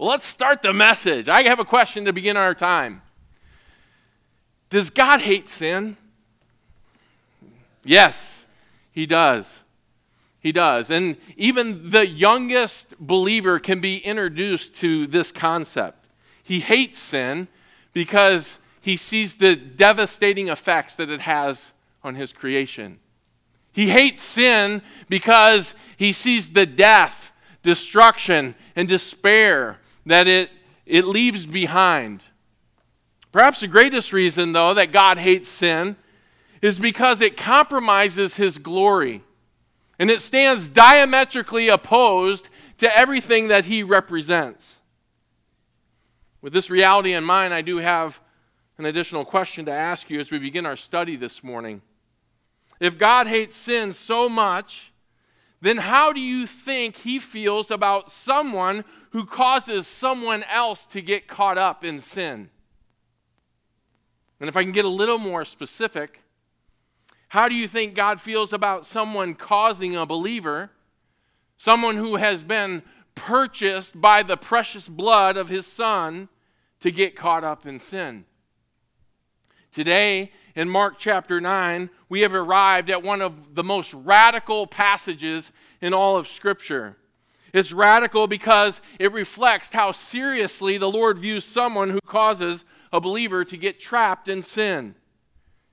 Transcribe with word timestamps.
Well, 0.00 0.08
let's 0.08 0.26
start 0.26 0.62
the 0.62 0.72
message. 0.72 1.28
I 1.28 1.42
have 1.42 1.58
a 1.58 1.64
question 1.64 2.06
to 2.06 2.12
begin 2.14 2.34
our 2.34 2.54
time. 2.54 3.02
Does 4.70 4.88
God 4.88 5.20
hate 5.20 5.50
sin? 5.50 5.98
Yes, 7.84 8.46
He 8.92 9.04
does. 9.04 9.62
He 10.40 10.52
does. 10.52 10.90
And 10.90 11.18
even 11.36 11.90
the 11.90 12.06
youngest 12.06 12.98
believer 12.98 13.58
can 13.58 13.82
be 13.82 13.98
introduced 13.98 14.74
to 14.76 15.06
this 15.06 15.30
concept. 15.30 16.06
He 16.42 16.60
hates 16.60 16.98
sin 16.98 17.46
because 17.92 18.58
he 18.80 18.96
sees 18.96 19.34
the 19.34 19.54
devastating 19.54 20.48
effects 20.48 20.96
that 20.96 21.10
it 21.10 21.20
has 21.20 21.72
on 22.02 22.14
his 22.14 22.32
creation. 22.32 23.00
He 23.70 23.90
hates 23.90 24.22
sin 24.22 24.80
because 25.10 25.74
he 25.98 26.12
sees 26.14 26.52
the 26.52 26.64
death, 26.64 27.32
destruction, 27.62 28.54
and 28.74 28.88
despair 28.88 29.76
that 30.06 30.26
it, 30.26 30.50
it 30.86 31.04
leaves 31.04 31.46
behind. 31.46 32.22
Perhaps 33.32 33.60
the 33.60 33.68
greatest 33.68 34.12
reason, 34.12 34.52
though, 34.52 34.74
that 34.74 34.92
God 34.92 35.18
hates 35.18 35.48
sin 35.48 35.96
is 36.62 36.78
because 36.78 37.20
it 37.20 37.36
compromises 37.36 38.36
his 38.36 38.58
glory. 38.58 39.22
And 39.98 40.10
it 40.10 40.20
stands 40.20 40.68
diametrically 40.68 41.68
opposed 41.68 42.48
to 42.78 42.96
everything 42.96 43.48
that 43.48 43.66
he 43.66 43.82
represents. 43.82 44.78
With 46.42 46.52
this 46.52 46.70
reality 46.70 47.12
in 47.12 47.24
mind, 47.24 47.52
I 47.52 47.60
do 47.60 47.76
have 47.78 48.20
an 48.78 48.86
additional 48.86 49.26
question 49.26 49.66
to 49.66 49.72
ask 49.72 50.08
you 50.08 50.20
as 50.20 50.30
we 50.30 50.38
begin 50.38 50.64
our 50.64 50.76
study 50.76 51.16
this 51.16 51.44
morning. 51.44 51.82
If 52.80 52.96
God 52.96 53.26
hates 53.26 53.54
sin 53.54 53.92
so 53.92 54.28
much, 54.28 54.90
then 55.60 55.76
how 55.76 56.14
do 56.14 56.20
you 56.20 56.46
think 56.46 56.96
he 56.96 57.18
feels 57.18 57.70
about 57.70 58.10
someone 58.10 58.84
who 59.10 59.24
causes 59.24 59.86
someone 59.86 60.44
else 60.44 60.86
to 60.86 61.00
get 61.00 61.28
caught 61.28 61.58
up 61.58 61.84
in 61.84 62.00
sin? 62.00 62.50
And 64.38 64.48
if 64.48 64.56
I 64.56 64.62
can 64.62 64.72
get 64.72 64.84
a 64.84 64.88
little 64.88 65.18
more 65.18 65.44
specific, 65.44 66.22
how 67.28 67.48
do 67.48 67.54
you 67.54 67.68
think 67.68 67.94
God 67.94 68.20
feels 68.20 68.52
about 68.52 68.86
someone 68.86 69.34
causing 69.34 69.94
a 69.94 70.06
believer, 70.06 70.70
someone 71.58 71.96
who 71.96 72.16
has 72.16 72.42
been 72.42 72.82
purchased 73.14 74.00
by 74.00 74.22
the 74.22 74.36
precious 74.36 74.88
blood 74.88 75.36
of 75.36 75.48
his 75.48 75.66
son, 75.66 76.28
to 76.80 76.90
get 76.90 77.14
caught 77.14 77.44
up 77.44 77.66
in 77.66 77.78
sin? 77.78 78.24
Today, 79.70 80.32
in 80.56 80.68
Mark 80.68 80.98
chapter 80.98 81.40
9, 81.40 81.90
we 82.08 82.22
have 82.22 82.34
arrived 82.34 82.90
at 82.90 83.02
one 83.02 83.22
of 83.22 83.54
the 83.54 83.62
most 83.62 83.94
radical 83.94 84.66
passages 84.66 85.52
in 85.80 85.94
all 85.94 86.16
of 86.16 86.26
Scripture. 86.26 86.96
It's 87.52 87.72
radical 87.72 88.26
because 88.26 88.80
it 88.98 89.12
reflects 89.12 89.70
how 89.70 89.92
seriously 89.92 90.78
the 90.78 90.90
Lord 90.90 91.18
views 91.18 91.44
someone 91.44 91.90
who 91.90 92.00
causes 92.06 92.64
a 92.92 93.00
believer 93.00 93.44
to 93.44 93.56
get 93.56 93.80
trapped 93.80 94.28
in 94.28 94.42
sin. 94.42 94.94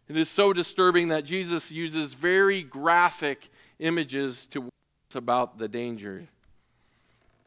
It 0.07 0.17
is 0.17 0.29
so 0.29 0.53
disturbing 0.53 1.09
that 1.09 1.25
Jesus 1.25 1.71
uses 1.71 2.13
very 2.13 2.63
graphic 2.63 3.49
images 3.79 4.47
to 4.47 4.61
warn 4.61 4.71
us 5.09 5.15
about 5.15 5.57
the 5.57 5.67
danger. 5.67 6.27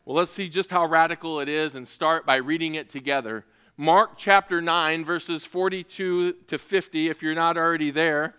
Well, 0.05 0.17
let's 0.17 0.31
see 0.31 0.49
just 0.49 0.71
how 0.71 0.87
radical 0.87 1.41
it 1.41 1.49
is 1.49 1.75
and 1.75 1.87
start 1.87 2.27
by 2.27 2.37
reading 2.37 2.75
it 2.75 2.89
together. 2.89 3.45
Mark 3.77 4.19
chapter 4.19 4.61
9, 4.61 5.05
verses 5.05 5.47
42 5.47 6.33
to 6.33 6.59
50, 6.59 7.09
if 7.09 7.23
you're 7.23 7.35
not 7.35 7.57
already 7.57 7.91
there. 7.91 8.35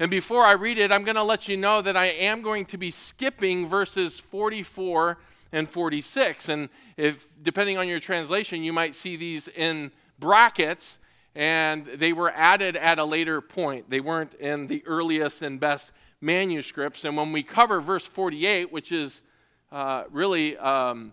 And 0.00 0.10
before 0.10 0.44
I 0.44 0.52
read 0.52 0.78
it, 0.78 0.90
I'm 0.90 1.04
going 1.04 1.16
to 1.16 1.22
let 1.22 1.46
you 1.46 1.56
know 1.56 1.82
that 1.82 1.96
I 1.96 2.06
am 2.06 2.42
going 2.42 2.64
to 2.66 2.78
be 2.78 2.90
skipping 2.90 3.68
verses 3.68 4.18
44 4.18 5.18
and 5.52 5.68
46. 5.68 6.48
And 6.48 6.68
if, 6.96 7.28
depending 7.42 7.78
on 7.78 7.88
your 7.88 8.00
translation, 8.00 8.62
you 8.62 8.72
might 8.72 8.94
see 8.94 9.16
these 9.16 9.48
in 9.48 9.92
brackets 10.18 10.98
and 11.34 11.86
they 11.86 12.12
were 12.12 12.30
added 12.30 12.76
at 12.76 12.98
a 12.98 13.04
later 13.04 13.40
point. 13.40 13.88
They 13.88 14.00
weren't 14.00 14.34
in 14.34 14.66
the 14.66 14.82
earliest 14.86 15.42
and 15.42 15.60
best 15.60 15.92
manuscripts. 16.20 17.04
And 17.04 17.16
when 17.16 17.32
we 17.32 17.42
cover 17.42 17.80
verse 17.80 18.04
48, 18.04 18.72
which 18.72 18.92
is 18.92 19.22
uh, 19.70 20.04
really 20.10 20.56
um, 20.58 21.12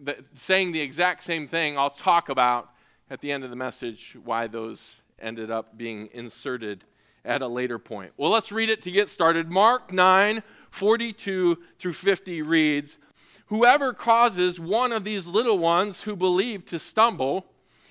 the, 0.00 0.16
saying 0.36 0.72
the 0.72 0.80
exact 0.80 1.24
same 1.24 1.48
thing, 1.48 1.76
I'll 1.76 1.90
talk 1.90 2.28
about 2.28 2.70
at 3.10 3.20
the 3.20 3.32
end 3.32 3.44
of 3.44 3.50
the 3.50 3.56
message 3.56 4.16
why 4.24 4.46
those 4.46 5.02
ended 5.18 5.50
up 5.50 5.76
being 5.76 6.08
inserted 6.12 6.84
at 7.24 7.42
a 7.42 7.48
later 7.48 7.78
point. 7.78 8.12
Well, 8.16 8.30
let's 8.30 8.52
read 8.52 8.70
it 8.70 8.82
to 8.82 8.90
get 8.90 9.10
started. 9.10 9.50
Mark 9.50 9.92
9 9.92 10.42
42 10.70 11.58
through 11.78 11.92
50 11.92 12.42
reads 12.42 12.98
Whoever 13.46 13.92
causes 13.92 14.58
one 14.58 14.92
of 14.92 15.04
these 15.04 15.28
little 15.28 15.58
ones 15.58 16.02
who 16.02 16.16
believe 16.16 16.64
to 16.66 16.78
stumble, 16.78 17.46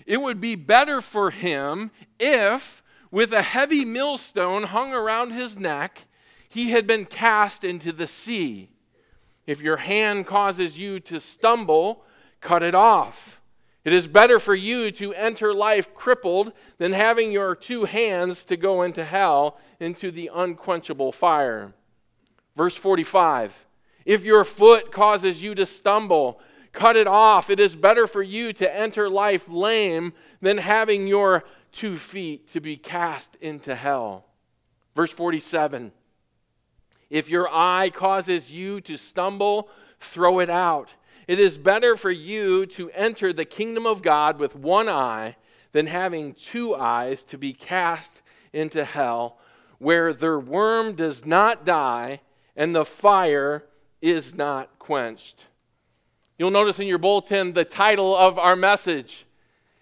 it 0.05 0.21
would 0.21 0.41
be 0.41 0.55
better 0.55 1.01
for 1.01 1.31
him 1.31 1.91
if, 2.19 2.83
with 3.09 3.31
a 3.31 3.41
heavy 3.41 3.85
millstone 3.85 4.63
hung 4.63 4.93
around 4.93 5.31
his 5.31 5.57
neck, 5.57 6.07
he 6.49 6.71
had 6.71 6.85
been 6.85 7.05
cast 7.05 7.63
into 7.63 7.93
the 7.93 8.07
sea. 8.07 8.69
If 9.47 9.61
your 9.61 9.77
hand 9.77 10.27
causes 10.27 10.77
you 10.77 10.99
to 11.01 11.19
stumble, 11.19 12.03
cut 12.41 12.61
it 12.61 12.75
off. 12.75 13.39
It 13.85 13.93
is 13.93 14.07
better 14.07 14.39
for 14.39 14.55
you 14.55 14.91
to 14.91 15.13
enter 15.13 15.53
life 15.53 15.93
crippled 15.93 16.51
than 16.79 16.91
having 16.91 17.31
your 17.31 17.55
two 17.55 17.85
hands 17.85 18.43
to 18.45 18.57
go 18.57 18.81
into 18.81 19.05
hell, 19.05 19.59
into 19.79 20.11
the 20.11 20.29
unquenchable 20.33 21.11
fire. 21.11 21.73
Verse 22.55 22.75
45 22.75 23.64
If 24.05 24.23
your 24.23 24.43
foot 24.43 24.91
causes 24.91 25.41
you 25.41 25.55
to 25.55 25.65
stumble, 25.65 26.39
Cut 26.75 26.97
it 26.97 27.07
off. 27.07 27.49
It 27.49 27.59
is 27.59 27.73
better 27.75 28.05
for 28.05 28.21
you 28.21 28.51
to 28.53 28.77
enter 28.77 29.09
life 29.09 29.47
lame 29.47 30.13
than 30.41 30.57
having 30.57 31.07
your 31.07 31.45
two 31.71 31.95
feet 31.95 32.49
to 32.49 32.59
be 32.59 32.75
cast 32.75 33.37
into 33.37 33.75
hell. 33.75 34.25
Verse 34.93 35.11
47 35.11 35.93
If 37.09 37.29
your 37.29 37.47
eye 37.49 37.89
causes 37.89 38.51
you 38.51 38.81
to 38.81 38.97
stumble, 38.97 39.69
throw 39.99 40.39
it 40.39 40.49
out. 40.49 40.95
It 41.29 41.39
is 41.39 41.57
better 41.57 41.95
for 41.95 42.11
you 42.11 42.65
to 42.67 42.91
enter 42.91 43.31
the 43.31 43.45
kingdom 43.45 43.85
of 43.85 44.01
God 44.01 44.37
with 44.37 44.53
one 44.53 44.89
eye 44.89 45.37
than 45.71 45.87
having 45.87 46.33
two 46.33 46.75
eyes 46.75 47.23
to 47.25 47.37
be 47.37 47.53
cast 47.53 48.21
into 48.51 48.83
hell, 48.83 49.39
where 49.79 50.13
their 50.13 50.39
worm 50.39 50.93
does 50.93 51.25
not 51.25 51.65
die 51.65 52.19
and 52.53 52.75
the 52.75 52.85
fire 52.85 53.63
is 54.05 54.35
not 54.35 54.77
quenched. 54.77 55.45
You'll 56.37 56.51
notice 56.51 56.79
in 56.79 56.87
your 56.87 56.97
bulletin 56.97 57.53
the 57.53 57.65
title 57.65 58.15
of 58.15 58.37
our 58.37 58.55
message, 58.55 59.25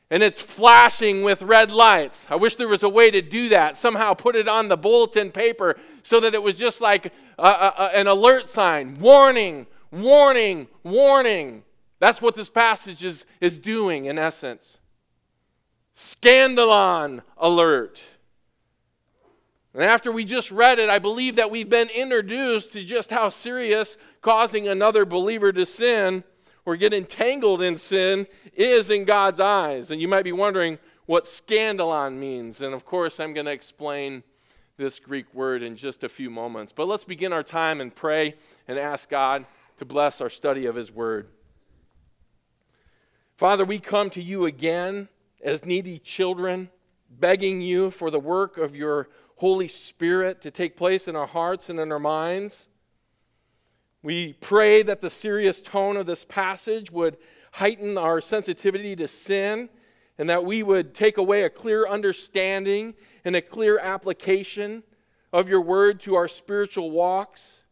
and 0.09 0.23
it's 0.23 0.39
flashing 0.39 1.23
with 1.23 1.41
red 1.41 1.71
lights. 1.71 2.27
I 2.29 2.35
wish 2.35 2.55
there 2.55 2.67
was 2.67 2.83
a 2.83 2.89
way 2.89 3.11
to 3.11 3.21
do 3.21 3.49
that. 3.49 3.77
Somehow 3.77 4.13
put 4.13 4.35
it 4.35 4.47
on 4.47 4.67
the 4.67 4.77
bulletin 4.77 5.31
paper 5.31 5.75
so 6.03 6.19
that 6.19 6.33
it 6.33 6.43
was 6.43 6.57
just 6.57 6.79
like 6.79 7.07
a, 7.37 7.43
a, 7.43 7.89
an 7.95 8.07
alert 8.07 8.49
sign 8.49 8.99
warning, 8.99 9.67
warning, 9.91 10.67
warning. 10.83 11.63
That's 11.99 12.21
what 12.21 12.35
this 12.35 12.49
passage 12.49 13.03
is, 13.03 13.25
is 13.41 13.57
doing 13.57 14.05
in 14.05 14.19
essence. 14.19 14.79
Scandalon 15.95 17.21
alert. 17.37 18.01
And 19.73 19.83
after 19.83 20.11
we 20.11 20.23
just 20.23 20.51
read 20.51 20.77
it, 20.77 20.89
I 20.89 20.99
believe 20.99 21.35
that 21.37 21.49
we've 21.49 21.69
been 21.69 21.89
introduced 21.89 22.73
to 22.73 22.83
just 22.83 23.09
how 23.09 23.29
serious 23.29 23.97
causing 24.21 24.67
another 24.67 25.03
believer 25.03 25.51
to 25.51 25.65
sin 25.65 26.23
or 26.65 26.75
get 26.77 26.93
entangled 26.93 27.61
in 27.61 27.77
sin 27.77 28.27
is 28.53 28.89
in 28.89 29.05
God's 29.05 29.39
eyes. 29.39 29.89
And 29.89 29.99
you 29.99 30.07
might 30.07 30.23
be 30.23 30.31
wondering 30.31 30.77
what 31.05 31.25
scandalon 31.25 32.17
means. 32.17 32.61
And 32.61 32.73
of 32.73 32.85
course, 32.85 33.19
I'm 33.19 33.33
going 33.33 33.47
to 33.47 33.51
explain 33.51 34.23
this 34.77 34.99
Greek 34.99 35.31
word 35.33 35.63
in 35.63 35.75
just 35.75 36.03
a 36.03 36.09
few 36.09 36.29
moments. 36.29 36.71
But 36.71 36.87
let's 36.87 37.03
begin 37.03 37.33
our 37.33 37.43
time 37.43 37.81
and 37.81 37.93
pray 37.93 38.35
and 38.67 38.77
ask 38.77 39.09
God 39.09 39.45
to 39.77 39.85
bless 39.85 40.21
our 40.21 40.29
study 40.29 40.65
of 40.65 40.75
His 40.75 40.91
Word. 40.91 41.27
Father, 43.37 43.65
we 43.65 43.79
come 43.79 44.09
to 44.11 44.21
you 44.21 44.45
again 44.45 45.09
as 45.43 45.65
needy 45.65 45.99
children, 45.99 46.69
begging 47.09 47.61
you 47.61 47.91
for 47.91 48.09
the 48.09 48.19
work 48.19 48.57
of 48.57 48.75
your 48.75 49.09
Holy 49.43 49.67
Spirit 49.67 50.39
to 50.39 50.49
take 50.49 50.77
place 50.77 51.05
in 51.05 51.17
our 51.17 51.27
hearts 51.27 51.67
and 51.67 51.77
in 51.77 51.91
our 51.91 51.99
minds. 51.99 52.69
We 54.01 54.31
pray 54.31 54.83
that 54.83 55.01
the 55.01 55.09
serious 55.09 55.61
tone 55.61 55.97
of 55.97 56.05
this 56.05 56.23
passage 56.23 56.89
would 56.91 57.17
heighten 57.51 57.97
our 57.97 58.21
sensitivity 58.21 58.95
to 58.95 59.05
sin 59.05 59.67
and 60.17 60.29
that 60.29 60.45
we 60.45 60.63
would 60.63 60.93
take 60.93 61.17
away 61.17 61.43
a 61.43 61.49
clear 61.49 61.85
understanding 61.85 62.93
and 63.25 63.35
a 63.35 63.41
clear 63.41 63.77
application 63.79 64.81
of 65.33 65.49
your 65.49 65.59
word 65.59 65.99
to 66.03 66.15
our 66.15 66.29
spiritual 66.29 66.89
walks. 66.89 67.63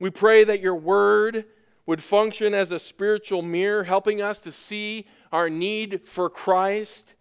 We 0.00 0.10
pray 0.10 0.42
that 0.42 0.60
your 0.60 0.74
word 0.74 1.44
would 1.86 2.02
function 2.02 2.54
as 2.54 2.72
a 2.72 2.80
spiritual 2.80 3.42
mirror, 3.42 3.84
helping 3.84 4.20
us 4.20 4.40
to 4.40 4.50
see 4.50 5.06
our 5.30 5.48
need 5.48 6.08
for 6.08 6.28
Christ 6.28 7.14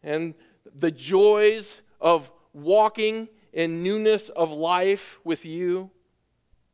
and 0.00 0.36
the 0.72 0.92
joys 0.92 1.82
of 2.00 2.30
walking 2.54 3.28
in 3.52 3.82
newness 3.82 4.30
of 4.30 4.50
life 4.50 5.20
with 5.24 5.44
you. 5.44 5.90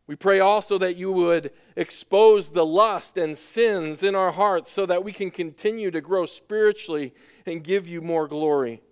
We 0.06 0.16
pray 0.16 0.40
also 0.40 0.78
that 0.78 0.96
you 0.96 1.12
would 1.12 1.52
expose 1.76 2.50
the 2.50 2.66
lust 2.66 3.16
and 3.16 3.36
sins 3.36 4.02
in 4.02 4.14
our 4.14 4.32
hearts 4.32 4.70
so 4.70 4.86
that 4.86 5.04
we 5.04 5.12
can 5.12 5.30
continue 5.30 5.90
to 5.90 6.00
grow 6.00 6.26
spiritually 6.26 7.14
and 7.46 7.62
give 7.62 7.86
you 7.86 8.00
more 8.00 8.26
glory. 8.26 8.82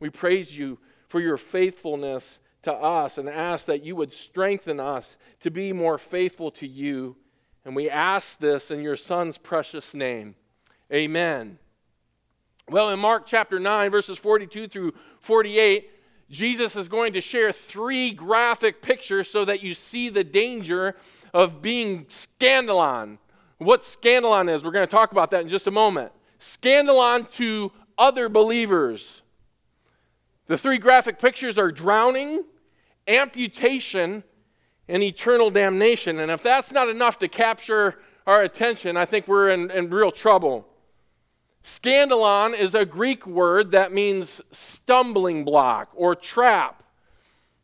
We 0.00 0.10
praise 0.10 0.56
you 0.56 0.78
for 1.08 1.20
your 1.20 1.38
faithfulness 1.38 2.40
to 2.62 2.72
us 2.72 3.18
and 3.18 3.28
ask 3.28 3.66
that 3.66 3.82
you 3.82 3.96
would 3.96 4.12
strengthen 4.12 4.78
us 4.80 5.16
to 5.40 5.50
be 5.50 5.72
more 5.72 5.98
faithful 5.98 6.50
to 6.52 6.66
you. 6.66 7.16
And 7.64 7.74
we 7.74 7.88
ask 7.88 8.38
this 8.38 8.70
in 8.70 8.82
your 8.82 8.96
Son's 8.96 9.38
precious 9.38 9.94
name. 9.94 10.34
Amen. 10.92 11.58
Well, 12.70 12.90
in 12.90 12.98
Mark 12.98 13.26
chapter 13.26 13.58
9, 13.58 13.90
verses 13.90 14.18
42 14.18 14.68
through 14.68 14.92
48, 15.20 15.90
Jesus 16.28 16.76
is 16.76 16.86
going 16.86 17.14
to 17.14 17.20
share 17.22 17.50
three 17.50 18.10
graphic 18.10 18.82
pictures 18.82 19.30
so 19.30 19.46
that 19.46 19.62
you 19.62 19.72
see 19.72 20.10
the 20.10 20.22
danger 20.22 20.94
of 21.32 21.62
being 21.62 22.04
scandalon. 22.06 23.16
What 23.56 23.82
scandalon 23.82 24.54
is, 24.54 24.62
we're 24.62 24.70
going 24.70 24.86
to 24.86 24.90
talk 24.90 25.12
about 25.12 25.30
that 25.30 25.40
in 25.40 25.48
just 25.48 25.66
a 25.66 25.70
moment. 25.70 26.12
Scandalon 26.38 27.30
to 27.36 27.72
other 27.96 28.28
believers. 28.28 29.22
The 30.46 30.58
three 30.58 30.76
graphic 30.76 31.18
pictures 31.18 31.56
are 31.56 31.72
drowning, 31.72 32.44
amputation, 33.06 34.24
and 34.88 35.02
eternal 35.02 35.48
damnation. 35.48 36.20
And 36.20 36.30
if 36.30 36.42
that's 36.42 36.70
not 36.70 36.90
enough 36.90 37.18
to 37.20 37.28
capture 37.28 37.98
our 38.26 38.42
attention, 38.42 38.98
I 38.98 39.06
think 39.06 39.26
we're 39.26 39.48
in, 39.48 39.70
in 39.70 39.88
real 39.88 40.10
trouble. 40.10 40.67
Scandalon 41.62 42.58
is 42.58 42.74
a 42.74 42.84
Greek 42.84 43.26
word 43.26 43.72
that 43.72 43.92
means 43.92 44.40
stumbling 44.52 45.44
block 45.44 45.90
or 45.94 46.14
trap. 46.14 46.82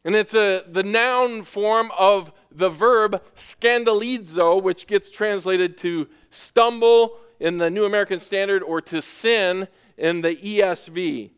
And 0.04 0.14
it's 0.14 0.34
a, 0.34 0.62
the 0.68 0.82
noun 0.82 1.42
form 1.42 1.90
of 1.98 2.32
the 2.50 2.68
verb 2.68 3.22
scandalizo, 3.34 4.62
which 4.62 4.86
gets 4.86 5.10
translated 5.10 5.78
to 5.78 6.08
stumble 6.30 7.16
in 7.40 7.58
the 7.58 7.70
New 7.70 7.84
American 7.84 8.20
Standard 8.20 8.62
or 8.62 8.80
to 8.82 9.00
sin 9.00 9.68
in 9.96 10.20
the 10.20 10.36
ESV. 10.36 11.30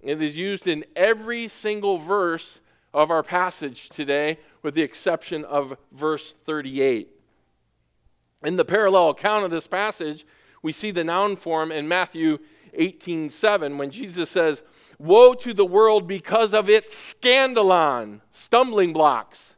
It 0.00 0.22
is 0.22 0.36
used 0.36 0.66
in 0.66 0.84
every 0.96 1.48
single 1.48 1.98
verse 1.98 2.60
of 2.92 3.10
our 3.10 3.22
passage 3.22 3.88
today, 3.88 4.38
with 4.62 4.74
the 4.74 4.82
exception 4.82 5.44
of 5.44 5.76
verse 5.92 6.32
38. 6.32 7.08
In 8.44 8.56
the 8.56 8.64
parallel 8.64 9.10
account 9.10 9.44
of 9.44 9.50
this 9.50 9.66
passage, 9.66 10.26
we 10.64 10.72
see 10.72 10.90
the 10.90 11.04
noun 11.04 11.36
form 11.36 11.70
in 11.70 11.86
Matthew 11.86 12.38
18 12.72 13.28
7 13.28 13.76
when 13.76 13.90
Jesus 13.90 14.30
says, 14.30 14.62
Woe 14.98 15.34
to 15.34 15.52
the 15.52 15.66
world 15.66 16.08
because 16.08 16.54
of 16.54 16.70
its 16.70 16.94
scandalon, 16.94 18.22
stumbling 18.30 18.94
blocks. 18.94 19.56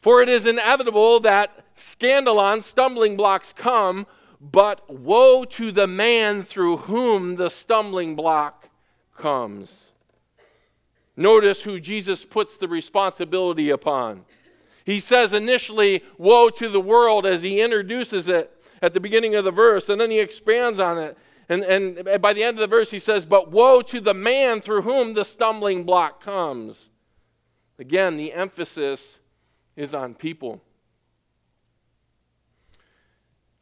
For 0.00 0.22
it 0.22 0.28
is 0.28 0.46
inevitable 0.46 1.18
that 1.20 1.64
scandalon, 1.76 2.62
stumbling 2.62 3.16
blocks 3.16 3.52
come, 3.52 4.06
but 4.40 4.88
woe 4.88 5.44
to 5.44 5.72
the 5.72 5.88
man 5.88 6.44
through 6.44 6.76
whom 6.78 7.34
the 7.34 7.50
stumbling 7.50 8.14
block 8.14 8.68
comes. 9.18 9.86
Notice 11.16 11.62
who 11.62 11.80
Jesus 11.80 12.24
puts 12.24 12.58
the 12.58 12.68
responsibility 12.68 13.70
upon. 13.70 14.24
He 14.84 15.00
says 15.00 15.32
initially, 15.32 16.04
Woe 16.16 16.48
to 16.50 16.68
the 16.68 16.80
world 16.80 17.26
as 17.26 17.42
he 17.42 17.60
introduces 17.60 18.28
it 18.28 18.56
at 18.82 18.92
the 18.92 19.00
beginning 19.00 19.36
of 19.36 19.44
the 19.44 19.52
verse, 19.52 19.88
and 19.88 20.00
then 20.00 20.10
he 20.10 20.18
expands 20.18 20.80
on 20.80 20.98
it. 20.98 21.16
And, 21.48 21.62
and 21.62 22.20
by 22.20 22.32
the 22.32 22.42
end 22.42 22.56
of 22.56 22.60
the 22.60 22.66
verse, 22.66 22.90
he 22.90 22.98
says, 22.98 23.24
But 23.24 23.50
woe 23.50 23.80
to 23.82 24.00
the 24.00 24.14
man 24.14 24.60
through 24.60 24.82
whom 24.82 25.14
the 25.14 25.24
stumbling 25.24 25.84
block 25.84 26.22
comes. 26.22 26.90
Again, 27.78 28.16
the 28.16 28.32
emphasis 28.32 29.18
is 29.76 29.94
on 29.94 30.14
people. 30.14 30.62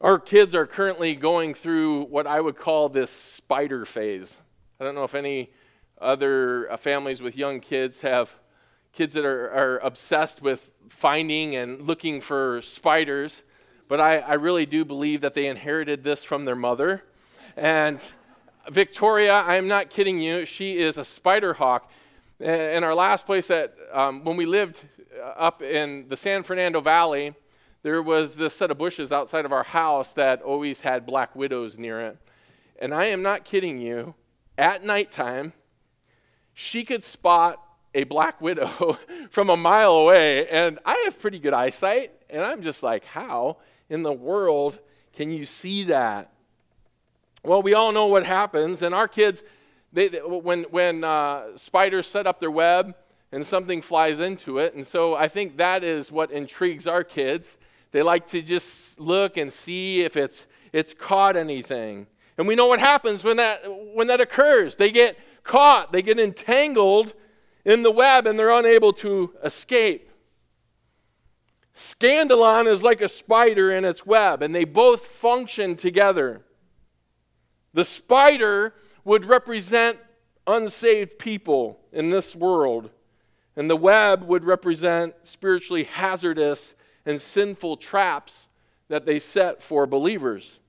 Our 0.00 0.18
kids 0.18 0.54
are 0.54 0.66
currently 0.66 1.14
going 1.14 1.52
through 1.52 2.04
what 2.04 2.26
I 2.26 2.40
would 2.40 2.56
call 2.56 2.88
this 2.88 3.10
spider 3.10 3.84
phase. 3.84 4.38
I 4.80 4.84
don't 4.84 4.94
know 4.94 5.04
if 5.04 5.14
any 5.14 5.50
other 6.00 6.70
uh, 6.72 6.78
families 6.78 7.20
with 7.20 7.36
young 7.36 7.60
kids 7.60 8.00
have 8.00 8.34
kids 8.92 9.12
that 9.12 9.26
are, 9.26 9.50
are 9.50 9.78
obsessed 9.78 10.40
with 10.40 10.70
finding 10.88 11.54
and 11.54 11.82
looking 11.82 12.22
for 12.22 12.62
spiders 12.62 13.42
but 13.90 14.00
I, 14.00 14.18
I 14.18 14.34
really 14.34 14.66
do 14.66 14.84
believe 14.84 15.20
that 15.22 15.34
they 15.34 15.48
inherited 15.48 16.04
this 16.04 16.22
from 16.22 16.44
their 16.44 16.54
mother. 16.54 17.02
And 17.56 18.00
Victoria, 18.70 19.32
I 19.32 19.56
am 19.56 19.66
not 19.66 19.90
kidding 19.90 20.20
you, 20.20 20.46
she 20.46 20.78
is 20.78 20.96
a 20.96 21.04
spider 21.04 21.54
hawk. 21.54 21.90
In 22.38 22.84
our 22.84 22.94
last 22.94 23.26
place, 23.26 23.48
that 23.48 23.74
um, 23.92 24.22
when 24.22 24.36
we 24.36 24.46
lived 24.46 24.84
up 25.36 25.60
in 25.60 26.08
the 26.08 26.16
San 26.16 26.44
Fernando 26.44 26.80
Valley, 26.80 27.34
there 27.82 28.00
was 28.00 28.36
this 28.36 28.54
set 28.54 28.70
of 28.70 28.78
bushes 28.78 29.10
outside 29.10 29.44
of 29.44 29.50
our 29.50 29.64
house 29.64 30.12
that 30.12 30.40
always 30.40 30.82
had 30.82 31.04
black 31.04 31.34
widows 31.34 31.76
near 31.76 32.00
it. 32.00 32.16
And 32.80 32.94
I 32.94 33.06
am 33.06 33.22
not 33.22 33.44
kidding 33.44 33.80
you, 33.80 34.14
at 34.56 34.84
nighttime, 34.84 35.52
she 36.54 36.84
could 36.84 37.04
spot 37.04 37.60
a 37.92 38.04
black 38.04 38.40
widow 38.40 38.98
from 39.30 39.50
a 39.50 39.56
mile 39.56 39.94
away. 39.94 40.46
And 40.46 40.78
I 40.86 40.94
have 41.06 41.18
pretty 41.20 41.40
good 41.40 41.54
eyesight. 41.54 42.12
And 42.30 42.44
I'm 42.44 42.62
just 42.62 42.84
like, 42.84 43.04
how? 43.04 43.56
In 43.90 44.02
the 44.02 44.12
world 44.12 44.78
can 45.14 45.30
you 45.30 45.44
see 45.44 45.84
that? 45.84 46.32
Well, 47.44 47.62
we 47.62 47.74
all 47.74 47.92
know 47.92 48.06
what 48.06 48.24
happens, 48.24 48.82
and 48.82 48.94
our 48.94 49.08
kids, 49.08 49.42
they, 49.92 50.08
they, 50.08 50.18
when, 50.18 50.64
when 50.64 51.04
uh, 51.04 51.56
spiders 51.56 52.06
set 52.06 52.26
up 52.26 52.38
their 52.38 52.50
web 52.50 52.94
and 53.32 53.46
something 53.46 53.82
flies 53.82 54.20
into 54.20 54.58
it, 54.58 54.74
and 54.74 54.86
so 54.86 55.14
I 55.14 55.28
think 55.28 55.56
that 55.56 55.82
is 55.82 56.12
what 56.12 56.30
intrigues 56.30 56.86
our 56.86 57.04
kids. 57.04 57.56
They 57.92 58.02
like 58.02 58.26
to 58.28 58.42
just 58.42 59.00
look 59.00 59.36
and 59.36 59.52
see 59.52 60.02
if 60.02 60.16
it's, 60.16 60.46
it's 60.72 60.94
caught 60.94 61.36
anything. 61.36 62.06
And 62.38 62.46
we 62.46 62.54
know 62.54 62.66
what 62.66 62.80
happens 62.80 63.24
when 63.24 63.36
that, 63.38 63.62
when 63.94 64.06
that 64.06 64.20
occurs. 64.20 64.76
They 64.76 64.90
get 64.90 65.18
caught, 65.42 65.92
they 65.92 66.02
get 66.02 66.18
entangled 66.18 67.14
in 67.64 67.82
the 67.82 67.90
web, 67.90 68.26
and 68.26 68.38
they're 68.38 68.50
unable 68.50 68.92
to 68.94 69.34
escape. 69.42 70.09
Scandalon 71.80 72.66
is 72.66 72.82
like 72.82 73.00
a 73.00 73.08
spider 73.08 73.72
in 73.72 73.86
its 73.86 74.04
web, 74.04 74.42
and 74.42 74.54
they 74.54 74.66
both 74.66 75.06
function 75.06 75.76
together. 75.76 76.42
The 77.72 77.86
spider 77.86 78.74
would 79.02 79.24
represent 79.24 79.98
unsaved 80.46 81.18
people 81.18 81.80
in 81.90 82.10
this 82.10 82.36
world, 82.36 82.90
and 83.56 83.70
the 83.70 83.76
web 83.76 84.24
would 84.24 84.44
represent 84.44 85.14
spiritually 85.22 85.84
hazardous 85.84 86.74
and 87.06 87.18
sinful 87.18 87.78
traps 87.78 88.46
that 88.88 89.06
they 89.06 89.18
set 89.18 89.62
for 89.62 89.86
believers. 89.86 90.60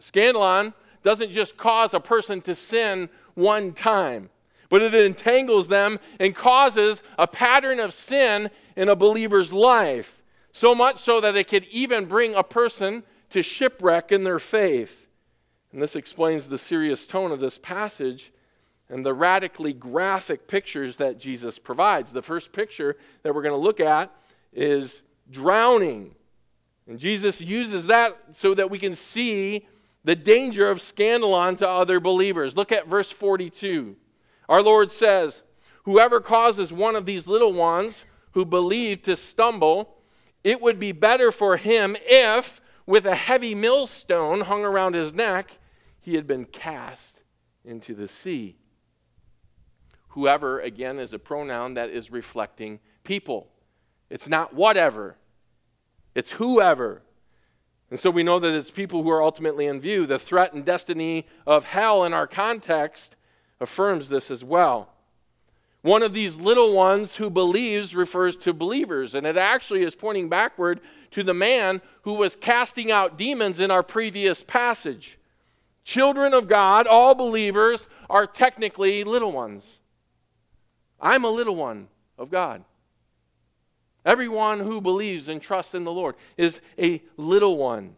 Scandalon 0.00 0.74
doesn't 1.02 1.32
just 1.32 1.56
cause 1.56 1.94
a 1.94 2.00
person 2.00 2.42
to 2.42 2.54
sin 2.54 3.08
one 3.32 3.72
time, 3.72 4.28
but 4.68 4.82
it 4.82 4.94
entangles 4.94 5.68
them 5.68 5.98
and 6.18 6.36
causes 6.36 7.02
a 7.18 7.26
pattern 7.26 7.80
of 7.80 7.94
sin 7.94 8.50
in 8.76 8.90
a 8.90 8.94
believer's 8.94 9.54
life. 9.54 10.18
So 10.52 10.74
much 10.74 10.98
so 10.98 11.20
that 11.20 11.36
it 11.36 11.48
could 11.48 11.66
even 11.66 12.06
bring 12.06 12.34
a 12.34 12.42
person 12.42 13.04
to 13.30 13.42
shipwreck 13.42 14.12
in 14.12 14.24
their 14.24 14.38
faith. 14.38 15.08
And 15.72 15.80
this 15.80 15.94
explains 15.94 16.48
the 16.48 16.58
serious 16.58 17.06
tone 17.06 17.30
of 17.30 17.40
this 17.40 17.58
passage 17.58 18.32
and 18.88 19.06
the 19.06 19.14
radically 19.14 19.72
graphic 19.72 20.48
pictures 20.48 20.96
that 20.96 21.18
Jesus 21.18 21.58
provides. 21.58 22.12
The 22.12 22.22
first 22.22 22.52
picture 22.52 22.96
that 23.22 23.34
we're 23.34 23.42
going 23.42 23.54
to 23.54 23.56
look 23.64 23.80
at 23.80 24.12
is 24.52 25.02
drowning. 25.30 26.14
And 26.88 26.98
Jesus 26.98 27.40
uses 27.40 27.86
that 27.86 28.18
so 28.32 28.52
that 28.54 28.68
we 28.68 28.80
can 28.80 28.96
see 28.96 29.68
the 30.02 30.16
danger 30.16 30.68
of 30.68 30.78
scandalon 30.78 31.56
to 31.58 31.68
other 31.68 32.00
believers. 32.00 32.56
Look 32.56 32.72
at 32.72 32.88
verse 32.88 33.12
42. 33.12 33.94
Our 34.48 34.62
Lord 34.62 34.90
says, 34.90 35.44
Whoever 35.84 36.20
causes 36.20 36.72
one 36.72 36.96
of 36.96 37.06
these 37.06 37.28
little 37.28 37.52
ones 37.52 38.04
who 38.32 38.44
believe 38.44 39.02
to 39.02 39.16
stumble, 39.16 39.96
it 40.42 40.60
would 40.60 40.78
be 40.78 40.92
better 40.92 41.30
for 41.30 41.56
him 41.56 41.96
if, 42.02 42.60
with 42.86 43.06
a 43.06 43.14
heavy 43.14 43.54
millstone 43.54 44.42
hung 44.42 44.64
around 44.64 44.94
his 44.94 45.12
neck, 45.12 45.58
he 46.00 46.14
had 46.14 46.26
been 46.26 46.44
cast 46.44 47.22
into 47.64 47.94
the 47.94 48.08
sea. 48.08 48.56
Whoever, 50.08 50.58
again, 50.60 50.98
is 50.98 51.12
a 51.12 51.18
pronoun 51.18 51.74
that 51.74 51.90
is 51.90 52.10
reflecting 52.10 52.80
people. 53.04 53.48
It's 54.08 54.28
not 54.28 54.54
whatever, 54.54 55.16
it's 56.14 56.32
whoever. 56.32 57.02
And 57.90 57.98
so 57.98 58.08
we 58.08 58.22
know 58.22 58.38
that 58.38 58.54
it's 58.54 58.70
people 58.70 59.02
who 59.02 59.10
are 59.10 59.22
ultimately 59.22 59.66
in 59.66 59.80
view. 59.80 60.06
The 60.06 60.18
threat 60.18 60.52
and 60.52 60.64
destiny 60.64 61.26
of 61.44 61.64
hell 61.64 62.04
in 62.04 62.12
our 62.12 62.28
context 62.28 63.16
affirms 63.60 64.08
this 64.08 64.30
as 64.30 64.44
well. 64.44 64.89
One 65.82 66.02
of 66.02 66.12
these 66.12 66.36
little 66.36 66.74
ones 66.74 67.16
who 67.16 67.30
believes 67.30 67.94
refers 67.94 68.36
to 68.38 68.52
believers, 68.52 69.14
and 69.14 69.26
it 69.26 69.36
actually 69.36 69.82
is 69.82 69.94
pointing 69.94 70.28
backward 70.28 70.80
to 71.12 71.22
the 71.22 71.34
man 71.34 71.80
who 72.02 72.14
was 72.14 72.36
casting 72.36 72.92
out 72.92 73.16
demons 73.16 73.60
in 73.60 73.70
our 73.70 73.82
previous 73.82 74.42
passage. 74.42 75.18
Children 75.84 76.34
of 76.34 76.48
God, 76.48 76.86
all 76.86 77.14
believers, 77.14 77.88
are 78.10 78.26
technically 78.26 79.04
little 79.04 79.32
ones. 79.32 79.80
I'm 81.00 81.24
a 81.24 81.30
little 81.30 81.56
one 81.56 81.88
of 82.18 82.30
God. 82.30 82.64
Everyone 84.04 84.60
who 84.60 84.80
believes 84.80 85.28
and 85.28 85.40
trusts 85.40 85.74
in 85.74 85.84
the 85.84 85.92
Lord 85.92 86.14
is 86.36 86.60
a 86.78 87.02
little 87.16 87.56
one. 87.56 87.96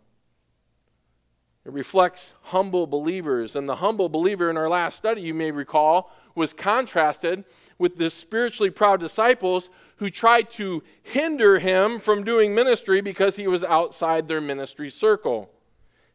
It 1.64 1.72
reflects 1.72 2.34
humble 2.42 2.86
believers. 2.86 3.54
And 3.54 3.68
the 3.68 3.76
humble 3.76 4.08
believer 4.08 4.50
in 4.50 4.56
our 4.56 4.68
last 4.68 4.96
study, 4.96 5.22
you 5.22 5.34
may 5.34 5.50
recall, 5.50 6.10
was 6.34 6.52
contrasted 6.52 7.44
with 7.82 7.96
the 7.96 8.08
spiritually 8.08 8.70
proud 8.70 9.00
disciples 9.00 9.68
who 9.96 10.08
tried 10.08 10.48
to 10.48 10.84
hinder 11.02 11.58
him 11.58 11.98
from 11.98 12.22
doing 12.22 12.54
ministry 12.54 13.00
because 13.00 13.34
he 13.34 13.48
was 13.48 13.64
outside 13.64 14.28
their 14.28 14.40
ministry 14.40 14.88
circle. 14.88 15.50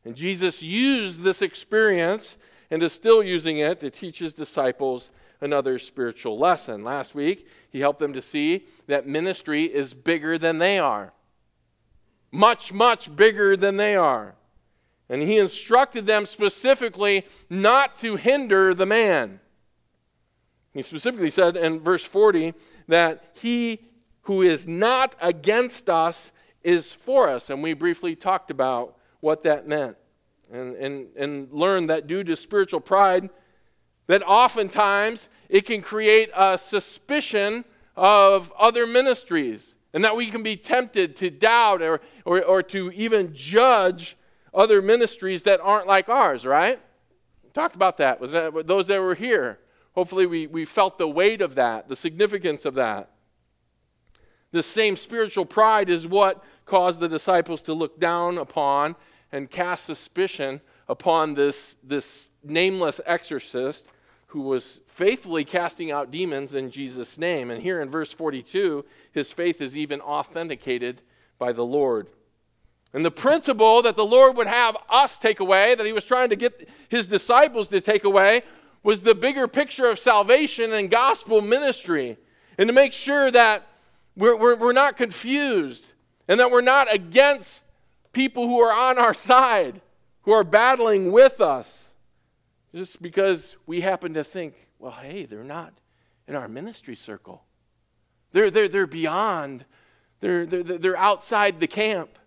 And 0.05 0.15
Jesus 0.15 0.63
used 0.63 1.23
this 1.23 1.41
experience 1.41 2.37
and 2.71 2.81
is 2.81 2.93
still 2.93 3.21
using 3.21 3.57
it 3.57 3.81
to 3.81 3.89
teach 3.89 4.19
his 4.19 4.33
disciples 4.33 5.09
another 5.41 5.77
spiritual 5.77 6.39
lesson. 6.39 6.85
Last 6.85 7.13
week, 7.13 7.49
he 7.69 7.81
helped 7.81 7.99
them 7.99 8.13
to 8.13 8.21
see 8.21 8.65
that 8.87 9.05
ministry 9.05 9.63
is 9.63 9.93
bigger 9.93 10.37
than 10.37 10.59
they 10.59 10.79
are. 10.79 11.11
Much, 12.31 12.71
much 12.71 13.13
bigger 13.13 13.57
than 13.57 13.75
they 13.75 13.97
are. 13.97 14.35
And 15.09 15.21
he 15.21 15.37
instructed 15.37 16.05
them 16.05 16.25
specifically 16.25 17.25
not 17.49 17.97
to 17.99 18.15
hinder 18.15 18.73
the 18.73 18.85
man. 18.85 19.41
He 20.77 20.83
specifically 20.83 21.31
said 21.31 21.57
in 21.57 21.79
verse 21.79 22.03
40 22.03 22.53
that 22.87 23.31
he 23.33 23.79
who 24.21 24.43
is 24.43 24.67
not 24.67 25.15
against 25.19 25.89
us 25.89 26.31
is 26.61 26.93
for 26.93 27.27
us. 27.27 27.49
And 27.49 27.63
we 27.63 27.73
briefly 27.73 28.15
talked 28.15 28.51
about 28.51 28.95
what 29.19 29.41
that 29.41 29.67
meant 29.67 29.97
and, 30.51 30.75
and, 30.75 31.07
and 31.17 31.51
learned 31.51 31.89
that 31.89 32.05
due 32.05 32.23
to 32.25 32.35
spiritual 32.35 32.79
pride, 32.79 33.31
that 34.05 34.21
oftentimes 34.21 35.29
it 35.49 35.65
can 35.65 35.81
create 35.81 36.29
a 36.35 36.59
suspicion 36.59 37.65
of 37.95 38.53
other 38.59 38.85
ministries 38.85 39.73
and 39.93 40.03
that 40.03 40.15
we 40.15 40.27
can 40.27 40.43
be 40.43 40.55
tempted 40.55 41.15
to 41.15 41.31
doubt 41.31 41.81
or, 41.81 42.01
or, 42.23 42.43
or 42.43 42.61
to 42.61 42.91
even 42.91 43.33
judge 43.33 44.15
other 44.53 44.79
ministries 44.83 45.41
that 45.41 45.59
aren't 45.59 45.87
like 45.87 46.07
ours, 46.07 46.45
right? 46.45 46.79
talked 47.55 47.75
about 47.75 47.97
that. 47.97 48.21
Was 48.21 48.33
that 48.33 48.67
those 48.67 48.85
that 48.85 49.01
were 49.01 49.15
here? 49.15 49.57
Hopefully, 49.97 50.27
we, 50.27 50.45
we 50.45 50.63
felt 50.63 50.99
the 50.99 51.07
weight 51.07 51.41
of 51.41 51.55
that, 51.55 51.89
the 51.89 51.95
significance 51.95 52.65
of 52.65 52.75
that. 52.75 53.09
The 54.51 54.61
same 54.61 54.95
spiritual 54.95 55.43
pride 55.43 55.89
is 55.89 56.05
what 56.05 56.43
caused 56.67 56.99
the 56.99 57.09
disciples 57.09 57.63
to 57.63 57.73
look 57.73 57.99
down 57.99 58.37
upon 58.37 58.95
and 59.31 59.49
cast 59.49 59.85
suspicion 59.85 60.61
upon 60.87 61.33
this, 61.33 61.77
this 61.83 62.29
nameless 62.43 63.01
exorcist 63.07 63.87
who 64.27 64.41
was 64.41 64.81
faithfully 64.85 65.43
casting 65.43 65.89
out 65.89 66.11
demons 66.11 66.53
in 66.53 66.69
Jesus' 66.69 67.17
name. 67.17 67.49
And 67.49 67.63
here 67.63 67.81
in 67.81 67.89
verse 67.89 68.11
42, 68.11 68.85
his 69.11 69.31
faith 69.31 69.61
is 69.61 69.75
even 69.75 69.99
authenticated 70.01 71.01
by 71.39 71.53
the 71.53 71.65
Lord. 71.65 72.07
And 72.93 73.03
the 73.03 73.09
principle 73.09 73.81
that 73.81 73.95
the 73.95 74.05
Lord 74.05 74.37
would 74.37 74.47
have 74.47 74.77
us 74.89 75.17
take 75.17 75.39
away, 75.39 75.73
that 75.73 75.87
he 75.87 75.91
was 75.91 76.05
trying 76.05 76.29
to 76.29 76.35
get 76.35 76.69
his 76.87 77.07
disciples 77.07 77.67
to 77.69 77.81
take 77.81 78.03
away, 78.03 78.43
was 78.83 79.01
the 79.01 79.15
bigger 79.15 79.47
picture 79.47 79.89
of 79.89 79.99
salvation 79.99 80.71
and 80.73 80.89
gospel 80.89 81.41
ministry. 81.41 82.17
And 82.57 82.67
to 82.67 82.73
make 82.73 82.93
sure 82.93 83.29
that 83.31 83.67
we're, 84.15 84.37
we're, 84.37 84.55
we're 84.55 84.73
not 84.73 84.97
confused 84.97 85.87
and 86.27 86.39
that 86.39 86.51
we're 86.51 86.61
not 86.61 86.93
against 86.93 87.65
people 88.13 88.47
who 88.47 88.59
are 88.59 88.73
on 88.73 88.97
our 88.97 89.13
side, 89.13 89.81
who 90.21 90.31
are 90.31 90.43
battling 90.43 91.11
with 91.11 91.39
us 91.39 91.93
just 92.73 93.01
because 93.01 93.55
we 93.65 93.81
happen 93.81 94.13
to 94.13 94.23
think, 94.23 94.55
well, 94.79 94.91
hey, 94.91 95.25
they're 95.25 95.43
not 95.43 95.73
in 96.27 96.35
our 96.35 96.47
ministry 96.47 96.95
circle. 96.95 97.43
They're, 98.31 98.51
they're, 98.51 98.67
they're 98.67 98.87
beyond, 98.87 99.65
they're, 100.19 100.45
they're, 100.45 100.63
they're 100.63 100.97
outside 100.97 101.59
the 101.59 101.67
camp. 101.67 102.19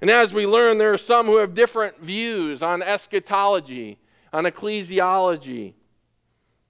And 0.00 0.10
as 0.10 0.34
we 0.34 0.46
learn, 0.46 0.78
there 0.78 0.92
are 0.92 0.98
some 0.98 1.26
who 1.26 1.36
have 1.36 1.54
different 1.54 2.00
views 2.00 2.62
on 2.62 2.82
eschatology, 2.82 3.98
on 4.32 4.44
ecclesiology. 4.44 5.74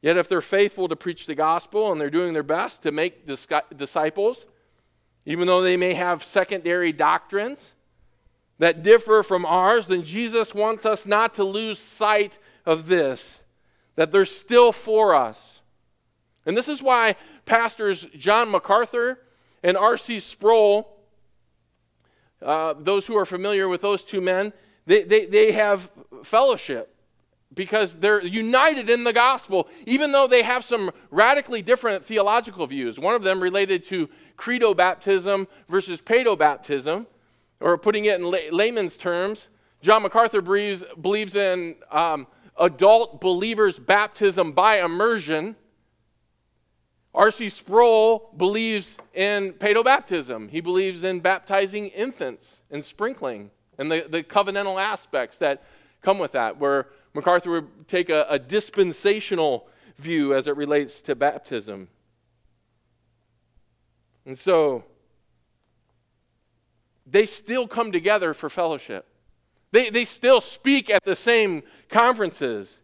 Yet, 0.00 0.16
if 0.16 0.28
they're 0.28 0.40
faithful 0.40 0.88
to 0.88 0.96
preach 0.96 1.26
the 1.26 1.34
gospel 1.34 1.92
and 1.92 2.00
they're 2.00 2.10
doing 2.10 2.32
their 2.32 2.42
best 2.42 2.82
to 2.82 2.90
make 2.90 3.26
disciples, 3.26 4.46
even 5.24 5.46
though 5.46 5.62
they 5.62 5.76
may 5.76 5.94
have 5.94 6.24
secondary 6.24 6.92
doctrines, 6.92 7.74
that 8.58 8.82
differ 8.82 9.22
from 9.22 9.44
ours, 9.44 9.86
then 9.86 10.02
Jesus 10.02 10.54
wants 10.54 10.86
us 10.86 11.06
not 11.06 11.34
to 11.34 11.44
lose 11.44 11.78
sight 11.78 12.38
of 12.64 12.86
this, 12.86 13.42
that 13.96 14.10
they're 14.10 14.24
still 14.24 14.72
for 14.72 15.14
us. 15.14 15.60
And 16.46 16.56
this 16.56 16.68
is 16.68 16.82
why 16.82 17.16
pastors 17.44 18.06
John 18.16 18.50
MacArthur 18.50 19.18
and 19.62 19.76
R.C. 19.76 20.20
Sproul, 20.20 20.96
uh, 22.40 22.74
those 22.78 23.06
who 23.06 23.16
are 23.16 23.26
familiar 23.26 23.68
with 23.68 23.80
those 23.80 24.04
two 24.04 24.20
men, 24.20 24.52
they, 24.86 25.04
they, 25.04 25.26
they 25.26 25.52
have 25.52 25.90
fellowship 26.22 26.91
because 27.54 27.96
they're 27.96 28.22
united 28.22 28.88
in 28.88 29.04
the 29.04 29.12
gospel, 29.12 29.68
even 29.86 30.12
though 30.12 30.26
they 30.26 30.42
have 30.42 30.64
some 30.64 30.90
radically 31.10 31.62
different 31.62 32.04
theological 32.04 32.66
views. 32.66 32.98
One 32.98 33.14
of 33.14 33.22
them 33.22 33.42
related 33.42 33.84
to 33.84 34.08
credo 34.36 34.74
baptism 34.74 35.48
versus 35.68 36.00
paedo 36.00 36.36
baptism 36.36 37.06
or 37.60 37.78
putting 37.78 38.06
it 38.06 38.20
in 38.20 38.30
layman's 38.50 38.96
terms, 38.96 39.48
John 39.82 40.02
MacArthur 40.02 40.40
believes, 40.40 40.84
believes 41.00 41.36
in 41.36 41.76
um, 41.90 42.26
adult 42.58 43.20
believers' 43.20 43.78
baptism 43.78 44.52
by 44.52 44.80
immersion. 44.80 45.56
R.C. 47.14 47.50
Sproul 47.50 48.30
believes 48.36 48.98
in 49.12 49.52
pedo 49.54 49.84
baptism. 49.84 50.48
He 50.48 50.60
believes 50.60 51.04
in 51.04 51.20
baptizing 51.20 51.88
infants 51.88 52.62
and 52.70 52.84
sprinkling 52.84 53.50
and 53.78 53.90
the, 53.90 54.06
the 54.08 54.22
covenantal 54.22 54.82
aspects 54.82 55.38
that 55.38 55.62
come 56.00 56.18
with 56.18 56.32
that, 56.32 56.58
where 56.58 56.88
MacArthur 57.14 57.50
would 57.50 57.88
take 57.88 58.08
a, 58.08 58.26
a 58.28 58.38
dispensational 58.38 59.68
view 59.98 60.34
as 60.34 60.46
it 60.46 60.56
relates 60.56 61.02
to 61.02 61.14
baptism. 61.14 61.88
And 64.24 64.38
so, 64.38 64.84
they 67.06 67.26
still 67.26 67.66
come 67.66 67.92
together 67.92 68.32
for 68.34 68.48
fellowship. 68.48 69.06
They, 69.72 69.90
they 69.90 70.04
still 70.04 70.40
speak 70.40 70.90
at 70.90 71.04
the 71.04 71.16
same 71.16 71.62
conferences. 71.88 72.80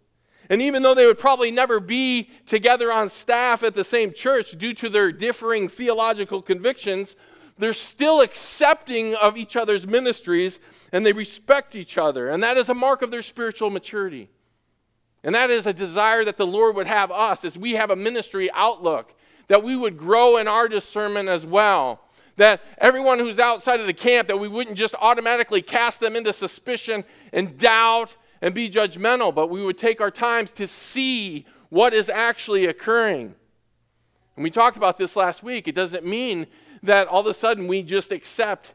And 0.51 0.63
even 0.63 0.83
though 0.83 0.95
they 0.95 1.07
would 1.07 1.19
probably 1.19 1.51
never 1.51 1.81
be 1.81 2.31
together 2.47 2.91
on 2.91 3.11
staff 3.11 3.63
at 3.63 3.75
the 3.75 3.85
same 3.85 4.13
church 4.13 4.53
due 4.53 4.73
to 4.75 4.89
their 4.89 5.13
differing 5.13 5.69
theological 5.69 6.41
convictions, 6.41 7.17
they're 7.59 7.73
still 7.73 8.21
accepting 8.21 9.15
of 9.15 9.37
each 9.37 9.57
other's 9.57 9.87
ministries 9.87 10.61
and 10.93 11.05
they 11.05 11.13
respect 11.13 11.77
each 11.77 11.99
other. 11.99 12.29
And 12.29 12.43
that 12.43 12.57
is 12.57 12.69
a 12.69 12.75
mark 12.75 13.03
of 13.03 13.11
their 13.11 13.23
spiritual 13.23 13.71
maturity. 13.71 14.31
And 15.23 15.35
that 15.35 15.51
is 15.51 15.67
a 15.67 15.73
desire 15.73 16.25
that 16.25 16.37
the 16.37 16.47
Lord 16.47 16.77
would 16.77 16.87
have 16.87 17.11
us 17.11 17.45
as 17.45 17.59
we 17.59 17.73
have 17.73 17.91
a 17.91 17.97
ministry 17.97 18.51
outlook, 18.53 19.15
that 19.49 19.63
we 19.63 19.77
would 19.77 19.99
grow 19.99 20.37
in 20.37 20.49
our 20.49 20.69
discernment 20.69 21.29
as 21.29 21.45
well 21.45 22.01
that 22.39 22.63
everyone 22.79 23.19
who's 23.19 23.39
outside 23.39 23.81
of 23.81 23.87
the 23.87 23.93
camp, 23.93 24.29
that 24.29 24.39
we 24.39 24.49
wouldn't 24.49 24.77
just 24.77 24.95
automatically 25.01 25.61
cast 25.61 26.01
them 26.01 26.17
into 26.17 26.33
suspicion 26.33 27.05
and 27.33 27.59
doubt 27.59 28.17
and 28.41 28.55
be 28.55 28.71
judgmental, 28.71 29.35
but 29.35 29.51
we 29.51 29.63
would 29.63 29.77
take 29.77 30.01
our 30.01 30.11
times 30.11 30.51
to 30.53 30.67
see 30.67 31.45
what 31.69 31.93
is 31.93 32.09
actually 32.09 32.67
occurring. 32.67 33.35
And 34.37 34.45
we 34.45 34.51
talked 34.51 34.77
about 34.77 34.97
this 34.97 35.17
last 35.17 35.43
week. 35.43 35.67
It 35.67 35.75
doesn't 35.75 36.07
mean 36.07 36.47
that 36.83 37.09
all 37.09 37.21
of 37.21 37.27
a 37.27 37.35
sudden 37.35 37.67
we 37.67 37.83
just 37.83 38.13
accept 38.13 38.75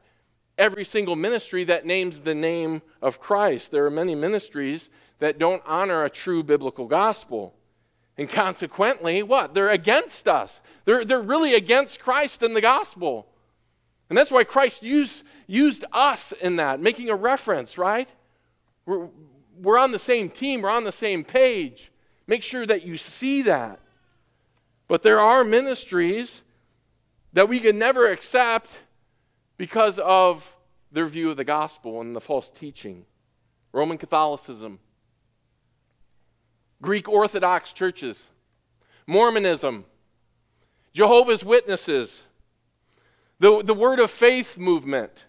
every 0.57 0.85
single 0.85 1.15
ministry 1.15 1.63
that 1.63 1.85
names 1.85 2.21
the 2.21 2.35
name 2.35 2.81
of 3.01 3.19
Christ. 3.19 3.71
There 3.71 3.85
are 3.85 3.91
many 3.91 4.15
ministries 4.15 4.89
that 5.19 5.39
don't 5.39 5.63
honor 5.65 6.03
a 6.03 6.09
true 6.09 6.43
biblical 6.43 6.85
gospel. 6.85 7.55
And 8.17 8.29
consequently, 8.29 9.23
what? 9.23 9.53
They're 9.53 9.69
against 9.69 10.27
us. 10.27 10.61
They're, 10.85 11.03
they're 11.03 11.21
really 11.21 11.55
against 11.55 11.99
Christ 11.99 12.43
and 12.43 12.55
the 12.55 12.61
gospel. 12.61 13.27
And 14.09 14.17
that's 14.17 14.29
why 14.29 14.43
Christ 14.43 14.83
used, 14.83 15.25
used 15.47 15.85
us 15.91 16.31
in 16.33 16.57
that, 16.57 16.79
making 16.79 17.09
a 17.09 17.15
reference, 17.15 17.77
right? 17.77 18.07
We're, 18.85 19.07
we're 19.59 19.79
on 19.79 19.91
the 19.91 19.97
same 19.97 20.29
team, 20.29 20.61
we're 20.61 20.69
on 20.69 20.83
the 20.83 20.91
same 20.91 21.23
page. 21.23 21.91
Make 22.27 22.43
sure 22.43 22.65
that 22.65 22.83
you 22.83 22.97
see 22.97 23.41
that. 23.43 23.79
But 24.87 25.01
there 25.01 25.19
are 25.19 25.43
ministries 25.43 26.42
that 27.33 27.49
we 27.49 27.59
can 27.59 27.77
never 27.77 28.09
accept 28.11 28.79
because 29.57 29.99
of 29.99 30.55
their 30.91 31.07
view 31.07 31.31
of 31.31 31.37
the 31.37 31.43
gospel 31.43 31.99
and 31.99 32.15
the 32.15 32.21
false 32.21 32.51
teaching. 32.51 33.05
Roman 33.71 33.97
Catholicism, 33.97 34.79
Greek 36.81 37.09
Orthodox 37.09 37.73
churches, 37.73 38.27
Mormonism, 39.07 39.85
Jehovah's 40.93 41.43
Witnesses, 41.43 42.27
the, 43.39 43.63
the 43.63 43.73
word 43.73 43.99
of 43.99 44.11
faith 44.11 44.59
movement. 44.59 45.25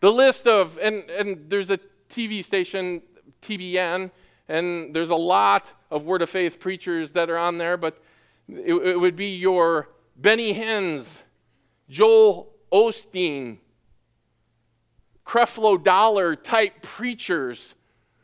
The 0.00 0.10
list 0.10 0.48
of, 0.48 0.78
and, 0.82 1.08
and 1.10 1.50
there's 1.50 1.70
a 1.70 1.78
TV 2.08 2.42
station, 2.42 3.02
TBN, 3.42 4.10
and 4.48 4.94
there's 4.94 5.10
a 5.10 5.14
lot 5.16 5.72
of 5.90 6.04
word 6.04 6.22
of 6.22 6.30
faith 6.30 6.58
preachers 6.58 7.12
that 7.12 7.28
are 7.28 7.38
on 7.38 7.58
there, 7.58 7.76
but 7.76 8.02
it, 8.48 8.74
it 8.74 9.00
would 9.00 9.16
be 9.16 9.36
your 9.36 9.88
Benny 10.16 10.54
Hinns, 10.54 11.22
Joel 11.88 12.52
Osteen, 12.72 13.58
Creflo 15.24 15.82
Dollar 15.82 16.36
type 16.36 16.82
preachers 16.82 17.74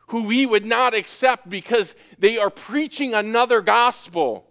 who 0.08 0.24
we 0.24 0.44
would 0.44 0.64
not 0.64 0.92
accept 0.92 1.48
because 1.48 1.94
they 2.18 2.36
are 2.36 2.50
preaching 2.50 3.14
another 3.14 3.60
gospel. 3.60 4.46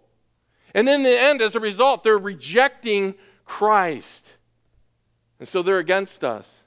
And 0.74 0.88
in 0.88 1.02
the 1.02 1.20
end, 1.20 1.42
as 1.42 1.54
a 1.54 1.60
result, 1.60 2.02
they're 2.02 2.18
rejecting 2.18 3.14
Christ. 3.44 4.36
And 5.38 5.46
so 5.46 5.62
they're 5.62 5.78
against 5.78 6.24
us. 6.24 6.64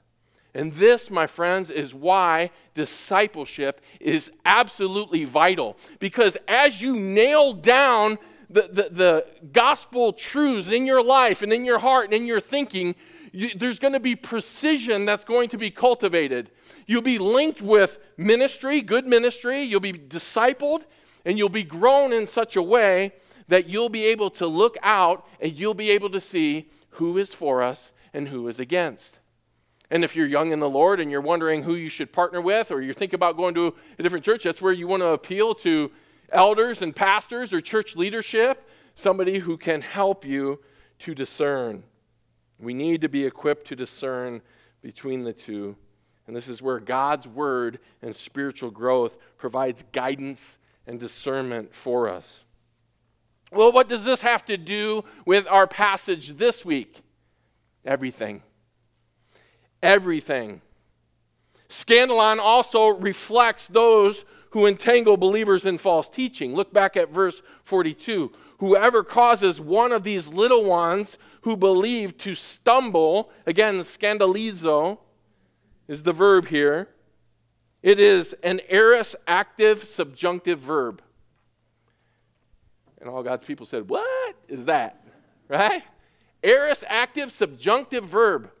And 0.54 0.72
this, 0.74 1.10
my 1.10 1.26
friends, 1.26 1.70
is 1.70 1.92
why 1.92 2.50
discipleship 2.74 3.80
is 3.98 4.30
absolutely 4.44 5.24
vital. 5.24 5.76
Because 5.98 6.38
as 6.46 6.80
you 6.80 6.96
nail 6.96 7.52
down 7.52 8.18
the, 8.54 8.68
the, 8.72 8.88
the 8.90 9.26
gospel 9.52 10.12
truths 10.12 10.70
in 10.70 10.86
your 10.86 11.02
life 11.02 11.42
and 11.42 11.52
in 11.52 11.64
your 11.64 11.80
heart 11.80 12.06
and 12.06 12.14
in 12.14 12.26
your 12.26 12.40
thinking, 12.40 12.94
you, 13.32 13.50
there's 13.56 13.80
going 13.80 13.94
to 13.94 14.00
be 14.00 14.14
precision 14.14 15.04
that's 15.04 15.24
going 15.24 15.48
to 15.48 15.58
be 15.58 15.70
cultivated. 15.70 16.50
You'll 16.86 17.02
be 17.02 17.18
linked 17.18 17.60
with 17.60 17.98
ministry, 18.16 18.80
good 18.80 19.06
ministry, 19.08 19.62
you'll 19.62 19.80
be 19.80 19.92
discipled, 19.92 20.84
and 21.24 21.36
you'll 21.36 21.48
be 21.48 21.64
grown 21.64 22.12
in 22.12 22.28
such 22.28 22.54
a 22.54 22.62
way 22.62 23.12
that 23.48 23.68
you'll 23.68 23.88
be 23.88 24.04
able 24.04 24.30
to 24.30 24.46
look 24.46 24.76
out 24.84 25.26
and 25.40 25.52
you'll 25.52 25.74
be 25.74 25.90
able 25.90 26.10
to 26.10 26.20
see 26.20 26.70
who 26.90 27.18
is 27.18 27.34
for 27.34 27.60
us 27.60 27.90
and 28.12 28.28
who 28.28 28.46
is 28.46 28.60
against. 28.60 29.18
And 29.90 30.04
if 30.04 30.14
you're 30.14 30.28
young 30.28 30.52
in 30.52 30.60
the 30.60 30.70
Lord 30.70 31.00
and 31.00 31.10
you're 31.10 31.20
wondering 31.20 31.64
who 31.64 31.74
you 31.74 31.88
should 31.88 32.12
partner 32.12 32.40
with, 32.40 32.70
or 32.70 32.80
you 32.80 32.92
think 32.92 33.12
about 33.12 33.36
going 33.36 33.54
to 33.54 33.74
a 33.98 34.02
different 34.02 34.24
church, 34.24 34.44
that's 34.44 34.62
where 34.62 34.72
you 34.72 34.86
want 34.86 35.02
to 35.02 35.08
appeal 35.08 35.56
to 35.56 35.90
elders 36.34 36.82
and 36.82 36.94
pastors 36.94 37.52
or 37.52 37.60
church 37.60 37.96
leadership, 37.96 38.68
somebody 38.94 39.38
who 39.38 39.56
can 39.56 39.80
help 39.80 40.24
you 40.24 40.60
to 41.00 41.14
discern. 41.14 41.84
We 42.58 42.74
need 42.74 43.00
to 43.00 43.08
be 43.08 43.24
equipped 43.24 43.66
to 43.68 43.76
discern 43.76 44.42
between 44.82 45.24
the 45.24 45.32
two. 45.32 45.76
And 46.26 46.34
this 46.34 46.48
is 46.48 46.62
where 46.62 46.78
God's 46.78 47.26
word 47.26 47.78
and 48.02 48.14
spiritual 48.14 48.70
growth 48.70 49.16
provides 49.36 49.84
guidance 49.92 50.58
and 50.86 50.98
discernment 50.98 51.74
for 51.74 52.08
us. 52.08 52.44
Well, 53.52 53.72
what 53.72 53.88
does 53.88 54.04
this 54.04 54.22
have 54.22 54.44
to 54.46 54.56
do 54.56 55.04
with 55.26 55.46
our 55.48 55.66
passage 55.66 56.36
this 56.36 56.64
week? 56.64 57.02
Everything. 57.84 58.42
Everything. 59.82 60.62
Scandalon 61.68 62.38
also 62.38 62.88
reflects 62.88 63.68
those 63.68 64.24
who 64.54 64.66
entangle 64.66 65.16
believers 65.16 65.66
in 65.66 65.76
false 65.76 66.08
teaching. 66.08 66.54
Look 66.54 66.72
back 66.72 66.96
at 66.96 67.10
verse 67.10 67.42
42. 67.64 68.30
Whoever 68.58 69.02
causes 69.02 69.60
one 69.60 69.90
of 69.90 70.04
these 70.04 70.28
little 70.28 70.64
ones 70.64 71.18
who 71.40 71.56
believe 71.56 72.16
to 72.18 72.36
stumble, 72.36 73.32
again, 73.46 73.80
scandalizo 73.80 74.98
is 75.88 76.04
the 76.04 76.12
verb 76.12 76.46
here. 76.46 76.88
It 77.82 77.98
is 77.98 78.32
an 78.44 78.60
aorist 78.68 79.16
active 79.26 79.82
subjunctive 79.82 80.60
verb. 80.60 81.02
And 83.00 83.10
all 83.10 83.24
God's 83.24 83.42
people 83.42 83.66
said, 83.66 83.88
What 83.88 84.36
is 84.46 84.66
that? 84.66 85.04
Right? 85.48 85.82
Aorist 86.44 86.84
active 86.86 87.32
subjunctive 87.32 88.04
verb. 88.04 88.52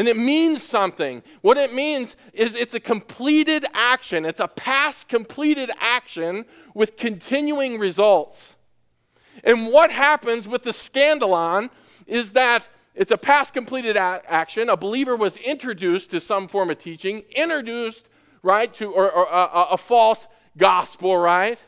And 0.00 0.08
it 0.08 0.16
means 0.16 0.62
something. 0.62 1.22
What 1.42 1.58
it 1.58 1.74
means 1.74 2.16
is 2.32 2.54
it's 2.54 2.72
a 2.72 2.80
completed 2.80 3.66
action, 3.74 4.24
it's 4.24 4.40
a 4.40 4.48
past 4.48 5.10
completed 5.10 5.70
action 5.78 6.46
with 6.72 6.96
continuing 6.96 7.78
results. 7.78 8.56
And 9.44 9.68
what 9.68 9.90
happens 9.90 10.48
with 10.48 10.62
the 10.62 10.70
scandalon 10.70 11.68
is 12.06 12.30
that 12.30 12.66
it's 12.94 13.10
a 13.10 13.18
past 13.18 13.52
completed 13.52 13.98
a- 13.98 14.22
action. 14.26 14.70
A 14.70 14.76
believer 14.78 15.16
was 15.16 15.36
introduced 15.36 16.12
to 16.12 16.20
some 16.20 16.48
form 16.48 16.70
of 16.70 16.78
teaching, 16.78 17.24
introduced, 17.36 18.08
right, 18.42 18.72
to 18.72 18.90
or, 18.90 19.10
or 19.10 19.30
uh, 19.30 19.48
a, 19.52 19.74
a 19.74 19.76
false 19.76 20.28
gospel, 20.56 21.14
right? 21.14 21.58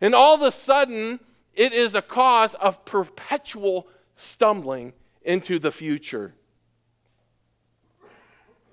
And 0.00 0.14
all 0.14 0.36
of 0.36 0.42
a 0.42 0.52
sudden, 0.52 1.18
it 1.52 1.72
is 1.72 1.96
a 1.96 2.02
cause 2.02 2.54
of 2.54 2.84
perpetual 2.84 3.88
stumbling 4.14 4.92
into 5.24 5.58
the 5.58 5.72
future. 5.72 6.32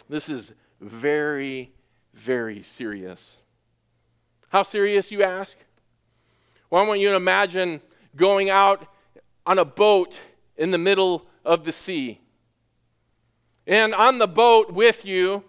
This 0.10 0.30
is 0.30 0.54
very, 0.80 1.72
very 2.14 2.62
serious. 2.62 3.38
How 4.50 4.64
serious, 4.64 5.12
you 5.12 5.24
ask? 5.24 5.58
Well, 6.70 6.84
I 6.84 6.88
want 6.88 7.00
you 7.00 7.10
to 7.10 7.16
imagine 7.16 7.82
going 8.16 8.50
out 8.50 8.88
on 9.46 9.60
a 9.60 9.66
boat 9.66 10.20
in 10.58 10.72
the 10.72 10.78
middle 10.78 11.26
of 11.44 11.64
the 11.66 11.72
sea. 11.72 12.20
And 13.66 13.94
on 13.94 14.20
the 14.20 14.28
boat 14.28 14.72
with 14.72 15.06
you 15.06 15.44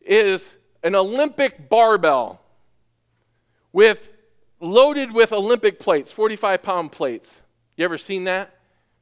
is 0.00 0.56
an 0.82 0.94
Olympic 0.94 1.68
barbell 1.68 2.40
with 3.72 4.10
loaded 4.60 5.12
with 5.12 5.32
Olympic 5.32 5.78
plates, 5.78 6.12
45 6.12 6.62
pound 6.62 6.92
plates. 6.92 7.40
You 7.76 7.84
ever 7.84 7.98
seen 7.98 8.24
that? 8.24 8.51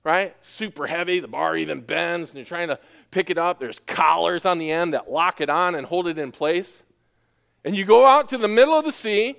Right? 0.03 0.35
Super 0.41 0.87
heavy. 0.87 1.21
The 1.21 1.29
bar 1.29 1.57
even 1.57 1.81
bends 1.81 2.31
and 2.31 2.39
you're 2.39 2.47
trying 2.47 2.69
to 2.69 2.79
pick 3.11 3.29
it 3.29 3.39
up. 3.39 3.61
There's 3.61 3.81
collars 3.81 4.47
on 4.47 4.59
the 4.59 4.71
end 4.71 4.95
that 4.95 5.11
lock 5.11 5.41
it 5.41 5.51
on 5.51 5.75
and 5.75 5.87
hold 5.87 6.09
it 6.09 6.19
in 6.19 6.33
place. 6.33 6.83
And 7.65 7.75
you 7.75 7.85
go 7.85 8.07
out 8.07 8.29
to 8.29 8.39
the 8.39 8.49
middle 8.49 8.79
of 8.79 8.85
the 8.85 8.93
sea, 8.93 9.37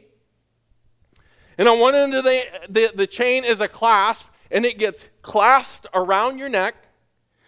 and 1.57 1.67
on 1.67 1.79
one 1.79 1.95
end 1.95 2.13
of 2.13 2.23
the, 2.23 2.43
the, 2.69 2.91
the 2.93 3.07
chain 3.07 3.43
is 3.43 3.61
a 3.61 3.67
clasp, 3.67 4.27
and 4.51 4.65
it 4.65 4.77
gets 4.77 5.09
clasped 5.21 5.87
around 5.93 6.37
your 6.37 6.49
neck. 6.49 6.75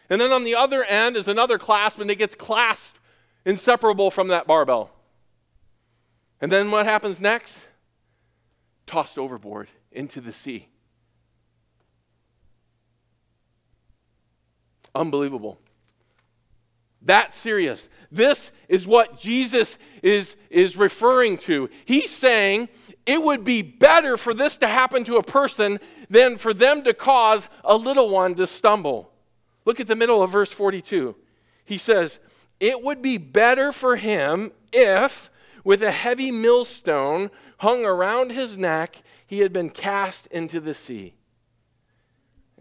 And 0.09 0.19
then 0.19 0.31
on 0.31 0.43
the 0.43 0.55
other 0.55 0.83
end 0.83 1.15
is 1.15 1.27
another 1.27 1.57
clasp, 1.57 1.99
and 1.99 2.09
it 2.09 2.15
gets 2.15 2.35
clasped 2.35 2.99
inseparable 3.45 4.11
from 4.11 4.29
that 4.29 4.47
barbell. 4.47 4.91
And 6.41 6.51
then 6.51 6.71
what 6.71 6.85
happens 6.85 7.21
next? 7.21 7.67
Tossed 8.85 9.17
overboard 9.17 9.69
into 9.91 10.19
the 10.19 10.31
sea. 10.31 10.67
Unbelievable. 14.95 15.59
That 17.01 17.33
serious. 17.33 17.89
This 18.11 18.51
is 18.69 18.87
what 18.87 19.19
Jesus 19.19 19.77
is, 20.01 20.37
is 20.49 20.77
referring 20.77 21.37
to. 21.39 21.69
He's 21.85 22.11
saying 22.11 22.69
it 23.05 23.21
would 23.21 23.43
be 23.43 23.61
better 23.61 24.15
for 24.15 24.33
this 24.33 24.57
to 24.57 24.67
happen 24.67 25.03
to 25.05 25.17
a 25.17 25.23
person 25.23 25.79
than 26.09 26.37
for 26.37 26.53
them 26.53 26.83
to 26.83 26.93
cause 26.93 27.49
a 27.63 27.75
little 27.75 28.09
one 28.09 28.35
to 28.35 28.47
stumble. 28.47 29.11
Look 29.65 29.79
at 29.79 29.87
the 29.87 29.95
middle 29.95 30.23
of 30.23 30.31
verse 30.31 30.51
42. 30.51 31.15
He 31.65 31.77
says, 31.77 32.19
It 32.59 32.81
would 32.81 33.01
be 33.01 33.17
better 33.17 33.71
for 33.71 33.97
him 33.97 34.51
if, 34.71 35.29
with 35.63 35.83
a 35.83 35.91
heavy 35.91 36.31
millstone 36.31 37.31
hung 37.57 37.85
around 37.85 38.31
his 38.31 38.57
neck, 38.57 39.03
he 39.25 39.39
had 39.39 39.51
been 39.51 39.69
cast 39.69 40.27
into 40.27 40.59
the 40.59 40.73
sea. 40.73 41.15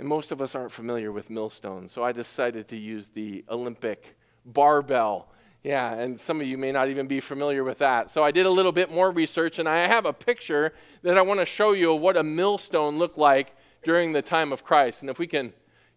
And 0.02 0.08
most 0.08 0.32
of 0.32 0.42
us 0.42 0.56
aren't 0.56 0.72
familiar 0.72 1.12
with 1.12 1.30
millstones, 1.30 1.92
so 1.92 2.02
I 2.02 2.10
decided 2.10 2.66
to 2.66 2.76
use 2.76 3.06
the 3.06 3.44
Olympic 3.48 4.16
barbell 4.44 5.28
yeah, 5.62 5.94
and 5.94 6.18
some 6.18 6.40
of 6.40 6.46
you 6.48 6.58
may 6.58 6.72
not 6.72 6.88
even 6.88 7.06
be 7.06 7.20
familiar 7.20 7.62
with 7.62 7.78
that. 7.78 8.10
So 8.10 8.24
I 8.24 8.32
did 8.32 8.46
a 8.46 8.50
little 8.50 8.72
bit 8.72 8.90
more 8.90 9.12
research, 9.12 9.60
and 9.60 9.68
I 9.68 9.86
have 9.86 10.06
a 10.06 10.12
picture 10.12 10.72
that 11.02 11.16
I 11.16 11.22
want 11.22 11.38
to 11.38 11.46
show 11.46 11.70
you 11.70 11.94
of 11.94 12.00
what 12.00 12.16
a 12.16 12.24
millstone 12.24 12.98
looked 12.98 13.16
like 13.16 13.54
during 13.84 14.12
the 14.12 14.22
time 14.22 14.52
of 14.52 14.64
Christ. 14.64 15.02
And 15.02 15.10
if 15.10 15.20
we 15.20 15.28
can 15.28 15.52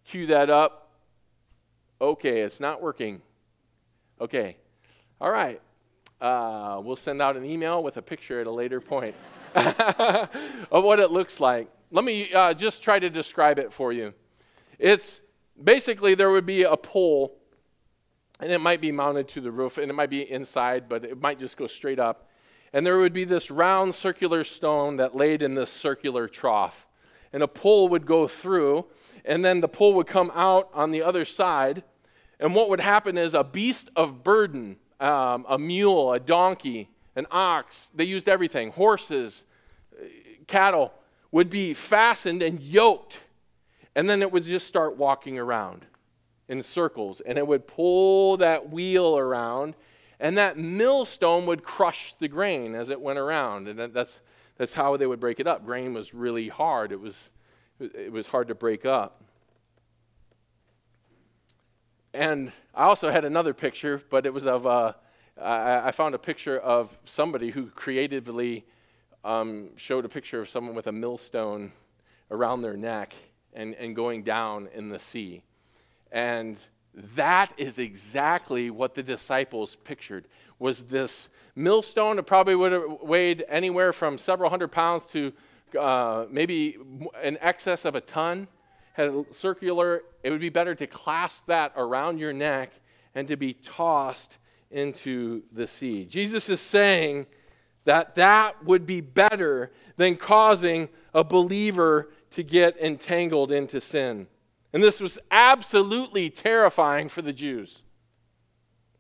cue 0.05 0.27
that 0.27 0.51
up. 0.51 0.91
Okay, 1.99 2.41
it's 2.41 2.59
not 2.59 2.79
working. 2.79 3.23
Okay. 4.21 4.57
All 5.19 5.31
right. 5.31 5.59
Uh, 6.21 6.79
we'll 6.83 6.95
send 6.95 7.19
out 7.19 7.35
an 7.35 7.43
email 7.43 7.81
with 7.81 7.97
a 7.97 8.03
picture 8.03 8.39
at 8.39 8.45
a 8.45 8.51
later 8.51 8.79
point 8.79 9.15
of 9.55 10.83
what 10.83 10.99
it 10.99 11.09
looks 11.09 11.39
like. 11.39 11.69
Let 11.95 12.03
me 12.03 12.29
uh, 12.33 12.53
just 12.53 12.83
try 12.83 12.99
to 12.99 13.09
describe 13.09 13.57
it 13.57 13.71
for 13.71 13.93
you. 13.93 14.13
It's 14.77 15.21
basically 15.63 16.13
there 16.13 16.29
would 16.29 16.45
be 16.45 16.63
a 16.63 16.75
pole 16.75 17.37
and 18.41 18.51
it 18.51 18.59
might 18.59 18.81
be 18.81 18.91
mounted 18.91 19.29
to 19.29 19.39
the 19.39 19.49
roof, 19.49 19.77
and 19.77 19.89
it 19.89 19.93
might 19.93 20.09
be 20.09 20.29
inside, 20.29 20.89
but 20.89 21.05
it 21.05 21.21
might 21.21 21.39
just 21.39 21.55
go 21.55 21.67
straight 21.67 21.97
up. 21.97 22.29
And 22.73 22.85
there 22.85 22.97
would 22.97 23.13
be 23.13 23.23
this 23.23 23.49
round 23.49 23.95
circular 23.95 24.43
stone 24.43 24.97
that 24.97 25.15
laid 25.15 25.41
in 25.41 25.55
this 25.55 25.69
circular 25.69 26.27
trough. 26.27 26.85
And 27.31 27.41
a 27.41 27.47
pole 27.47 27.87
would 27.87 28.05
go 28.05 28.27
through, 28.27 28.87
and 29.23 29.45
then 29.45 29.61
the 29.61 29.69
pole 29.69 29.93
would 29.93 30.07
come 30.07 30.33
out 30.35 30.69
on 30.73 30.91
the 30.91 31.01
other 31.01 31.23
side. 31.23 31.81
And 32.41 32.53
what 32.53 32.69
would 32.69 32.81
happen 32.81 33.17
is 33.17 33.33
a 33.33 33.45
beast 33.45 33.89
of 33.95 34.21
burden, 34.21 34.79
um, 34.99 35.45
a 35.47 35.57
mule, 35.57 36.11
a 36.11 36.19
donkey, 36.19 36.89
an 37.15 37.25
ox, 37.31 37.89
they 37.95 38.03
used 38.03 38.27
everything, 38.27 38.71
horses, 38.71 39.45
cattle, 40.47 40.91
would 41.35 41.49
be 41.49 41.73
fastened 41.73 42.41
and 42.41 42.61
yoked. 42.61 43.19
And 43.93 44.09
then 44.09 44.21
it 44.21 44.31
would 44.31 44.43
just 44.43 44.67
start 44.67 44.95
walking 44.95 45.37
around 45.37 45.85
in 46.47 46.63
circles, 46.63 47.19
and 47.19 47.37
it 47.37 47.45
would 47.45 47.67
pull 47.67 48.37
that 48.37 48.69
wheel 48.69 49.17
around, 49.17 49.75
and 50.17 50.37
that 50.37 50.57
millstone 50.57 51.45
would 51.45 51.61
crush 51.61 52.15
the 52.19 52.29
grain 52.29 52.73
as 52.73 52.89
it 52.89 53.01
went 53.01 53.19
around. 53.19 53.67
And 53.67 53.93
that's, 53.93 54.21
that's 54.55 54.75
how 54.75 54.95
they 54.95 55.05
would 55.05 55.19
break 55.19 55.41
it 55.41 55.45
up. 55.45 55.65
Grain 55.65 55.93
was 55.93 56.13
really 56.13 56.47
hard, 56.47 56.93
it 56.93 57.01
was, 57.01 57.29
it 57.81 58.13
was 58.13 58.27
hard 58.27 58.47
to 58.47 58.55
break 58.55 58.85
up. 58.85 59.21
And 62.13 62.53
I 62.73 62.85
also 62.85 63.11
had 63.11 63.25
another 63.25 63.53
picture, 63.53 64.01
but 64.09 64.25
it 64.25 64.33
was 64.33 64.47
of, 64.47 64.65
uh, 64.65 64.93
I, 65.37 65.89
I 65.89 65.91
found 65.91 66.15
a 66.15 66.19
picture 66.19 66.57
of 66.57 66.97
somebody 67.03 67.49
who 67.49 67.65
creatively 67.71 68.63
um, 69.25 69.69
showed 69.75 70.05
a 70.05 70.09
picture 70.09 70.39
of 70.39 70.47
someone 70.47 70.75
with 70.75 70.87
a 70.87 70.91
millstone 70.91 71.73
around 72.29 72.61
their 72.61 72.77
neck 72.77 73.13
and, 73.53 73.73
and 73.75 73.95
going 73.95 74.23
down 74.23 74.69
in 74.73 74.89
the 74.89 74.99
sea. 74.99 75.41
And 76.11 76.57
that 76.93 77.51
is 77.57 77.79
exactly 77.79 78.69
what 78.69 78.93
the 78.93 79.03
disciples 79.03 79.75
pictured 79.83 80.27
was 80.59 80.83
this 80.83 81.27
millstone 81.55 82.17
it 82.17 82.25
probably 82.25 82.55
would 82.55 82.71
have 82.71 82.83
weighed 83.01 83.43
anywhere 83.49 83.91
from 83.91 84.17
several 84.17 84.49
hundred 84.49 84.69
pounds 84.69 85.05
to 85.07 85.33
uh, 85.77 86.25
maybe 86.29 86.77
in 87.21 87.37
excess 87.41 87.83
of 87.83 87.95
a 87.95 88.01
ton 88.01 88.47
had 88.93 89.07
a 89.07 89.25
circular 89.29 90.03
it 90.23 90.29
would 90.29 90.39
be 90.39 90.47
better 90.47 90.73
to 90.73 90.87
clasp 90.87 91.45
that 91.47 91.73
around 91.75 92.17
your 92.17 92.31
neck 92.31 92.71
and 93.13 93.27
to 93.27 93.35
be 93.35 93.51
tossed 93.51 94.37
into 94.71 95.43
the 95.51 95.67
sea 95.67 96.05
jesus 96.05 96.47
is 96.47 96.61
saying 96.61 97.25
that 97.85 98.15
that 98.15 98.63
would 98.65 98.85
be 98.85 99.01
better 99.01 99.71
than 99.95 100.15
causing 100.15 100.89
a 101.13 101.23
believer 101.23 102.09
to 102.31 102.43
get 102.43 102.77
entangled 102.77 103.51
into 103.51 103.79
sin. 103.79 104.27
And 104.73 104.83
this 104.83 104.99
was 104.99 105.17
absolutely 105.31 106.29
terrifying 106.29 107.07
for 107.07 107.21
the 107.21 107.31
Jews. 107.31 107.81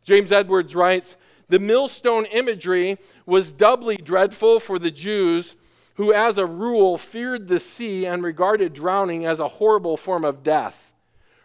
James 0.03 0.31
Edwards 0.31 0.73
writes 0.73 1.17
The 1.49 1.59
millstone 1.59 2.25
imagery 2.27 2.97
was 3.25 3.51
doubly 3.51 3.97
dreadful 3.97 4.61
for 4.61 4.79
the 4.79 4.91
Jews, 4.91 5.55
who, 5.95 6.13
as 6.13 6.37
a 6.37 6.45
rule, 6.45 6.97
feared 6.97 7.47
the 7.47 7.59
sea 7.59 8.05
and 8.05 8.23
regarded 8.23 8.73
drowning 8.73 9.25
as 9.25 9.39
a 9.39 9.47
horrible 9.47 9.97
form 9.97 10.23
of 10.23 10.43
death. 10.43 10.93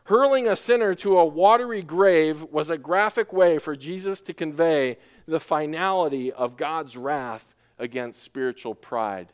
Hurling 0.04 0.48
a 0.48 0.56
sinner 0.56 0.94
to 0.96 1.18
a 1.18 1.24
watery 1.24 1.82
grave 1.82 2.42
was 2.42 2.68
a 2.68 2.78
graphic 2.78 3.32
way 3.32 3.58
for 3.58 3.76
Jesus 3.76 4.20
to 4.22 4.34
convey 4.34 4.98
the 5.30 5.40
finality 5.40 6.32
of 6.32 6.56
God's 6.56 6.96
wrath 6.96 7.54
against 7.78 8.22
spiritual 8.22 8.74
pride. 8.74 9.28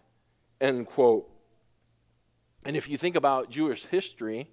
End 0.61 0.87
quote. 0.87 1.29
And 2.65 2.77
if 2.77 2.89
you 2.89 2.99
think 2.99 3.17
about 3.17 3.51
Jewish 3.51 3.87
history, 3.87 4.49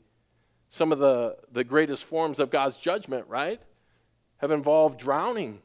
some 0.70 0.92
of 0.92 1.00
the, 1.00 1.38
the 1.52 1.64
greatest 1.64 2.06
forms 2.06 2.40
of 2.40 2.50
God's 2.50 2.78
judgment, 2.78 3.28
right, 3.28 3.62
have 4.38 4.52
involved 4.52 5.00
drowning. 5.00 5.62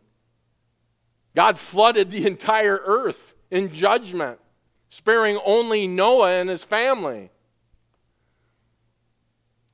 God 1.35 1.59
flooded 1.59 2.11
the 2.11 2.27
entire 2.27 2.81
earth 2.85 3.35
in 3.51 3.73
judgment, 3.73 4.39
sparing 4.89 5.39
only 5.45 5.87
Noah 5.87 6.41
and 6.41 6.51
his 6.51 6.65
family. 6.65 7.31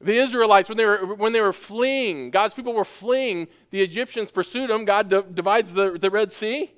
The 0.05 0.19
Israelites, 0.19 0.69
when 0.69 0.77
they 0.77 0.85
were, 0.85 1.15
when 1.15 1.33
they 1.33 1.41
were 1.41 1.55
fleeing, 1.55 2.31
God's 2.31 2.53
people 2.53 2.75
were 2.75 2.85
fleeing, 2.85 3.49
the 3.71 3.81
Egyptians 3.81 4.31
pursued 4.31 4.69
them. 4.69 4.85
God 4.85 5.09
d- 5.09 5.23
divides 5.33 5.73
the, 5.73 5.99
the 5.99 6.11
Red 6.11 6.31
Sea. 6.31 6.73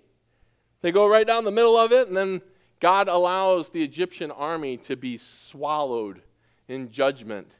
They 0.81 0.93
go 0.93 1.09
right 1.09 1.27
down 1.27 1.45
the 1.45 1.51
middle 1.51 1.77
of 1.77 1.91
it, 1.91 2.07
and 2.07 2.17
then 2.17 2.41
God 2.79 3.09
allows 3.09 3.71
the 3.71 3.83
Egyptian 3.83 4.31
army 4.31 4.77
to 4.79 4.95
be 4.95 5.19
swallowed 5.19 6.23
in 6.69 6.91
judgment 6.91 7.51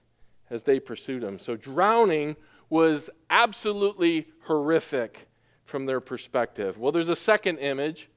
as 0.51 0.63
they 0.63 0.79
pursued 0.79 1.25
him. 1.25 1.39
So 1.39 1.57
drowning 1.57 2.37
was 2.71 3.11
absolutely 3.29 4.29
horrific 4.45 5.29
from 5.65 5.87
their 5.87 6.01
perspective. 6.01 6.79
Well, 6.79 6.93
there's 6.93 7.09
a 7.09 7.17
second 7.17 7.59
image, 7.59 8.09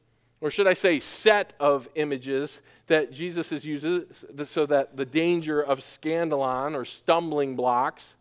or 0.41 0.52
should 0.52 0.67
I 0.67 0.73
say, 0.73 0.99
set 0.99 1.54
of 1.60 1.89
images 1.95 2.62
that 2.88 3.12
Jesus 3.12 3.52
is 3.52 3.65
uses 3.65 4.25
so 4.45 4.65
that 4.65 4.97
the 4.97 5.06
danger 5.06 5.62
of 5.62 5.80
scandalon 5.80 6.75
or 6.75 6.86
stumbling 6.86 7.56
blocks 7.56 8.15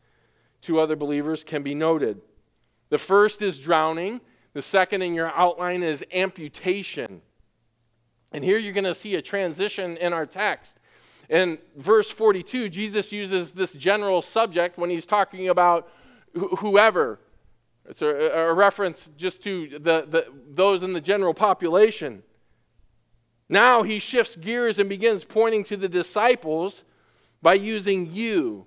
to 0.63 0.81
other 0.81 0.97
believers 0.97 1.45
can 1.45 1.63
be 1.63 1.75
noted. 1.75 2.21
The 2.91 2.99
first 2.99 3.43
is 3.43 3.59
drowning, 3.59 4.21
the 4.53 4.63
second 4.63 5.03
in 5.03 5.15
your 5.15 5.31
outline 5.31 5.83
is 5.83 6.05
amputation. 6.13 7.23
And 8.33 8.43
here 8.43 8.59
you're 8.59 8.73
going 8.73 8.85
to 8.85 8.95
see 8.95 9.15
a 9.15 9.23
transition 9.23 9.97
in 9.97 10.13
our 10.13 10.27
text. 10.27 10.79
In 11.29 11.59
verse 11.77 12.11
42, 12.11 12.69
Jesus 12.69 13.13
uses 13.13 13.53
this 13.53 13.75
general 13.75 14.23
subject 14.23 14.79
when 14.79 14.91
he's 14.91 15.07
talking 15.07 15.49
about 15.49 15.91
whoever. 16.35 17.21
It's 17.89 18.03
a, 18.03 18.07
a, 18.07 18.53
reference 18.53 19.11
just 19.17 19.43
to 19.45 19.69
the, 19.71 20.05
the, 20.09 20.27
those 20.51 20.83
in 20.83 20.93
the 20.93 21.01
general 21.01 21.33
population. 21.33 22.23
Now 23.49 23.83
he 23.83 23.99
shifts 23.99 24.37
gears 24.37 24.79
and 24.79 24.89
begins 24.89 25.25
pointing 25.25 25.65
to 25.65 25.77
the 25.77 25.89
disciples 25.89 26.85
by 27.41 27.55
using 27.55 28.13
you. 28.13 28.67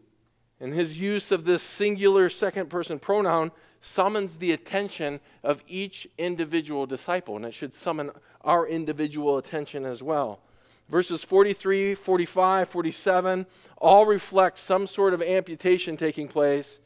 And 0.59 0.73
his 0.73 0.99
use 0.99 1.31
of 1.31 1.45
this 1.45 1.61
singular 1.61 2.29
second 2.29 2.69
person 2.69 2.99
pronoun 2.99 3.51
summons 3.79 4.37
the 4.37 4.51
attention 4.51 5.19
of 5.43 5.63
each 5.67 6.07
individual 6.17 6.85
disciple, 6.85 7.35
and 7.35 7.45
it 7.45 7.53
should 7.53 7.73
summon 7.73 8.11
our 8.41 8.67
individual 8.67 9.37
attention 9.37 9.85
as 9.85 10.03
well. 10.03 10.39
Verses 10.87 11.23
43, 11.23 11.95
45, 11.95 12.69
47 12.69 13.45
all 13.77 14.05
reflect 14.05 14.59
some 14.59 14.85
sort 14.85 15.13
of 15.13 15.21
amputation 15.21 15.97
taking 15.97 16.27
place, 16.27 16.79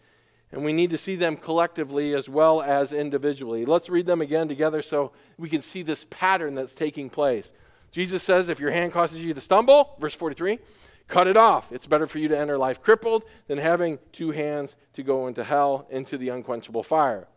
and 0.55 0.63
we 0.63 0.71
need 0.71 0.89
to 0.89 0.97
see 0.97 1.17
them 1.17 1.35
collectively 1.35 2.13
as 2.13 2.29
well 2.29 2.61
as 2.61 2.93
individually. 2.93 3.65
Let's 3.65 3.89
read 3.89 4.05
them 4.05 4.21
again 4.21 4.47
together 4.47 4.81
so 4.81 5.11
we 5.37 5.49
can 5.49 5.61
see 5.61 5.83
this 5.83 6.05
pattern 6.09 6.55
that's 6.55 6.73
taking 6.73 7.09
place. 7.09 7.51
Jesus 7.91 8.23
says, 8.23 8.47
If 8.47 8.61
your 8.61 8.71
hand 8.71 8.93
causes 8.93 9.19
you 9.19 9.33
to 9.33 9.41
stumble, 9.41 9.97
verse 9.99 10.15
43, 10.15 10.59
cut 11.09 11.27
it 11.27 11.35
off. 11.35 11.73
It's 11.73 11.87
better 11.87 12.07
for 12.07 12.19
you 12.19 12.29
to 12.29 12.39
enter 12.39 12.57
life 12.57 12.81
crippled 12.81 13.25
than 13.47 13.57
having 13.57 13.99
two 14.13 14.31
hands 14.31 14.77
to 14.93 15.03
go 15.03 15.27
into 15.27 15.43
hell, 15.43 15.87
into 15.91 16.17
the 16.17 16.29
unquenchable 16.29 16.83
fire. 16.83 17.27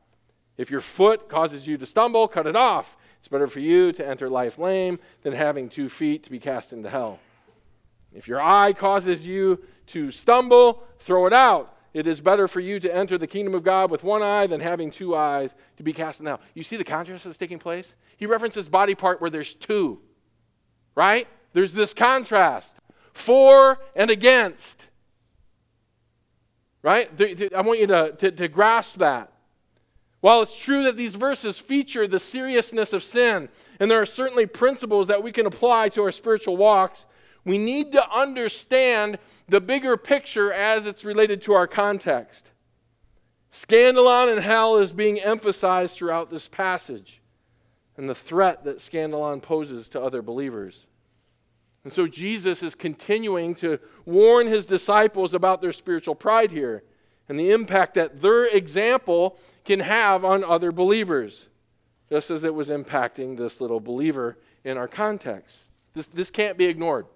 If 0.57 0.71
your 0.71 0.81
foot 0.81 1.29
causes 1.29 1.67
you 1.67 1.77
to 1.77 1.87
stumble, 1.87 2.29
cut 2.29 2.47
it 2.47 2.55
off. 2.55 2.97
It's 3.19 3.27
better 3.27 3.49
for 3.49 3.59
you 3.59 3.91
to 3.95 4.07
enter 4.07 4.31
life 4.31 4.59
lame 4.59 5.01
than 5.23 5.33
having 5.33 5.69
two 5.69 5.89
feet 5.89 6.23
to 6.23 6.31
be 6.31 6.39
cast 6.39 6.73
into 6.73 6.89
hell. 6.89 7.19
If 8.15 8.29
your 8.29 8.41
eye 8.41 8.75
causes 8.75 9.27
you 9.27 9.65
to 9.89 10.13
stumble, 10.13 10.85
throw 11.01 11.27
it 11.27 11.33
out. 11.33 11.75
It 11.99 12.07
is 12.07 12.21
better 12.21 12.47
for 12.47 12.61
you 12.61 12.79
to 12.79 12.95
enter 12.95 13.19
the 13.19 13.27
kingdom 13.27 13.57
of 13.57 13.65
God 13.65 13.91
with 13.91 14.05
one 14.05 14.23
eye 14.23 14.47
than 14.47 14.61
having 14.61 14.93
two 14.93 15.17
eyes 15.17 15.57
to 15.79 15.83
be 15.83 15.93
cast 15.93 16.21
into 16.21 16.31
hell. 16.31 16.41
You 16.55 16.63
see 16.63 16.77
the 16.77 16.85
contrast 16.85 17.25
that's 17.25 17.39
taking 17.39 17.59
place? 17.59 17.97
He 18.17 18.25
references 18.25 18.69
body 18.69 18.95
part 18.95 19.21
where 19.21 19.31
there's 19.31 19.57
two, 19.57 19.99
right? 20.95 21.27
There's 21.55 21.73
this 21.73 21.95
contrast 21.95 22.77
for 23.13 23.81
and 23.97 24.13
against. 24.13 24.87
Right? 26.83 27.11
I 27.53 27.63
want 27.63 27.81
you 27.81 27.89
to, 27.89 28.15
to, 28.19 28.31
to 28.31 28.47
grasp 28.47 28.99
that. 28.99 29.33
While 30.21 30.43
it's 30.43 30.57
true 30.57 30.85
that 30.85 30.97
these 30.97 31.17
verses 31.17 31.59
feature 31.59 32.07
the 32.07 32.21
seriousness 32.21 32.93
of 32.93 33.03
sin, 33.03 33.49
and 33.81 33.91
there 33.91 34.01
are 34.01 34.07
certainly 34.07 34.47
principles 34.47 35.09
that 35.09 35.25
we 35.25 35.33
can 35.33 35.47
apply 35.47 35.89
to 35.89 36.03
our 36.03 36.13
spiritual 36.13 36.57
walks, 36.57 37.07
we 37.49 37.59
need 37.59 37.93
to 37.93 38.11
understand 38.11 39.19
the 39.49 39.61
bigger 39.61 39.97
picture 39.97 40.53
as 40.53 40.87
it's 40.87 41.05
related 41.05 41.41
to 41.43 41.55
our 41.55 41.67
context. 41.67 42.51
Scandalon 43.51 44.31
and 44.31 44.43
hell 44.43 44.77
is 44.77 44.93
being 44.93 45.19
emphasized 45.19 45.97
throughout 45.97 46.31
this 46.31 46.49
passage, 46.49 47.23
and 47.97 48.09
the 48.09 48.15
threat 48.15 48.65
that 48.65 48.79
scandalon 48.79 49.41
poses 49.41 49.89
to 49.89 50.01
other 50.01 50.21
believers. 50.21 50.87
And 51.85 51.93
so 51.93 52.07
Jesus 52.07 52.63
is 52.63 52.75
continuing 52.75 53.55
to 53.57 53.79
warn 54.05 54.47
his 54.47 54.67
disciples 54.67 55.33
about 55.33 55.63
their 55.63 55.73
spiritual 55.73 56.15
pride 56.15 56.51
here 56.51 56.83
and 57.29 57.41
the 57.41 57.51
impact 57.51 57.95
that 57.95 58.21
their 58.21 58.45
example 58.45 59.39
can 59.65 59.81
have 59.81 60.25
on 60.25 60.45
other 60.45 60.73
believers, 60.73 61.49
just 62.11 62.31
as 62.31 62.45
it 62.45 62.55
was 62.55 62.69
impacting 62.69 63.39
this 63.39 63.61
little 63.61 63.81
believer 63.81 64.37
in 64.65 64.77
our 64.77 64.89
context. 64.89 65.71
This, 65.95 66.07
this 66.07 66.31
can't 66.31 66.59
be 66.59 66.67
ignored. 66.67 67.07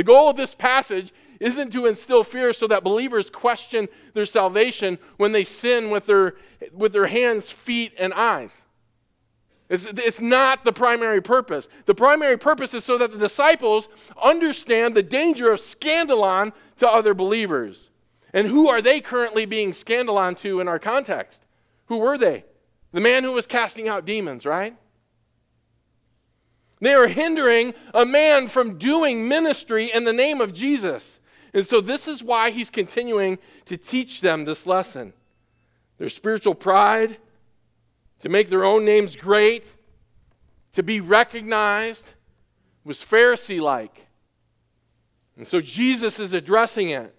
The 0.00 0.04
goal 0.04 0.30
of 0.30 0.36
this 0.38 0.54
passage 0.54 1.12
isn't 1.40 1.74
to 1.74 1.84
instill 1.84 2.24
fear 2.24 2.54
so 2.54 2.66
that 2.68 2.82
believers 2.82 3.28
question 3.28 3.86
their 4.14 4.24
salvation 4.24 4.98
when 5.18 5.32
they 5.32 5.44
sin 5.44 5.90
with 5.90 6.06
their, 6.06 6.36
with 6.72 6.94
their 6.94 7.08
hands, 7.08 7.50
feet, 7.50 7.92
and 7.98 8.14
eyes. 8.14 8.64
It's, 9.68 9.84
it's 9.84 10.18
not 10.18 10.64
the 10.64 10.72
primary 10.72 11.20
purpose. 11.20 11.68
The 11.84 11.94
primary 11.94 12.38
purpose 12.38 12.72
is 12.72 12.82
so 12.82 12.96
that 12.96 13.12
the 13.12 13.18
disciples 13.18 13.90
understand 14.22 14.94
the 14.94 15.02
danger 15.02 15.52
of 15.52 15.58
scandalon 15.58 16.54
to 16.78 16.88
other 16.88 17.12
believers. 17.12 17.90
And 18.32 18.46
who 18.46 18.70
are 18.70 18.80
they 18.80 19.02
currently 19.02 19.44
being 19.44 19.72
scandalon 19.72 20.34
to 20.38 20.60
in 20.60 20.66
our 20.66 20.78
context? 20.78 21.44
Who 21.88 21.98
were 21.98 22.16
they? 22.16 22.46
The 22.92 23.02
man 23.02 23.22
who 23.22 23.34
was 23.34 23.46
casting 23.46 23.86
out 23.86 24.06
demons, 24.06 24.46
right? 24.46 24.78
They 26.80 26.94
are 26.94 27.08
hindering 27.08 27.74
a 27.92 28.06
man 28.06 28.48
from 28.48 28.78
doing 28.78 29.28
ministry 29.28 29.90
in 29.92 30.04
the 30.04 30.12
name 30.12 30.40
of 30.40 30.52
Jesus. 30.52 31.20
And 31.52 31.66
so, 31.66 31.80
this 31.80 32.08
is 32.08 32.22
why 32.22 32.50
he's 32.50 32.70
continuing 32.70 33.38
to 33.66 33.76
teach 33.76 34.20
them 34.20 34.44
this 34.44 34.66
lesson. 34.66 35.12
Their 35.98 36.08
spiritual 36.08 36.54
pride, 36.54 37.18
to 38.20 38.28
make 38.28 38.48
their 38.48 38.64
own 38.64 38.84
names 38.84 39.16
great, 39.16 39.64
to 40.72 40.82
be 40.82 41.00
recognized, 41.00 42.12
was 42.84 42.98
Pharisee 42.98 43.60
like. 43.60 44.06
And 45.36 45.46
so 45.46 45.60
Jesus 45.60 46.20
is 46.20 46.32
addressing 46.32 46.90
it. 46.90 47.14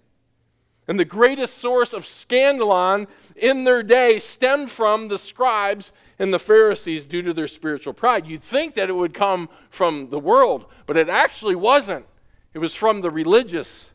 And 0.87 0.99
the 0.99 1.05
greatest 1.05 1.57
source 1.57 1.93
of 1.93 2.03
scandalon 2.03 3.07
in 3.35 3.63
their 3.63 3.83
day 3.83 4.19
stemmed 4.19 4.71
from 4.71 5.07
the 5.07 5.17
scribes 5.17 5.93
and 6.21 6.31
the 6.31 6.37
Pharisees 6.37 7.07
due 7.07 7.23
to 7.23 7.33
their 7.33 7.47
spiritual 7.47 7.93
pride. 7.93 8.27
You'd 8.27 8.43
think 8.43 8.75
that 8.75 8.89
it 8.89 8.93
would 8.93 9.11
come 9.11 9.49
from 9.71 10.11
the 10.11 10.19
world, 10.19 10.67
but 10.85 10.95
it 10.95 11.09
actually 11.09 11.55
wasn't. 11.55 12.05
It 12.53 12.59
was 12.59 12.75
from 12.75 13.01
the 13.01 13.09
religious. 13.09 13.89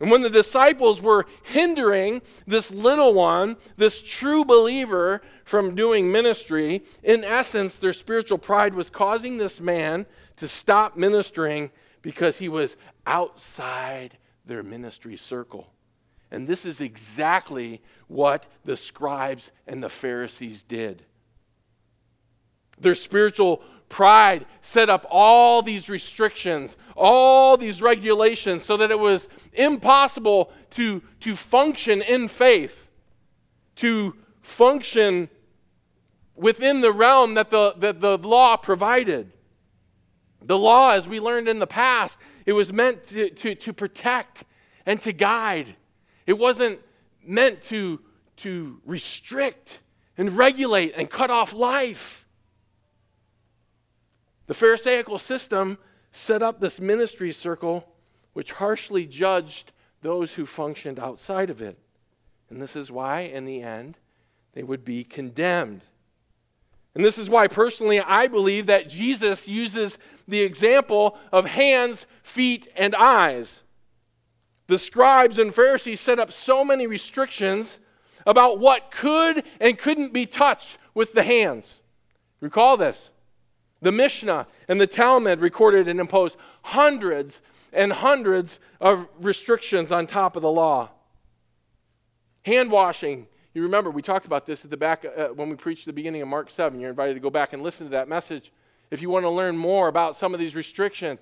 And 0.00 0.10
when 0.10 0.20
the 0.20 0.28
disciples 0.28 1.00
were 1.00 1.24
hindering 1.44 2.20
this 2.46 2.70
little 2.70 3.14
one, 3.14 3.56
this 3.78 4.02
true 4.02 4.44
believer, 4.44 5.22
from 5.46 5.74
doing 5.74 6.12
ministry, 6.12 6.84
in 7.02 7.24
essence, 7.24 7.76
their 7.76 7.94
spiritual 7.94 8.36
pride 8.36 8.74
was 8.74 8.90
causing 8.90 9.38
this 9.38 9.62
man 9.62 10.04
to 10.36 10.46
stop 10.46 10.94
ministering 10.94 11.70
because 12.02 12.36
he 12.36 12.50
was 12.50 12.76
outside 13.06 14.18
their 14.44 14.62
ministry 14.62 15.16
circle. 15.16 15.72
And 16.32 16.48
this 16.48 16.64
is 16.64 16.80
exactly 16.80 17.82
what 18.08 18.46
the 18.64 18.74
scribes 18.74 19.52
and 19.66 19.82
the 19.82 19.90
Pharisees 19.90 20.62
did. 20.62 21.04
Their 22.80 22.94
spiritual 22.94 23.62
pride 23.90 24.46
set 24.62 24.88
up 24.88 25.04
all 25.10 25.60
these 25.60 25.90
restrictions, 25.90 26.78
all 26.96 27.58
these 27.58 27.82
regulations, 27.82 28.64
so 28.64 28.78
that 28.78 28.90
it 28.90 28.98
was 28.98 29.28
impossible 29.52 30.50
to, 30.70 31.02
to 31.20 31.36
function 31.36 32.00
in 32.00 32.28
faith, 32.28 32.88
to 33.76 34.16
function 34.40 35.28
within 36.34 36.80
the 36.80 36.92
realm 36.92 37.34
that 37.34 37.50
the, 37.50 37.74
that 37.76 38.00
the 38.00 38.16
law 38.16 38.56
provided. 38.56 39.30
The 40.40 40.58
law, 40.58 40.92
as 40.92 41.06
we 41.06 41.20
learned 41.20 41.46
in 41.46 41.58
the 41.58 41.66
past, 41.66 42.18
it 42.46 42.54
was 42.54 42.72
meant 42.72 43.06
to, 43.08 43.28
to, 43.28 43.54
to 43.54 43.72
protect 43.74 44.44
and 44.86 44.98
to 45.02 45.12
guide. 45.12 45.76
It 46.32 46.38
wasn't 46.38 46.80
meant 47.22 47.60
to, 47.64 48.00
to 48.36 48.80
restrict 48.86 49.80
and 50.16 50.34
regulate 50.34 50.94
and 50.96 51.10
cut 51.10 51.28
off 51.28 51.52
life. 51.52 52.26
The 54.46 54.54
Pharisaical 54.54 55.18
system 55.18 55.76
set 56.10 56.40
up 56.40 56.58
this 56.58 56.80
ministry 56.80 57.32
circle 57.32 57.86
which 58.32 58.52
harshly 58.52 59.04
judged 59.04 59.72
those 60.00 60.32
who 60.32 60.46
functioned 60.46 60.98
outside 60.98 61.50
of 61.50 61.60
it. 61.60 61.78
And 62.48 62.62
this 62.62 62.74
is 62.74 62.90
why, 62.90 63.20
in 63.20 63.44
the 63.44 63.60
end, 63.60 63.98
they 64.54 64.62
would 64.62 64.86
be 64.86 65.04
condemned. 65.04 65.82
And 66.94 67.04
this 67.04 67.18
is 67.18 67.28
why, 67.28 67.46
personally, 67.46 68.00
I 68.00 68.26
believe 68.26 68.64
that 68.68 68.88
Jesus 68.88 69.46
uses 69.46 69.98
the 70.26 70.40
example 70.40 71.18
of 71.30 71.44
hands, 71.44 72.06
feet, 72.22 72.68
and 72.74 72.94
eyes. 72.94 73.64
The 74.66 74.78
scribes 74.78 75.38
and 75.38 75.54
Pharisees 75.54 76.00
set 76.00 76.18
up 76.18 76.32
so 76.32 76.64
many 76.64 76.86
restrictions 76.86 77.78
about 78.26 78.58
what 78.58 78.90
could 78.90 79.44
and 79.60 79.78
couldn't 79.78 80.12
be 80.12 80.26
touched 80.26 80.78
with 80.94 81.12
the 81.12 81.22
hands. 81.22 81.80
Recall 82.40 82.76
this. 82.76 83.10
The 83.80 83.92
Mishnah 83.92 84.46
and 84.68 84.80
the 84.80 84.86
Talmud 84.86 85.40
recorded 85.40 85.88
and 85.88 85.98
imposed 85.98 86.36
hundreds 86.62 87.42
and 87.72 87.92
hundreds 87.92 88.60
of 88.80 89.08
restrictions 89.18 89.90
on 89.90 90.06
top 90.06 90.36
of 90.36 90.42
the 90.42 90.50
law. 90.50 90.90
Hand 92.44 92.70
washing 92.70 93.26
you 93.54 93.62
remember, 93.62 93.90
we 93.90 94.00
talked 94.00 94.24
about 94.24 94.46
this 94.46 94.64
at 94.64 94.70
the 94.70 94.78
back 94.78 95.04
uh, 95.04 95.28
when 95.28 95.50
we 95.50 95.56
preached 95.56 95.84
the 95.84 95.92
beginning 95.92 96.22
of 96.22 96.28
Mark 96.28 96.50
7. 96.50 96.80
You're 96.80 96.88
invited 96.88 97.14
to 97.14 97.20
go 97.20 97.28
back 97.28 97.52
and 97.52 97.62
listen 97.62 97.86
to 97.86 97.90
that 97.90 98.08
message 98.08 98.50
if 98.90 99.02
you 99.02 99.10
want 99.10 99.24
to 99.24 99.30
learn 99.30 99.58
more 99.58 99.88
about 99.88 100.16
some 100.16 100.32
of 100.32 100.40
these 100.40 100.54
restrictions. 100.54 101.18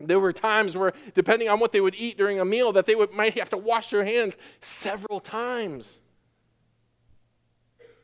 There 0.00 0.20
were 0.20 0.32
times 0.32 0.76
where, 0.76 0.92
depending 1.14 1.48
on 1.48 1.58
what 1.58 1.72
they 1.72 1.80
would 1.80 1.94
eat 1.96 2.16
during 2.16 2.38
a 2.38 2.44
meal, 2.44 2.72
that 2.72 2.86
they 2.86 2.94
would, 2.94 3.12
might 3.12 3.38
have 3.38 3.50
to 3.50 3.56
wash 3.56 3.90
their 3.90 4.04
hands 4.04 4.36
several 4.60 5.20
times. 5.20 6.00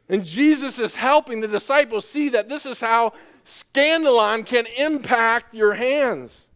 And 0.09 0.25
Jesus 0.25 0.79
is 0.79 0.97
helping 0.97 1.41
the 1.41 1.49
disciples 1.49 2.07
see 2.07 2.29
that 2.31 2.49
this 2.49 2.67
is 2.67 2.81
how 2.81 3.13
scandalon 3.45 4.45
can 4.45 4.67
impact 4.77 5.55
your 5.55 5.75
hands. 5.75 6.49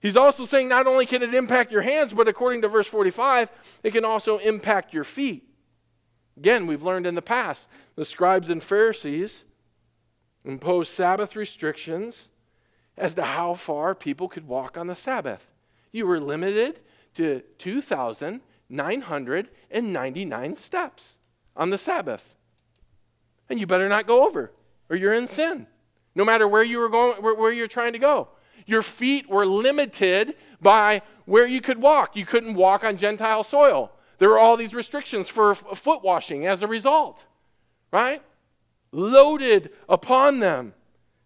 He's 0.00 0.16
also 0.16 0.44
saying 0.44 0.68
not 0.68 0.86
only 0.86 1.06
can 1.06 1.22
it 1.22 1.34
impact 1.34 1.70
your 1.70 1.82
hands, 1.82 2.12
but 2.12 2.26
according 2.26 2.62
to 2.62 2.68
verse 2.68 2.88
45, 2.88 3.52
it 3.84 3.92
can 3.92 4.04
also 4.04 4.38
impact 4.38 4.92
your 4.92 5.04
feet. 5.04 5.48
Again, 6.36 6.66
we've 6.66 6.82
learned 6.82 7.06
in 7.06 7.14
the 7.14 7.22
past 7.22 7.68
the 7.94 8.04
scribes 8.04 8.50
and 8.50 8.62
Pharisees 8.62 9.44
imposed 10.44 10.90
Sabbath 10.90 11.36
restrictions 11.36 12.30
as 13.02 13.12
to 13.14 13.24
how 13.24 13.52
far 13.52 13.94
people 13.96 14.28
could 14.28 14.46
walk 14.46 14.78
on 14.78 14.86
the 14.86 14.94
Sabbath. 14.94 15.50
You 15.90 16.06
were 16.06 16.20
limited 16.20 16.78
to 17.14 17.42
2,999 17.58 20.56
steps 20.56 21.18
on 21.56 21.70
the 21.70 21.78
Sabbath. 21.78 22.36
And 23.50 23.58
you 23.58 23.66
better 23.66 23.88
not 23.88 24.06
go 24.06 24.24
over, 24.24 24.52
or 24.88 24.94
you're 24.94 25.14
in 25.14 25.26
sin, 25.26 25.66
no 26.14 26.24
matter 26.24 26.46
where 26.46 26.62
you 26.62 26.78
were 26.78 26.88
going, 26.88 27.20
where, 27.20 27.34
where 27.34 27.50
you're 27.50 27.66
trying 27.66 27.92
to 27.92 27.98
go. 27.98 28.28
Your 28.66 28.82
feet 28.82 29.28
were 29.28 29.46
limited 29.46 30.36
by 30.60 31.02
where 31.24 31.48
you 31.48 31.60
could 31.60 31.82
walk. 31.82 32.14
You 32.14 32.24
couldn't 32.24 32.54
walk 32.54 32.84
on 32.84 32.96
Gentile 32.96 33.42
soil. 33.42 33.90
There 34.18 34.28
were 34.28 34.38
all 34.38 34.56
these 34.56 34.74
restrictions 34.74 35.28
for 35.28 35.56
foot 35.56 36.04
washing 36.04 36.46
as 36.46 36.62
a 36.62 36.68
result, 36.68 37.24
right? 37.90 38.22
Loaded 38.92 39.70
upon 39.88 40.38
them. 40.38 40.74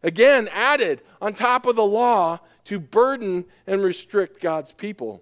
Again, 0.07 0.49
added 0.53 1.03
on 1.21 1.35
top 1.35 1.67
of 1.67 1.75
the 1.75 1.85
law 1.85 2.39
to 2.67 2.79
burden 2.79 3.45
and 3.67 3.83
restrict 3.83 4.41
God's 4.41 4.71
people. 4.71 5.21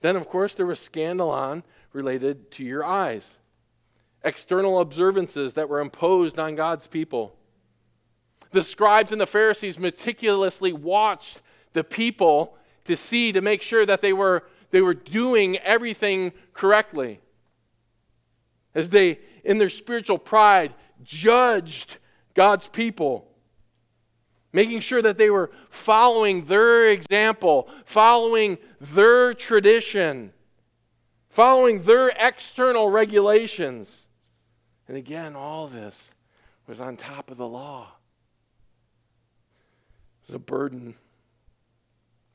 Then, 0.00 0.16
of 0.16 0.30
course, 0.30 0.54
there 0.54 0.64
was 0.64 0.80
scandalon 0.80 1.62
related 1.92 2.50
to 2.52 2.64
your 2.64 2.82
eyes, 2.82 3.38
external 4.24 4.80
observances 4.80 5.52
that 5.54 5.68
were 5.68 5.80
imposed 5.80 6.38
on 6.38 6.56
God's 6.56 6.86
people. 6.86 7.36
The 8.52 8.62
scribes 8.62 9.12
and 9.12 9.20
the 9.20 9.26
Pharisees 9.26 9.78
meticulously 9.78 10.72
watched 10.72 11.42
the 11.74 11.84
people 11.84 12.56
to 12.84 12.96
see, 12.96 13.30
to 13.30 13.42
make 13.42 13.60
sure 13.60 13.84
that 13.84 14.00
they 14.00 14.14
were 14.14 14.44
they 14.70 14.80
were 14.80 14.94
doing 14.94 15.58
everything 15.58 16.32
correctly. 16.54 17.20
As 18.74 18.88
they, 18.88 19.20
in 19.44 19.58
their 19.58 19.70
spiritual 19.70 20.18
pride, 20.18 20.72
judged 21.02 21.98
God's 22.36 22.68
people, 22.68 23.26
making 24.52 24.80
sure 24.80 25.00
that 25.00 25.16
they 25.16 25.30
were 25.30 25.50
following 25.70 26.44
their 26.44 26.90
example, 26.90 27.68
following 27.86 28.58
their 28.78 29.32
tradition, 29.32 30.34
following 31.30 31.82
their 31.82 32.12
external 32.18 32.90
regulations. 32.90 34.06
And 34.86 34.98
again, 34.98 35.34
all 35.34 35.66
this 35.66 36.10
was 36.66 36.78
on 36.78 36.98
top 36.98 37.30
of 37.30 37.38
the 37.38 37.48
law. 37.48 37.92
It 40.22 40.28
was 40.28 40.34
a 40.34 40.38
burden. 40.38 40.94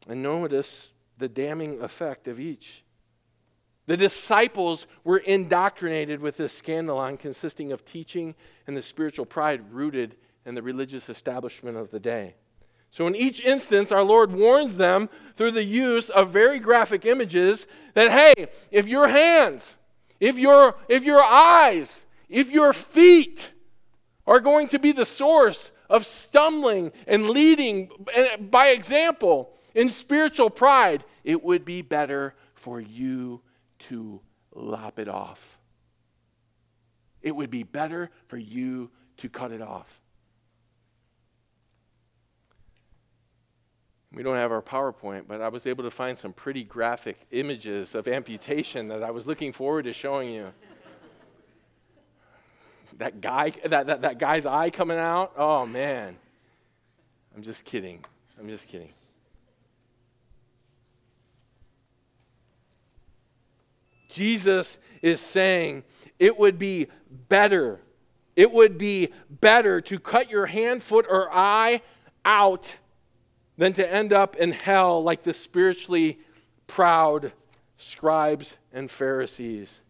And 0.09 0.23
notice 0.23 0.95
the 1.19 1.29
damning 1.29 1.79
effect 1.79 2.27
of 2.27 2.39
each. 2.39 2.83
The 3.87 3.97
disciples 3.97 4.87
were 5.03 5.17
indoctrinated 5.17 6.21
with 6.21 6.37
this 6.37 6.59
scandalon 6.59 7.19
consisting 7.19 7.71
of 7.71 7.83
teaching 7.83 8.35
and 8.67 8.77
the 8.77 8.83
spiritual 8.83 9.25
pride 9.25 9.73
rooted 9.73 10.15
in 10.45 10.55
the 10.55 10.61
religious 10.61 11.09
establishment 11.09 11.77
of 11.77 11.91
the 11.91 11.99
day. 11.99 12.35
So, 12.91 13.07
in 13.07 13.15
each 13.15 13.39
instance, 13.39 13.91
our 13.91 14.03
Lord 14.03 14.33
warns 14.33 14.75
them 14.75 15.09
through 15.35 15.51
the 15.51 15.63
use 15.63 16.09
of 16.09 16.29
very 16.29 16.59
graphic 16.59 17.05
images 17.05 17.65
that, 17.93 18.11
hey, 18.11 18.47
if 18.69 18.87
your 18.87 19.07
hands, 19.07 19.77
if 20.19 20.37
your, 20.37 20.75
if 20.89 21.03
your 21.03 21.23
eyes, 21.23 22.05
if 22.27 22.51
your 22.51 22.73
feet 22.73 23.53
are 24.27 24.41
going 24.41 24.67
to 24.69 24.79
be 24.79 24.91
the 24.91 25.05
source 25.05 25.71
of 25.89 26.05
stumbling 26.05 26.91
and 27.07 27.29
leading 27.29 27.89
eh, 28.13 28.35
by 28.37 28.67
example 28.67 29.53
in 29.73 29.89
spiritual 29.89 30.49
pride, 30.49 31.03
it 31.23 31.41
would 31.43 31.63
be 31.63 31.81
better 31.81 32.35
for 32.53 32.79
you 32.81 33.41
to 33.91 34.21
lop 34.55 34.99
it 34.99 35.09
off. 35.09 35.59
It 37.21 37.35
would 37.35 37.49
be 37.49 37.63
better 37.63 38.09
for 38.27 38.37
you 38.37 38.89
to 39.17 39.27
cut 39.27 39.51
it 39.51 39.61
off. 39.61 39.99
We 44.13 44.23
don't 44.23 44.37
have 44.37 44.51
our 44.51 44.61
PowerPoint, 44.61 45.23
but 45.27 45.41
I 45.41 45.49
was 45.49 45.67
able 45.67 45.83
to 45.83 45.91
find 45.91 46.17
some 46.17 46.31
pretty 46.31 46.63
graphic 46.63 47.17
images 47.31 47.93
of 47.93 48.07
amputation 48.07 48.87
that 48.87 49.03
I 49.03 49.11
was 49.11 49.27
looking 49.27 49.51
forward 49.51 49.83
to 49.83 49.93
showing 49.93 50.33
you. 50.33 50.53
that 52.97 53.19
guy, 53.19 53.51
that, 53.65 53.87
that, 53.87 54.01
that 54.01 54.19
guy's 54.19 54.45
eye 54.45 54.69
coming 54.69 54.97
out, 54.97 55.33
oh 55.35 55.65
man. 55.65 56.17
I'm 57.35 57.41
just 57.41 57.65
kidding. 57.65 58.03
I'm 58.39 58.47
just 58.47 58.67
kidding. 58.67 58.89
Jesus 64.11 64.77
is 65.01 65.19
saying 65.19 65.83
it 66.19 66.37
would 66.37 66.59
be 66.59 66.87
better, 67.29 67.81
it 68.35 68.51
would 68.51 68.77
be 68.77 69.09
better 69.29 69.81
to 69.81 69.99
cut 69.99 70.29
your 70.29 70.45
hand, 70.45 70.83
foot, 70.83 71.05
or 71.09 71.29
eye 71.31 71.81
out 72.23 72.77
than 73.57 73.73
to 73.73 73.91
end 73.91 74.13
up 74.13 74.35
in 74.35 74.51
hell 74.51 75.03
like 75.03 75.23
the 75.23 75.33
spiritually 75.33 76.19
proud 76.67 77.31
scribes 77.77 78.57
and 78.71 78.89
Pharisees. 78.89 79.81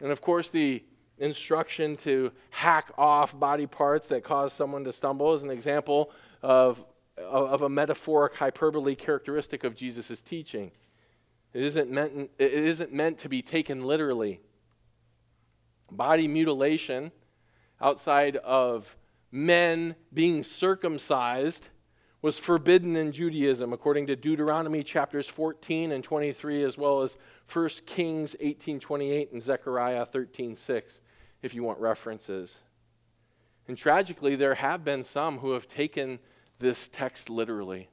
And 0.00 0.10
of 0.10 0.20
course, 0.20 0.50
the 0.50 0.82
instruction 1.18 1.96
to 1.96 2.32
hack 2.50 2.90
off 2.98 3.38
body 3.38 3.66
parts 3.66 4.08
that 4.08 4.24
cause 4.24 4.52
someone 4.52 4.84
to 4.84 4.92
stumble 4.92 5.34
is 5.34 5.42
an 5.42 5.50
example 5.50 6.10
of, 6.42 6.84
of 7.16 7.62
a 7.62 7.68
metaphoric 7.68 8.34
hyperbole 8.34 8.94
characteristic 8.94 9.64
of 9.64 9.74
Jesus' 9.74 10.20
teaching. 10.20 10.72
It 11.52 11.62
isn't, 11.62 11.90
meant, 11.90 12.30
it 12.38 12.52
isn't 12.52 12.92
meant 12.92 13.18
to 13.18 13.28
be 13.28 13.42
taken 13.42 13.84
literally. 13.84 14.40
Body 15.90 16.26
mutilation 16.26 17.12
outside 17.80 18.36
of 18.36 18.96
men 19.30 19.96
being 20.14 20.42
circumcised 20.42 21.68
was 22.22 22.38
forbidden 22.38 22.94
in 22.94 23.10
Judaism, 23.10 23.72
according 23.72 24.06
to 24.06 24.16
Deuteronomy 24.16 24.84
chapters 24.84 25.26
14 25.26 25.90
and 25.90 26.04
23, 26.04 26.62
as 26.62 26.78
well 26.78 27.02
as 27.02 27.16
1 27.52 27.68
Kings 27.84 28.36
18:28 28.40 29.32
and 29.32 29.42
Zechariah 29.42 30.06
13:6, 30.06 31.00
if 31.42 31.54
you 31.54 31.64
want 31.64 31.80
references. 31.80 32.60
And 33.66 33.76
tragically, 33.76 34.36
there 34.36 34.54
have 34.54 34.84
been 34.84 35.02
some 35.02 35.38
who 35.38 35.50
have 35.52 35.66
taken 35.66 36.20
this 36.60 36.88
text 36.88 37.28
literally. 37.28 37.90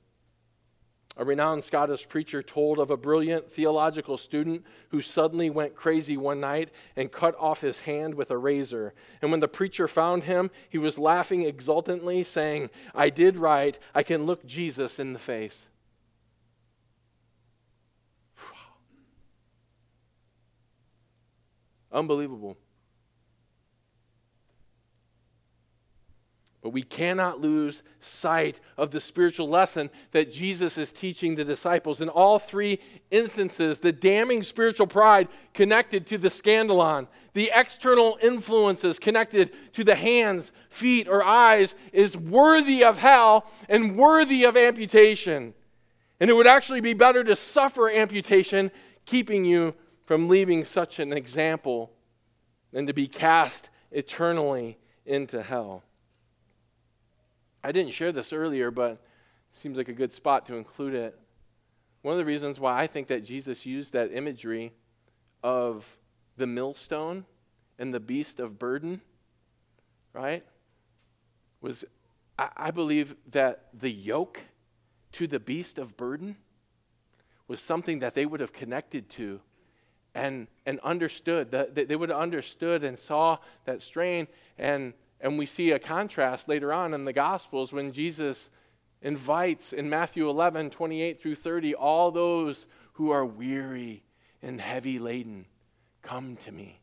A 1.17 1.25
renowned 1.25 1.65
Scottish 1.65 2.07
preacher 2.07 2.41
told 2.41 2.79
of 2.79 2.91
a 2.91 2.97
brilliant 2.97 3.51
theological 3.51 4.17
student 4.17 4.65
who 4.89 5.01
suddenly 5.01 5.49
went 5.49 5.75
crazy 5.75 6.15
one 6.15 6.39
night 6.39 6.69
and 6.95 7.11
cut 7.11 7.35
off 7.37 7.59
his 7.59 7.81
hand 7.81 8.15
with 8.15 8.31
a 8.31 8.37
razor. 8.37 8.93
And 9.21 9.29
when 9.29 9.41
the 9.41 9.47
preacher 9.47 9.87
found 9.87 10.23
him, 10.23 10.49
he 10.69 10.77
was 10.77 10.97
laughing 10.97 11.43
exultantly, 11.43 12.23
saying, 12.23 12.69
I 12.95 13.09
did 13.09 13.35
right. 13.35 13.77
I 13.93 14.03
can 14.03 14.23
look 14.23 14.45
Jesus 14.45 14.97
in 14.97 15.11
the 15.11 15.19
face. 15.19 15.67
Unbelievable. 21.91 22.55
But 26.69 26.75
we 26.75 26.84
cannot 26.84 27.41
lose 27.41 27.82
sight 27.99 28.60
of 28.77 28.91
the 28.91 28.99
spiritual 28.99 29.49
lesson 29.49 29.89
that 30.12 30.32
Jesus 30.32 30.77
is 30.77 30.91
teaching 30.91 31.34
the 31.34 31.43
disciples. 31.43 31.99
In 31.99 32.10
all 32.10 32.38
three 32.38 32.77
instances, 33.10 33.79
the 33.79 33.91
damning 33.91 34.43
spiritual 34.43 34.86
pride 34.86 35.29
connected 35.55 36.05
to 36.05 36.19
the 36.19 36.27
scandalon, 36.27 37.08
the 37.34 37.49
external 37.55 38.19
influences 38.21 38.99
connected 38.99 39.49
to 39.73 39.84
the 39.84 39.95
hands, 39.95 40.51
feet, 40.69 41.08
or 41.08 41.23
eyes 41.23 41.73
is 41.91 42.15
worthy 42.15 42.84
of 42.84 42.97
hell 42.97 43.47
and 43.67 43.97
worthy 43.97 44.43
of 44.43 44.55
amputation. 44.55 45.55
And 46.19 46.29
it 46.29 46.34
would 46.34 46.45
actually 46.45 46.82
be 46.82 46.93
better 46.93 47.23
to 47.23 47.36
suffer 47.36 47.89
amputation, 47.89 48.69
keeping 49.08 49.43
you 49.43 49.73
from 50.05 50.29
leaving 50.29 50.63
such 50.65 50.99
an 50.99 51.13
example, 51.13 51.93
than 52.71 52.86
to 52.86 52.93
be 52.93 53.08
cast 53.08 53.71
eternally 53.91 54.77
into 55.03 55.41
hell. 55.41 55.82
I 57.63 57.71
didn't 57.71 57.93
share 57.93 58.11
this 58.11 58.31
earlier, 58.31 58.71
but 58.71 58.91
it 58.91 58.99
seems 59.51 59.77
like 59.77 59.89
a 59.89 59.93
good 59.93 60.13
spot 60.13 60.45
to 60.47 60.55
include 60.55 60.93
it. 60.93 61.19
One 62.01 62.13
of 62.13 62.17
the 62.17 62.25
reasons 62.25 62.59
why 62.59 62.79
I 62.79 62.87
think 62.87 63.07
that 63.07 63.25
Jesus 63.25 63.65
used 63.65 63.93
that 63.93 64.13
imagery 64.13 64.73
of 65.43 65.97
the 66.37 66.47
millstone 66.47 67.25
and 67.77 67.93
the 67.93 67.99
beast 67.99 68.39
of 68.39 68.57
burden, 68.57 69.01
right, 70.13 70.45
was 71.61 71.83
I, 72.37 72.49
I 72.55 72.71
believe 72.71 73.15
that 73.31 73.67
the 73.73 73.91
yoke 73.91 74.41
to 75.13 75.27
the 75.27 75.39
beast 75.39 75.77
of 75.77 75.97
burden 75.97 76.37
was 77.47 77.59
something 77.59 77.99
that 77.99 78.13
they 78.13 78.25
would 78.25 78.39
have 78.39 78.53
connected 78.53 79.09
to 79.09 79.41
and, 80.15 80.47
and 80.65 80.79
understood. 80.81 81.51
That 81.51 81.75
they 81.75 81.95
would 81.95 82.09
have 82.09 82.19
understood 82.19 82.83
and 82.83 82.97
saw 82.97 83.39
that 83.65 83.81
strain 83.81 84.27
and 84.57 84.93
and 85.21 85.38
we 85.38 85.45
see 85.45 85.71
a 85.71 85.79
contrast 85.79 86.47
later 86.47 86.71
on 86.71 86.93
in 86.93 87.05
the 87.05 87.13
Gospels 87.13 87.73
when 87.73 87.91
Jesus 87.91 88.49
invites 89.01 89.73
in 89.73 89.89
Matthew 89.89 90.29
11, 90.29 90.69
28 90.69 91.19
through 91.19 91.36
30, 91.36 91.75
all 91.75 92.12
those 92.12 92.65
who 92.93 93.12
are 93.12 93.25
weary 93.25 94.03
and 94.41 94.60
heavy 94.60 94.99
laden, 94.99 95.45
come 96.01 96.36
to 96.38 96.51
me. 96.51 96.79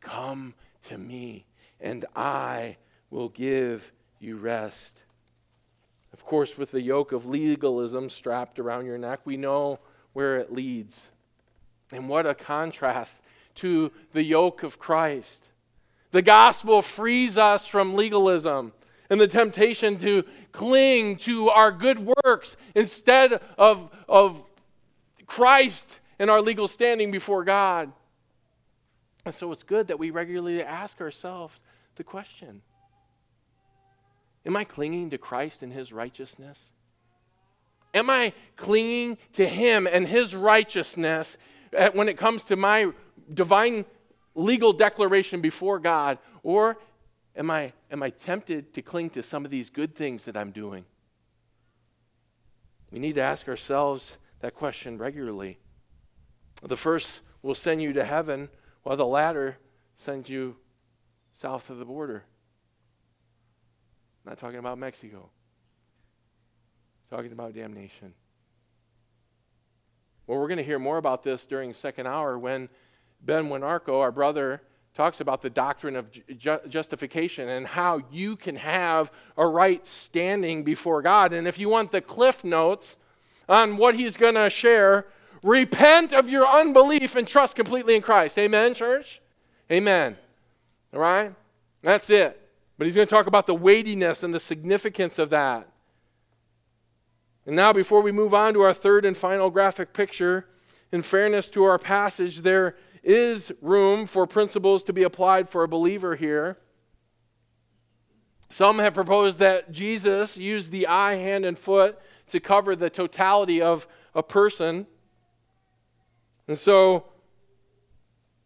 Come 0.00 0.54
to 0.84 0.96
me, 0.96 1.46
and 1.80 2.04
I 2.16 2.76
will 3.10 3.28
give 3.28 3.92
you 4.18 4.36
rest. 4.36 5.02
Of 6.12 6.24
course, 6.24 6.58
with 6.58 6.70
the 6.70 6.80
yoke 6.80 7.12
of 7.12 7.26
legalism 7.26 8.10
strapped 8.10 8.58
around 8.58 8.86
your 8.86 8.98
neck, 8.98 9.20
we 9.24 9.36
know 9.36 9.78
where 10.12 10.38
it 10.38 10.52
leads. 10.52 11.10
And 11.92 12.08
what 12.08 12.26
a 12.26 12.34
contrast 12.34 13.22
to 13.56 13.92
the 14.12 14.22
yoke 14.22 14.62
of 14.62 14.78
Christ. 14.78 15.50
The 16.10 16.22
gospel 16.22 16.82
frees 16.82 17.38
us 17.38 17.66
from 17.66 17.94
legalism 17.94 18.72
and 19.08 19.20
the 19.20 19.28
temptation 19.28 19.96
to 19.98 20.24
cling 20.52 21.16
to 21.16 21.48
our 21.50 21.72
good 21.72 22.10
works 22.24 22.56
instead 22.74 23.40
of, 23.58 23.90
of 24.08 24.42
Christ 25.26 26.00
and 26.18 26.30
our 26.30 26.40
legal 26.40 26.68
standing 26.68 27.10
before 27.10 27.44
God. 27.44 27.92
And 29.24 29.34
so 29.34 29.52
it's 29.52 29.62
good 29.62 29.88
that 29.88 29.98
we 29.98 30.10
regularly 30.10 30.62
ask 30.62 31.00
ourselves 31.00 31.60
the 31.96 32.04
question 32.04 32.62
Am 34.46 34.56
I 34.56 34.64
clinging 34.64 35.10
to 35.10 35.18
Christ 35.18 35.62
and 35.62 35.72
his 35.72 35.92
righteousness? 35.92 36.72
Am 37.92 38.08
I 38.08 38.32
clinging 38.56 39.18
to 39.32 39.46
him 39.46 39.86
and 39.86 40.06
his 40.06 40.34
righteousness 40.34 41.36
when 41.92 42.08
it 42.08 42.16
comes 42.16 42.44
to 42.44 42.56
my 42.56 42.92
divine 43.32 43.84
legal 44.34 44.72
declaration 44.72 45.40
before 45.40 45.78
God? 45.78 46.18
Or 46.42 46.78
am 47.36 47.50
I, 47.50 47.72
am 47.90 48.02
I 48.02 48.10
tempted 48.10 48.72
to 48.74 48.82
cling 48.82 49.10
to 49.10 49.22
some 49.22 49.44
of 49.44 49.50
these 49.50 49.70
good 49.70 49.94
things 49.94 50.24
that 50.24 50.36
I'm 50.36 50.50
doing? 50.50 50.84
We 52.90 52.98
need 52.98 53.14
to 53.14 53.22
ask 53.22 53.48
ourselves 53.48 54.18
that 54.40 54.54
question 54.54 54.98
regularly. 54.98 55.58
The 56.62 56.76
first 56.76 57.20
will 57.42 57.54
send 57.54 57.80
you 57.80 57.92
to 57.94 58.04
heaven, 58.04 58.48
while 58.82 58.96
the 58.96 59.06
latter 59.06 59.58
sends 59.94 60.28
you 60.28 60.56
south 61.32 61.70
of 61.70 61.78
the 61.78 61.84
border. 61.84 62.24
I'm 64.24 64.30
not 64.30 64.38
talking 64.38 64.58
about 64.58 64.78
Mexico. 64.78 65.30
I'm 67.10 67.16
talking 67.16 67.32
about 67.32 67.54
damnation. 67.54 68.12
Well, 70.26 70.38
we're 70.38 70.48
going 70.48 70.58
to 70.58 70.64
hear 70.64 70.78
more 70.78 70.98
about 70.98 71.22
this 71.22 71.46
during 71.46 71.72
second 71.72 72.06
hour 72.06 72.38
when 72.38 72.68
Ben 73.22 73.48
Winarco, 73.48 74.00
our 74.00 74.12
brother, 74.12 74.62
talks 74.94 75.20
about 75.20 75.40
the 75.40 75.50
doctrine 75.50 75.96
of 75.96 76.10
ju- 76.10 76.58
justification 76.68 77.48
and 77.48 77.66
how 77.66 78.02
you 78.10 78.36
can 78.36 78.56
have 78.56 79.10
a 79.36 79.46
right 79.46 79.86
standing 79.86 80.62
before 80.62 81.00
God. 81.02 81.32
And 81.32 81.46
if 81.46 81.58
you 81.58 81.68
want 81.68 81.92
the 81.92 82.00
cliff 82.00 82.44
notes 82.44 82.96
on 83.48 83.76
what 83.76 83.94
he's 83.94 84.16
going 84.16 84.34
to 84.34 84.50
share, 84.50 85.06
repent 85.42 86.12
of 86.12 86.28
your 86.28 86.46
unbelief 86.46 87.16
and 87.16 87.26
trust 87.26 87.56
completely 87.56 87.94
in 87.94 88.02
Christ. 88.02 88.38
Amen, 88.38 88.74
church? 88.74 89.20
Amen. 89.70 90.16
All 90.92 91.00
right? 91.00 91.34
That's 91.82 92.10
it. 92.10 92.36
But 92.76 92.86
he's 92.86 92.94
going 92.94 93.06
to 93.06 93.14
talk 93.14 93.26
about 93.26 93.46
the 93.46 93.54
weightiness 93.54 94.22
and 94.22 94.34
the 94.34 94.40
significance 94.40 95.18
of 95.18 95.30
that. 95.30 95.68
And 97.46 97.56
now, 97.56 97.72
before 97.72 98.02
we 98.02 98.12
move 98.12 98.34
on 98.34 98.54
to 98.54 98.60
our 98.60 98.74
third 98.74 99.04
and 99.04 99.16
final 99.16 99.50
graphic 99.50 99.92
picture, 99.92 100.46
in 100.92 101.02
fairness 101.02 101.48
to 101.50 101.64
our 101.64 101.78
passage, 101.78 102.40
there 102.40 102.76
is 103.02 103.52
room 103.60 104.06
for 104.06 104.26
principles 104.26 104.82
to 104.84 104.92
be 104.92 105.02
applied 105.02 105.48
for 105.48 105.62
a 105.62 105.68
believer 105.68 106.16
here. 106.16 106.58
Some 108.50 108.78
have 108.80 108.94
proposed 108.94 109.38
that 109.38 109.70
Jesus 109.70 110.36
used 110.36 110.72
the 110.72 110.88
eye, 110.88 111.14
hand, 111.14 111.44
and 111.44 111.58
foot 111.58 111.98
to 112.28 112.40
cover 112.40 112.74
the 112.74 112.90
totality 112.90 113.62
of 113.62 113.86
a 114.14 114.22
person. 114.22 114.86
And 116.48 116.58
so 116.58 117.06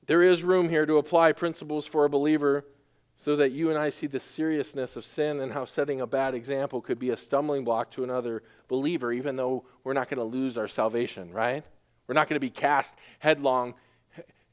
there 0.07 0.23
is 0.23 0.43
room 0.43 0.69
here 0.69 0.85
to 0.85 0.99
apply 0.99 1.33
principles 1.33 1.87
for 1.87 2.05
a 2.05 2.11
believer 2.11 2.67
so 3.17 3.37
that 3.37 3.53
you 3.53 3.71
and 3.71 3.79
I 3.79 3.89
see 3.91 4.07
the 4.07 4.21
seriousness 4.21 4.97
of 4.97 5.07
sin 5.07 5.41
and 5.41 5.53
how 5.53 5.65
setting 5.65 6.01
a 6.03 6.07
bad 6.07 6.35
example 6.35 6.83
could 6.83 6.99
be 6.99 7.11
a 7.11 7.17
stumbling 7.17 7.65
block 7.65 7.91
to 7.93 8.05
another 8.05 8.43
believer, 8.69 9.13
even 9.13 9.37
though 9.37 9.65
we're 9.85 9.95
not 9.95 10.11
going 10.11 10.19
to 10.19 10.25
lose 10.25 10.59
our 10.59 10.69
salvation, 10.69 11.33
right? 11.33 11.65
We're 12.07 12.15
not 12.15 12.29
going 12.29 12.37
to 12.37 12.41
be 12.41 12.51
cast 12.51 12.97
headlong 13.21 13.75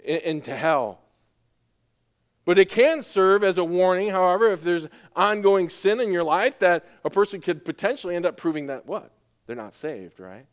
into 0.04 0.56
hell. 0.56 1.00
But 2.44 2.58
it 2.58 2.70
can 2.70 3.04
serve 3.04 3.44
as 3.44 3.58
a 3.58 3.64
warning, 3.64 4.10
however, 4.10 4.52
if 4.52 4.64
there's 4.64 4.88
ongoing 5.16 5.70
sin 5.70 6.00
in 6.00 6.12
your 6.12 6.24
life, 6.24 6.60
that 6.60 6.86
a 7.06 7.10
person 7.10 7.40
could 7.40 7.64
potentially 7.64 8.16
end 8.16 8.26
up 8.26 8.36
proving 8.36 8.68
that 8.68 8.86
what? 8.86 9.12
They're 9.46 9.56
not 9.56 9.76
saved, 9.76 10.20
right? 10.20 10.48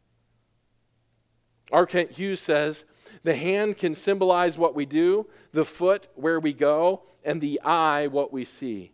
R. 1.72 1.86
Kent 1.86 2.12
Hughes 2.12 2.40
says 2.40 2.84
the 3.22 3.34
hand 3.34 3.78
can 3.78 3.94
symbolize 3.94 4.58
what 4.58 4.74
we 4.74 4.86
do, 4.86 5.26
the 5.52 5.64
foot 5.64 6.08
where 6.14 6.40
we 6.40 6.52
go, 6.52 7.02
and 7.24 7.40
the 7.40 7.60
eye 7.62 8.06
what 8.06 8.32
we 8.32 8.44
see. 8.44 8.92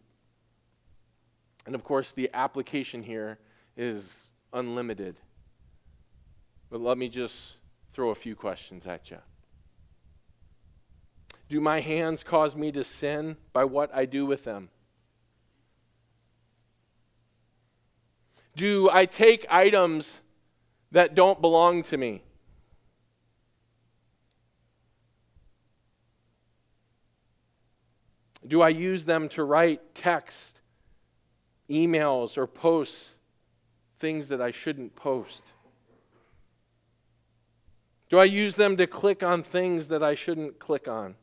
And 1.66 1.74
of 1.74 1.82
course, 1.82 2.12
the 2.12 2.30
application 2.32 3.02
here 3.02 3.38
is 3.76 4.28
unlimited. 4.52 5.16
But 6.70 6.80
let 6.80 6.98
me 6.98 7.08
just 7.08 7.56
throw 7.92 8.10
a 8.10 8.14
few 8.14 8.34
questions 8.34 8.86
at 8.86 9.10
you. 9.10 9.18
Do 11.54 11.60
my 11.60 11.78
hands 11.78 12.24
cause 12.24 12.56
me 12.56 12.72
to 12.72 12.82
sin 12.82 13.36
by 13.52 13.64
what 13.64 13.94
I 13.94 14.06
do 14.06 14.26
with 14.26 14.42
them? 14.42 14.70
Do 18.56 18.90
I 18.90 19.06
take 19.06 19.46
items 19.48 20.20
that 20.90 21.14
don't 21.14 21.40
belong 21.40 21.84
to 21.84 21.96
me? 21.96 22.24
Do 28.44 28.60
I 28.60 28.70
use 28.70 29.04
them 29.04 29.28
to 29.28 29.44
write 29.44 29.94
text, 29.94 30.60
emails, 31.70 32.36
or 32.36 32.48
posts 32.48 33.14
things 34.00 34.26
that 34.26 34.40
I 34.40 34.50
shouldn't 34.50 34.96
post? 34.96 35.52
Do 38.08 38.18
I 38.18 38.24
use 38.24 38.56
them 38.56 38.76
to 38.76 38.88
click 38.88 39.22
on 39.22 39.44
things 39.44 39.86
that 39.86 40.02
I 40.02 40.16
shouldn't 40.16 40.58
click 40.58 40.88
on? 40.88 41.14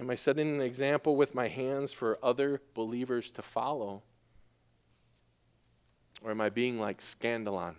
Am 0.00 0.08
I 0.08 0.14
setting 0.14 0.48
an 0.54 0.62
example 0.62 1.14
with 1.14 1.34
my 1.34 1.48
hands 1.48 1.92
for 1.92 2.18
other 2.22 2.62
believers 2.72 3.30
to 3.32 3.42
follow? 3.42 4.02
Or 6.24 6.30
am 6.30 6.40
I 6.40 6.48
being 6.48 6.80
like 6.80 7.00
Scandalon? 7.02 7.74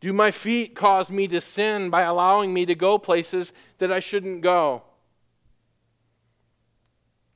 Do 0.00 0.12
my 0.12 0.30
feet 0.30 0.76
cause 0.76 1.10
me 1.10 1.26
to 1.28 1.40
sin 1.40 1.88
by 1.88 2.02
allowing 2.02 2.52
me 2.52 2.66
to 2.66 2.74
go 2.74 2.98
places 2.98 3.54
that 3.78 3.90
I 3.90 4.00
shouldn't 4.00 4.42
go? 4.42 4.82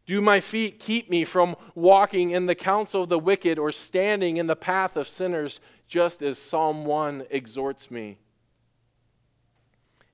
Do 0.05 0.21
my 0.21 0.41
feet 0.41 0.79
keep 0.79 1.09
me 1.09 1.25
from 1.25 1.57
walking 1.75 2.31
in 2.31 2.45
the 2.45 2.55
counsel 2.55 3.05
of 3.05 3.09
the 3.09 3.19
wicked 3.19 3.59
or 3.59 3.73
standing 3.73 4.37
in 4.37 4.49
the 4.49 4.57
path 4.57 4.99
of 4.99 5.09
sinners, 5.09 5.61
just 5.87 6.21
as 6.21 6.39
Psalm 6.39 6.85
1 6.85 7.25
exhorts 7.31 7.91
me? 7.91 8.19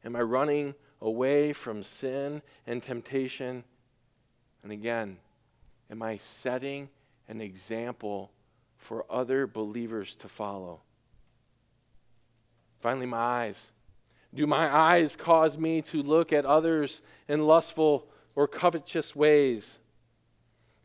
Am 0.05 0.14
I 0.14 0.20
running 0.20 0.76
away 1.05 1.52
from 1.52 1.84
sin 1.84 2.42
and 2.66 2.82
temptation? 2.82 3.62
And 4.64 4.72
again, 4.72 5.18
am 5.88 6.02
I 6.02 6.16
setting 6.16 6.88
an 7.28 7.40
example 7.40 8.32
for 8.76 9.07
other 9.11 9.46
believers 9.46 10.14
to 10.16 10.28
follow. 10.28 10.80
Finally, 12.80 13.07
my 13.07 13.16
eyes. 13.16 13.72
Do 14.34 14.46
my 14.46 14.72
eyes 14.74 15.16
cause 15.16 15.57
me 15.57 15.80
to 15.82 16.02
look 16.02 16.32
at 16.32 16.44
others 16.44 17.00
in 17.28 17.46
lustful 17.46 18.09
or 18.34 18.46
covetous 18.46 19.16
ways? 19.16 19.78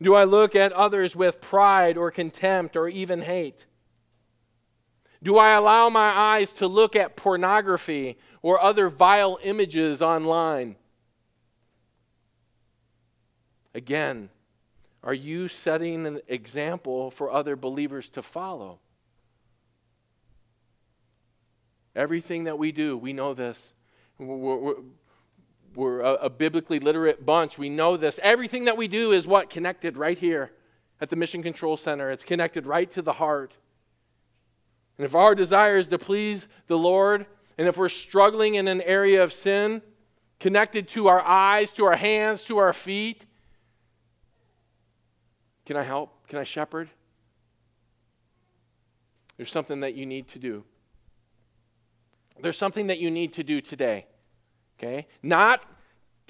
Do 0.00 0.14
I 0.14 0.24
look 0.24 0.56
at 0.56 0.72
others 0.72 1.14
with 1.14 1.42
pride 1.42 1.98
or 1.98 2.10
contempt 2.10 2.74
or 2.74 2.88
even 2.88 3.20
hate? 3.20 3.66
Do 5.22 5.36
I 5.36 5.52
allow 5.52 5.90
my 5.90 6.10
eyes 6.10 6.54
to 6.54 6.66
look 6.66 6.96
at 6.96 7.16
pornography 7.16 8.16
or 8.42 8.60
other 8.60 8.88
vile 8.88 9.38
images 9.42 10.00
online? 10.00 10.76
Again, 13.74 14.30
are 15.02 15.14
you 15.14 15.48
setting 15.48 16.06
an 16.06 16.20
example 16.26 17.10
for 17.10 17.30
other 17.30 17.54
believers 17.54 18.10
to 18.10 18.22
follow? 18.22 18.78
Everything 21.94 22.44
that 22.44 22.58
we 22.58 22.72
do, 22.72 22.96
we 22.96 23.12
know 23.12 23.34
this. 23.34 23.72
We're, 24.18 24.56
we're, 24.56 24.74
we're 25.74 26.00
a, 26.00 26.12
a, 26.14 26.30
biblically 26.30 26.78
literate 26.78 27.24
bunch. 27.24 27.58
We 27.58 27.68
know 27.68 27.96
this. 27.96 28.20
Everything 28.22 28.66
that 28.66 28.76
we 28.76 28.88
do 28.88 29.12
is 29.12 29.26
what? 29.26 29.50
Connected 29.50 29.96
right 29.96 30.18
here 30.18 30.52
at 31.00 31.08
the 31.08 31.16
Mission 31.16 31.42
Control 31.42 31.76
Center. 31.76 32.10
It's 32.10 32.24
connected 32.24 32.66
right 32.66 32.90
to 32.92 33.02
the 33.02 33.14
heart. 33.14 33.54
And 35.00 35.06
if 35.06 35.14
our 35.14 35.34
desire 35.34 35.78
is 35.78 35.88
to 35.88 35.98
please 35.98 36.46
the 36.66 36.76
Lord, 36.76 37.24
and 37.56 37.66
if 37.66 37.78
we're 37.78 37.88
struggling 37.88 38.56
in 38.56 38.68
an 38.68 38.82
area 38.82 39.24
of 39.24 39.32
sin, 39.32 39.80
connected 40.38 40.88
to 40.88 41.08
our 41.08 41.22
eyes, 41.22 41.72
to 41.72 41.86
our 41.86 41.96
hands, 41.96 42.44
to 42.44 42.58
our 42.58 42.74
feet, 42.74 43.24
can 45.64 45.78
I 45.78 45.84
help? 45.84 46.28
Can 46.28 46.38
I 46.38 46.44
shepherd? 46.44 46.90
There's 49.38 49.50
something 49.50 49.80
that 49.80 49.94
you 49.94 50.04
need 50.04 50.28
to 50.28 50.38
do. 50.38 50.64
There's 52.42 52.58
something 52.58 52.88
that 52.88 52.98
you 52.98 53.10
need 53.10 53.32
to 53.32 53.42
do 53.42 53.62
today. 53.62 54.04
Okay? 54.78 55.06
Not 55.22 55.64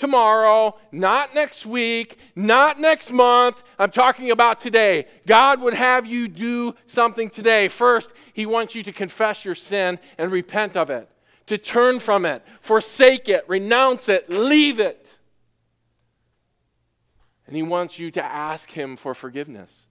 tomorrow, 0.01 0.77
not 0.91 1.35
next 1.35 1.67
week, 1.67 2.19
not 2.35 2.81
next 2.81 3.13
month. 3.13 3.63
I'm 3.79 3.91
talking 3.91 4.31
about 4.31 4.59
today. 4.59 5.05
God 5.27 5.61
would 5.61 5.75
have 5.75 6.07
you 6.07 6.27
do 6.27 6.75
something 6.87 7.29
today. 7.29 7.69
First, 7.69 8.15
He 8.33 8.47
wants 8.47 8.75
you 8.75 8.83
to 8.83 8.93
confess 8.93 9.45
your 9.45 9.55
sin 9.55 9.99
and 10.17 10.33
repent 10.33 10.75
of 10.75 10.89
it, 10.89 11.09
to 11.47 11.59
turn 11.59 12.01
from 12.01 12.25
it, 12.25 12.43
forsake 12.63 13.29
it, 13.29 13.45
renounce 13.47 14.09
it, 14.09 14.31
leave 14.31 14.81
it. 14.81 15.19
And 17.47 17.57
he 17.57 17.63
wants 17.63 17.99
you 17.99 18.11
to 18.13 18.25
ask 18.25 18.71
him 18.71 18.97
for 18.97 19.13
forgiveness. 19.13 19.89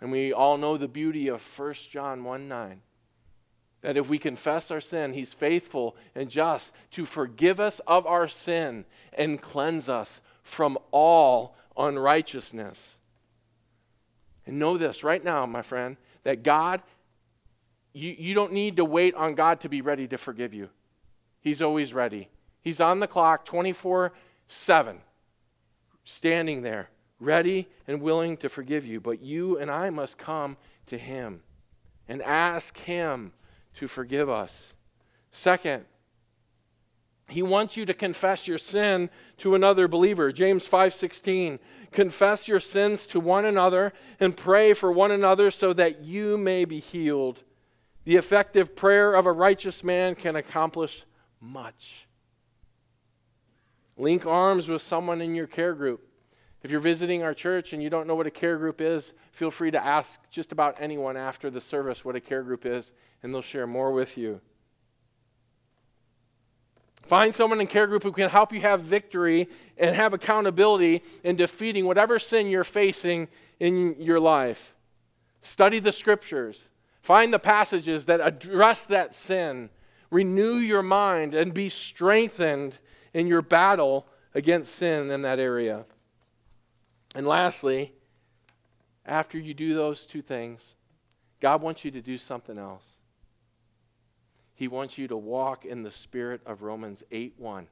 And 0.00 0.12
we 0.12 0.32
all 0.32 0.56
know 0.56 0.76
the 0.76 0.86
beauty 0.86 1.26
of 1.26 1.42
1 1.58 1.74
John 1.90 2.22
1 2.22 2.48
9. 2.48 2.80
That 3.86 3.96
if 3.96 4.08
we 4.08 4.18
confess 4.18 4.72
our 4.72 4.80
sin, 4.80 5.12
he's 5.12 5.32
faithful 5.32 5.94
and 6.16 6.28
just 6.28 6.72
to 6.90 7.04
forgive 7.04 7.60
us 7.60 7.80
of 7.86 8.04
our 8.04 8.26
sin 8.26 8.84
and 9.12 9.40
cleanse 9.40 9.88
us 9.88 10.20
from 10.42 10.76
all 10.90 11.56
unrighteousness. 11.76 12.98
And 14.44 14.58
know 14.58 14.76
this 14.76 15.04
right 15.04 15.22
now, 15.22 15.46
my 15.46 15.62
friend, 15.62 15.98
that 16.24 16.42
God, 16.42 16.82
you, 17.92 18.12
you 18.18 18.34
don't 18.34 18.52
need 18.52 18.74
to 18.78 18.84
wait 18.84 19.14
on 19.14 19.36
God 19.36 19.60
to 19.60 19.68
be 19.68 19.82
ready 19.82 20.08
to 20.08 20.18
forgive 20.18 20.52
you. 20.52 20.68
He's 21.40 21.62
always 21.62 21.94
ready. 21.94 22.28
He's 22.62 22.80
on 22.80 22.98
the 22.98 23.06
clock 23.06 23.44
24 23.44 24.12
7 24.48 24.98
standing 26.02 26.62
there, 26.62 26.90
ready 27.20 27.68
and 27.86 28.02
willing 28.02 28.36
to 28.38 28.48
forgive 28.48 28.84
you. 28.84 29.00
But 29.00 29.22
you 29.22 29.60
and 29.60 29.70
I 29.70 29.90
must 29.90 30.18
come 30.18 30.56
to 30.86 30.98
Him 30.98 31.44
and 32.08 32.20
ask 32.20 32.76
Him 32.78 33.32
to 33.76 33.88
forgive 33.88 34.28
us. 34.28 34.72
Second, 35.32 35.84
he 37.28 37.42
wants 37.42 37.76
you 37.76 37.84
to 37.86 37.94
confess 37.94 38.46
your 38.46 38.58
sin 38.58 39.10
to 39.38 39.54
another 39.54 39.88
believer. 39.88 40.32
James 40.32 40.66
5:16. 40.66 41.58
Confess 41.90 42.46
your 42.46 42.60
sins 42.60 43.06
to 43.08 43.20
one 43.20 43.44
another 43.44 43.92
and 44.20 44.36
pray 44.36 44.72
for 44.72 44.92
one 44.92 45.10
another 45.10 45.50
so 45.50 45.72
that 45.72 46.00
you 46.02 46.38
may 46.38 46.64
be 46.64 46.78
healed. 46.78 47.42
The 48.04 48.16
effective 48.16 48.76
prayer 48.76 49.14
of 49.14 49.26
a 49.26 49.32
righteous 49.32 49.82
man 49.82 50.14
can 50.14 50.36
accomplish 50.36 51.04
much. 51.40 52.06
Link 53.96 54.24
arms 54.24 54.68
with 54.68 54.82
someone 54.82 55.20
in 55.20 55.34
your 55.34 55.46
care 55.46 55.74
group. 55.74 56.08
If 56.66 56.72
you're 56.72 56.80
visiting 56.80 57.22
our 57.22 57.32
church 57.32 57.72
and 57.72 57.80
you 57.80 57.88
don't 57.88 58.08
know 58.08 58.16
what 58.16 58.26
a 58.26 58.30
care 58.32 58.58
group 58.58 58.80
is, 58.80 59.12
feel 59.30 59.52
free 59.52 59.70
to 59.70 59.78
ask 59.78 60.18
just 60.32 60.50
about 60.50 60.74
anyone 60.80 61.16
after 61.16 61.48
the 61.48 61.60
service 61.60 62.04
what 62.04 62.16
a 62.16 62.20
care 62.20 62.42
group 62.42 62.66
is, 62.66 62.90
and 63.22 63.32
they'll 63.32 63.40
share 63.40 63.68
more 63.68 63.92
with 63.92 64.18
you. 64.18 64.40
Find 67.04 67.32
someone 67.32 67.60
in 67.60 67.68
care 67.68 67.86
group 67.86 68.02
who 68.02 68.10
can 68.10 68.28
help 68.28 68.52
you 68.52 68.62
have 68.62 68.80
victory 68.80 69.48
and 69.78 69.94
have 69.94 70.12
accountability 70.12 71.04
in 71.22 71.36
defeating 71.36 71.86
whatever 71.86 72.18
sin 72.18 72.48
you're 72.48 72.64
facing 72.64 73.28
in 73.60 73.94
your 74.00 74.18
life. 74.18 74.74
Study 75.42 75.78
the 75.78 75.92
scriptures. 75.92 76.66
Find 77.00 77.32
the 77.32 77.38
passages 77.38 78.06
that 78.06 78.20
address 78.20 78.82
that 78.86 79.14
sin. 79.14 79.70
Renew 80.10 80.56
your 80.56 80.82
mind 80.82 81.32
and 81.32 81.54
be 81.54 81.68
strengthened 81.68 82.78
in 83.14 83.28
your 83.28 83.42
battle 83.42 84.08
against 84.34 84.74
sin 84.74 85.12
in 85.12 85.22
that 85.22 85.38
area. 85.38 85.86
And 87.16 87.26
lastly, 87.26 87.94
after 89.06 89.38
you 89.38 89.54
do 89.54 89.74
those 89.74 90.06
two 90.06 90.20
things, 90.20 90.74
God 91.40 91.62
wants 91.62 91.82
you 91.82 91.90
to 91.92 92.02
do 92.02 92.18
something 92.18 92.58
else. 92.58 92.84
He 94.54 94.68
wants 94.68 94.98
you 94.98 95.08
to 95.08 95.16
walk 95.16 95.64
in 95.64 95.82
the 95.82 95.90
spirit 95.90 96.42
of 96.44 96.60
Romans 96.60 97.02
8 97.10 97.32
1, 97.38 97.68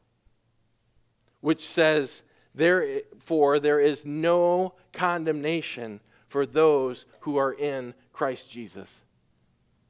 which 1.42 1.60
says, 1.60 2.22
Therefore, 2.54 3.60
there 3.60 3.80
is 3.80 4.06
no 4.06 4.76
condemnation 4.94 6.00
for 6.26 6.46
those 6.46 7.04
who 7.20 7.36
are 7.36 7.52
in 7.52 7.92
Christ 8.14 8.50
Jesus. 8.50 9.02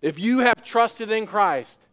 If 0.02 0.18
you 0.18 0.40
have 0.40 0.64
trusted 0.64 1.12
in 1.12 1.26
Christ, 1.26 1.86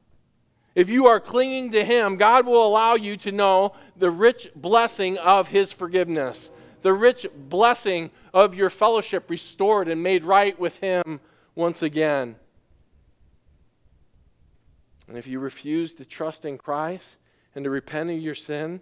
if 0.74 0.90
you 0.90 1.06
are 1.06 1.20
clinging 1.20 1.70
to 1.74 1.86
Him, 1.86 2.16
God 2.16 2.48
will 2.48 2.66
allow 2.66 2.96
you 2.96 3.18
to 3.18 3.32
know 3.32 3.76
the 3.96 4.10
rich 4.10 4.50
blessing 4.56 5.20
of 5.20 5.50
His 5.50 5.72
forgiveness, 5.72 6.50
the 6.82 6.94
rich 6.94 7.26
blessing 7.36 8.12
of 8.34 8.56
your 8.56 8.70
fellowship 8.70 9.30
restored 9.30 9.88
and 9.88 10.02
made 10.02 10.24
right 10.24 10.58
with 10.60 10.78
Him 10.80 11.20
once 11.56 11.82
again. 11.82 12.36
And 15.08 15.18
if 15.18 15.28
you 15.28 15.40
refuse 15.40 15.94
to 15.96 16.06
trust 16.06 16.46
in 16.46 16.58
Christ 16.58 17.18
and 17.54 17.64
to 17.66 17.70
repent 17.70 18.10
of 18.10 18.20
your 18.20 18.36
sin, 18.36 18.82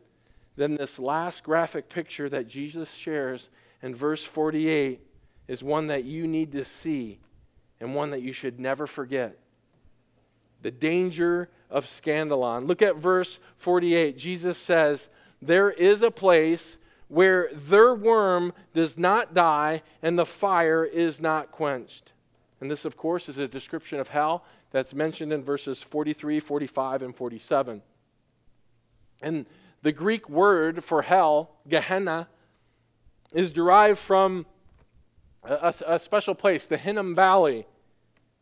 then 0.56 0.76
this 0.76 1.00
last 1.00 1.44
graphic 1.44 1.90
picture 1.90 2.30
that 2.30 2.48
Jesus 2.48 2.94
shares 2.94 3.50
in 3.82 3.96
verse 3.96 4.24
48 4.24 5.02
is 5.48 5.64
one 5.64 5.88
that 5.88 6.04
you 6.04 6.28
need 6.28 6.52
to 6.52 6.64
see 6.64 7.20
and 7.80 7.96
one 7.96 8.12
that 8.12 8.22
you 8.22 8.34
should 8.34 8.60
never 8.60 8.86
forget. 8.86 9.38
The 10.62 10.72
danger 10.72 11.50
of 11.70 11.86
scandalon. 11.86 12.68
Look 12.68 12.82
at 12.82 12.98
verse 12.98 13.40
48. 13.58 14.18
Jesus 14.18 14.58
says, 14.58 15.10
There 15.42 15.72
is 15.72 16.04
a 16.04 16.12
place 16.12 16.78
where 17.10 17.50
their 17.54 17.94
worm 17.94 18.54
does 18.74 18.98
not 18.98 19.34
die 19.34 19.82
and 20.02 20.18
the 20.18 20.26
fire 20.26 20.86
is 20.86 21.20
not 21.20 21.52
quenched. 21.52 22.14
And 22.62 22.72
this, 22.72 22.86
of 22.86 22.96
course, 22.96 23.28
is 23.28 23.38
a 23.38 23.48
description 23.48 24.00
of 24.00 24.10
hell 24.10 24.46
that's 24.72 24.94
mentioned 24.94 25.34
in 25.34 25.44
verses 25.44 25.82
43, 25.82 26.40
45, 26.40 27.02
and 27.02 27.16
47. 27.16 27.82
And 29.22 29.46
the 29.82 29.92
Greek 29.92 30.30
word 30.30 30.84
for 30.84 31.02
hell, 31.02 31.52
Gehenna, 31.68 32.28
is 33.34 33.52
derived 33.52 34.00
from 34.00 34.46
a, 35.44 35.74
a, 35.88 36.00
special 36.00 36.36
place, 36.36 36.66
the 36.66 36.78
Hinnom 36.78 37.16
Valley, 37.16 37.66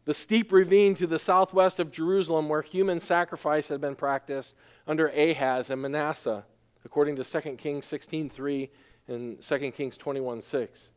the 0.06 0.14
steep 0.14 0.52
ravine 0.52 0.96
to 0.96 1.08
the 1.08 1.20
southwest 1.20 1.80
of 1.80 1.92
Jerusalem 1.92 2.50
where 2.50 2.62
human 2.62 3.00
sacrifice 3.00 3.68
had 3.68 3.80
been 3.80 3.96
practiced 3.96 4.56
under 4.88 5.08
Ahaz 5.08 5.70
and 5.70 5.82
Manasseh 5.82 6.46
according 6.88 7.18
to 7.18 7.24
2 7.26 7.58
Kings 7.58 7.86
16:3 7.86 8.70
and 9.10 9.42
2 9.42 9.72
Kings 9.74 9.98
21:6. 9.98 10.92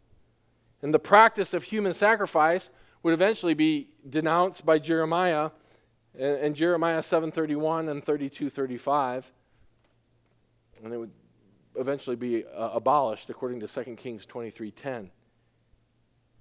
And 0.82 0.94
the 0.94 1.00
practice 1.00 1.52
of 1.52 1.64
human 1.64 1.94
sacrifice 1.94 2.70
would 3.02 3.12
eventually 3.12 3.54
be 3.54 3.88
denounced 4.08 4.64
by 4.64 4.78
Jeremiah 4.78 5.50
in 6.14 6.54
Jeremiah 6.54 7.02
7:31 7.02 7.88
and 7.88 8.04
32:35 8.04 9.32
and 10.84 10.94
it 10.94 10.96
would 10.96 11.10
eventually 11.74 12.16
be 12.16 12.46
uh, 12.46 12.70
abolished 12.72 13.28
according 13.28 13.58
to 13.60 13.66
2 13.66 13.96
Kings 13.96 14.26
23:10. 14.26 15.10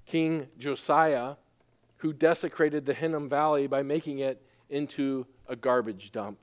King 0.05 0.47
Josiah 0.59 1.37
who 1.97 2.13
desecrated 2.13 2.85
the 2.85 2.93
Hinnom 2.93 3.27
Valley 3.27 3.65
by 3.65 3.81
making 3.81 4.19
it 4.19 4.45
into 4.69 5.25
a 5.47 5.55
garbage 5.55 6.11
dump. 6.11 6.37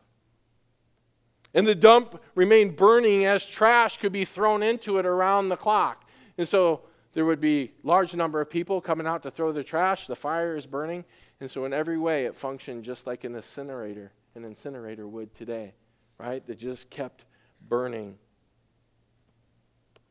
And 1.57 1.67
the 1.67 1.75
dump 1.75 2.23
remained 2.35 2.77
burning 2.77 3.25
as 3.25 3.47
trash 3.47 3.97
could 3.97 4.13
be 4.13 4.27
thrown 4.27 4.63
into 4.63 4.99
it 4.99 5.07
around 5.07 5.49
the 5.49 5.57
clock. 5.57 6.05
And 6.37 6.47
so 6.47 6.83
there 7.15 7.25
would 7.25 7.41
be 7.41 7.73
large 7.83 8.15
number 8.15 8.43
of 8.43 8.51
people 8.51 8.79
coming 8.83 9.07
out 9.07 9.23
to 9.23 9.31
throw 9.31 9.53
their 9.53 9.63
trash. 9.63 10.07
The 10.07 10.15
fire 10.15 10.55
is 10.55 10.67
burning. 10.67 11.07
And 11.41 11.51
so 11.51 11.65
in 11.65 11.73
every 11.73 11.97
way 11.97 12.27
it 12.27 12.37
functioned 12.37 12.85
just 12.85 13.07
like 13.07 13.25
an 13.25 13.35
incinerator, 13.35 14.13
an 14.35 14.45
incinerator 14.45 15.09
would 15.09 15.35
today, 15.35 15.73
right? 16.19 16.47
That 16.47 16.59
just 16.59 16.91
kept 16.91 17.25
burning. 17.67 18.19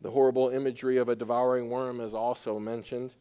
The 0.01 0.09
horrible 0.09 0.49
imagery 0.49 0.97
of 0.97 1.09
a 1.09 1.15
devouring 1.15 1.69
worm 1.69 2.01
is 2.01 2.15
also 2.15 2.57
mentioned. 2.57 3.13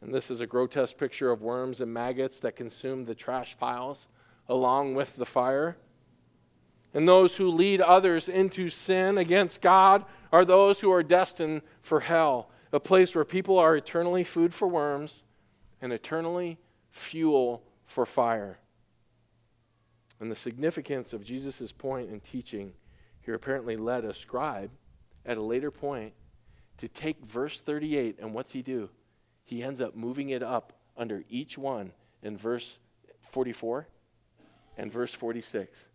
And 0.00 0.14
this 0.14 0.30
is 0.30 0.40
a 0.40 0.46
grotesque 0.46 0.96
picture 0.96 1.30
of 1.30 1.42
worms 1.42 1.82
and 1.82 1.92
maggots 1.92 2.40
that 2.40 2.56
consume 2.56 3.04
the 3.04 3.14
trash 3.14 3.58
piles 3.58 4.06
along 4.48 4.94
with 4.94 5.16
the 5.16 5.26
fire. 5.26 5.76
And 6.94 7.06
those 7.06 7.36
who 7.36 7.50
lead 7.50 7.80
others 7.80 8.28
into 8.28 8.70
sin 8.70 9.18
against 9.18 9.60
God 9.60 10.04
are 10.32 10.44
those 10.44 10.80
who 10.80 10.90
are 10.90 11.02
destined 11.02 11.62
for 11.82 12.00
hell, 12.00 12.50
a 12.72 12.80
place 12.80 13.14
where 13.14 13.24
people 13.24 13.58
are 13.58 13.76
eternally 13.76 14.24
food 14.24 14.54
for 14.54 14.68
worms 14.68 15.24
and 15.80 15.92
eternally 15.92 16.58
fuel 16.90 17.62
for 17.84 18.06
fire. 18.06 18.58
And 20.20 20.30
the 20.30 20.36
significance 20.36 21.12
of 21.12 21.24
Jesus' 21.24 21.72
point 21.72 22.10
in 22.10 22.20
teaching 22.20 22.72
here 23.20 23.34
apparently 23.34 23.76
led 23.76 24.04
a 24.04 24.14
scribe 24.14 24.70
at 25.24 25.36
a 25.36 25.42
later 25.42 25.70
point 25.70 26.14
to 26.78 26.88
take 26.88 27.24
verse 27.24 27.60
38 27.60 28.18
and 28.18 28.32
what's 28.32 28.52
he 28.52 28.62
do? 28.62 28.88
He 29.44 29.62
ends 29.62 29.80
up 29.80 29.94
moving 29.94 30.30
it 30.30 30.42
up 30.42 30.72
under 30.96 31.24
each 31.28 31.56
one 31.56 31.92
in 32.22 32.36
verse 32.36 32.78
44 33.20 33.86
and 34.76 34.92
verse 34.92 35.12
46. 35.12 35.86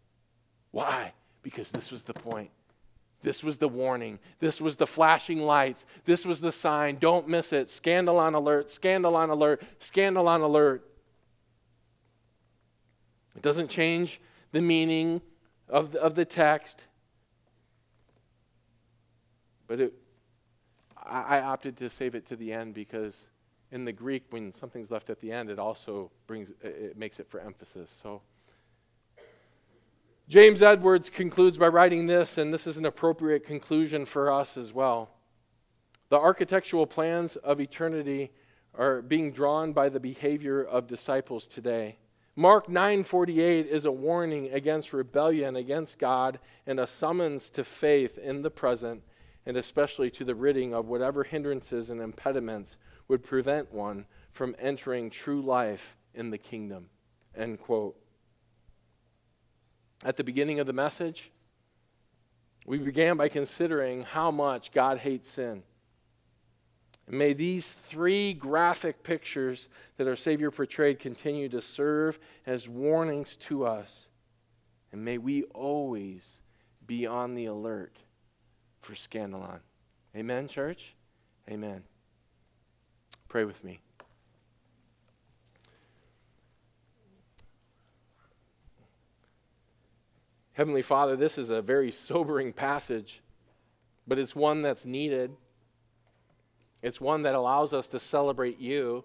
Why? 0.73 1.13
Because 1.43 1.69
this 1.69 1.91
was 1.91 2.01
the 2.01 2.15
point. 2.15 2.49
This 3.21 3.43
was 3.43 3.59
the 3.59 3.69
warning. 3.69 4.17
This 4.39 4.59
was 4.59 4.75
the 4.75 4.87
flashing 4.87 5.39
lights. 5.39 5.85
This 6.03 6.25
was 6.25 6.41
the 6.41 6.51
sign. 6.51 6.97
Don't 6.99 7.27
miss 7.27 7.53
it. 7.53 7.67
Scandalon 7.67 8.33
alert, 8.33 8.67
scandalon 8.69 9.29
alert, 9.29 9.63
scandalon 9.79 10.41
alert. 10.41 10.83
It 13.35 13.43
doesn't 13.43 13.69
change 13.69 14.19
the 14.51 14.61
meaning 14.61 15.21
of 15.69 15.91
the, 15.91 16.01
of 16.01 16.15
the 16.15 16.25
text. 16.25 16.85
But 19.67 19.79
it, 19.79 19.93
I, 20.97 21.37
I 21.37 21.41
opted 21.41 21.77
to 21.77 21.89
save 21.89 22.15
it 22.15 22.25
to 22.25 22.35
the 22.35 22.51
end 22.51 22.73
because 22.73 23.27
in 23.71 23.85
the 23.85 23.93
Greek, 23.93 24.23
when 24.31 24.51
something's 24.53 24.89
left 24.89 25.11
at 25.11 25.19
the 25.19 25.31
end, 25.31 25.51
it 25.51 25.59
also 25.59 26.09
brings 26.25 26.51
it 26.63 26.97
makes 26.97 27.19
it 27.19 27.27
for 27.29 27.39
emphasis. 27.39 28.01
So 28.03 28.21
James 30.29 30.61
Edwards 30.61 31.09
concludes 31.09 31.57
by 31.57 31.67
writing 31.67 32.07
this, 32.07 32.37
and 32.37 32.53
this 32.53 32.65
is 32.65 32.77
an 32.77 32.85
appropriate 32.85 33.45
conclusion 33.45 34.05
for 34.05 34.31
us 34.31 34.55
as 34.55 34.71
well. 34.71 35.09
The 36.09 36.17
architectural 36.17 36.87
plans 36.87 37.35
of 37.35 37.59
eternity 37.59 38.31
are 38.73 39.01
being 39.01 39.33
drawn 39.33 39.73
by 39.73 39.89
the 39.89 39.99
behavior 39.99 40.63
of 40.63 40.87
disciples 40.87 41.45
today. 41.45 41.97
Mark 42.35 42.67
9:48 42.67 43.67
is 43.67 43.85
a 43.85 43.91
warning 43.91 44.51
against 44.51 44.93
rebellion 44.93 45.55
against 45.55 45.99
God 45.99 46.39
and 46.65 46.79
a 46.79 46.87
summons 46.87 47.51
to 47.51 47.63
faith 47.63 48.17
in 48.17 48.41
the 48.41 48.49
present 48.49 49.03
and 49.45 49.57
especially 49.57 50.09
to 50.11 50.23
the 50.23 50.35
ridding 50.35 50.73
of 50.73 50.87
whatever 50.87 51.23
hindrances 51.23 51.89
and 51.89 52.01
impediments 52.01 52.77
would 53.07 53.23
prevent 53.23 53.73
one 53.73 54.05
from 54.31 54.55
entering 54.57 55.09
true 55.09 55.41
life 55.41 55.97
in 56.13 56.29
the 56.29 56.37
kingdom. 56.37 56.89
End 57.35 57.59
quote. 57.59 58.02
At 60.03 60.17
the 60.17 60.23
beginning 60.23 60.59
of 60.59 60.67
the 60.67 60.73
message, 60.73 61.31
we 62.65 62.77
began 62.77 63.17
by 63.17 63.29
considering 63.29 64.03
how 64.03 64.31
much 64.31 64.71
God 64.71 64.99
hates 64.99 65.29
sin. 65.29 65.63
And 67.07 67.17
may 67.17 67.33
these 67.33 67.73
three 67.73 68.33
graphic 68.33 69.03
pictures 69.03 69.67
that 69.97 70.07
our 70.07 70.15
Savior 70.15 70.51
portrayed 70.51 70.99
continue 70.99 71.49
to 71.49 71.61
serve 71.61 72.19
as 72.45 72.69
warnings 72.69 73.35
to 73.37 73.65
us. 73.65 74.07
And 74.91 75.03
may 75.03 75.17
we 75.17 75.43
always 75.43 76.41
be 76.85 77.05
on 77.05 77.35
the 77.35 77.45
alert 77.45 77.97
for 78.81 78.93
scandalon. 78.93 79.59
Amen, 80.15 80.47
church? 80.47 80.95
Amen. 81.49 81.83
Pray 83.27 83.43
with 83.45 83.63
me. 83.63 83.79
Heavenly 90.53 90.83
Father, 90.83 91.15
this 91.15 91.39
is 91.39 91.49
a 91.49 91.63
very 91.63 91.91
sobering 91.91 92.53
passage, 92.53 93.21
but 94.07 94.19
it's 94.19 94.35
one 94.35 94.61
that's 94.61 94.85
needed. 94.85 95.31
It's 96.83 97.01
one 97.01 97.23
that 97.23 97.33
allows 97.33 97.73
us 97.73 97.87
to 97.89 97.99
celebrate 97.99 98.59
you. 98.59 99.03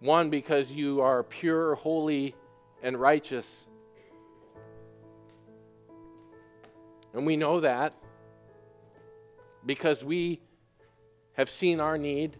One, 0.00 0.28
because 0.28 0.72
you 0.72 1.00
are 1.02 1.22
pure, 1.22 1.76
holy, 1.76 2.34
and 2.82 3.00
righteous. 3.00 3.68
And 7.14 7.24
we 7.24 7.36
know 7.36 7.60
that 7.60 7.94
because 9.64 10.02
we 10.02 10.40
have 11.34 11.48
seen 11.48 11.78
our 11.78 11.96
need 11.96 12.36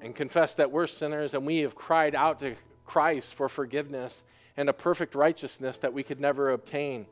and 0.00 0.14
confessed 0.14 0.58
that 0.58 0.70
we're 0.70 0.86
sinners 0.86 1.34
and 1.34 1.44
we 1.44 1.58
have 1.58 1.74
cried 1.74 2.14
out 2.14 2.38
to 2.40 2.54
Christ 2.84 3.34
for 3.34 3.48
forgiveness 3.48 4.22
and 4.56 4.68
a 4.68 4.72
perfect 4.72 5.14
righteousness 5.14 5.78
that 5.78 5.92
we 5.92 6.02
could 6.02 6.20
never 6.20 6.50
obtain 6.50 7.06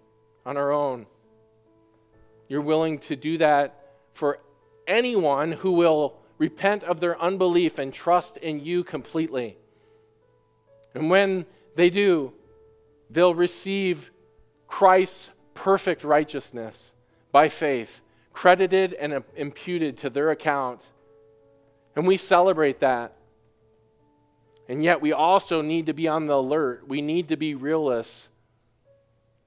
on 0.45 0.57
our 0.57 0.73
own. 0.73 1.07
You're 2.49 2.61
willing 2.61 2.99
to 3.01 3.17
do 3.17 3.39
that 3.39 3.77
for 4.13 4.41
anyone 4.87 5.53
who 5.53 5.73
will 5.73 6.17
repent 6.39 6.83
of 6.85 7.01
their 7.01 7.21
unbelief 7.21 7.79
and 7.79 7.93
trust 7.93 8.37
in 8.39 8.65
you 8.65 8.83
completely. 8.83 9.57
And 10.95 11.11
when 11.11 11.47
they 11.77 11.91
do, 11.91 12.33
they'll 13.09 13.35
receive 13.35 14.11
Christ's 14.67 15.31
perfect 15.55 16.03
righteousness 16.05 16.95
by 17.31 17.49
faith, 17.49 18.01
credited 18.33 18.95
and 18.95 19.23
imputed 19.37 19.99
to 19.99 20.11
their 20.11 20.31
account. 20.31 20.91
And 21.95 22.07
we 22.07 22.17
celebrate 22.17 22.81
that. 22.81 23.15
And 24.71 24.85
yet, 24.85 25.01
we 25.01 25.13
also 25.13 25.63
need 25.63 25.87
to 25.87 25.93
be 25.93 26.07
on 26.07 26.27
the 26.27 26.37
alert. 26.37 26.87
We 26.87 27.03
need 27.03 27.27
to 27.29 27.37
be 27.37 27.57
realists 27.57 28.29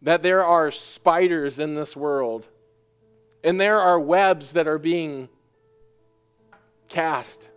that 0.02 0.22
there 0.22 0.44
are 0.44 0.70
spiders 0.70 1.60
in 1.60 1.76
this 1.76 1.96
world, 1.96 2.46
and 3.42 3.58
there 3.58 3.80
are 3.80 3.98
webs 3.98 4.52
that 4.52 4.68
are 4.68 4.78
being 4.78 5.30
cast. 6.90 7.48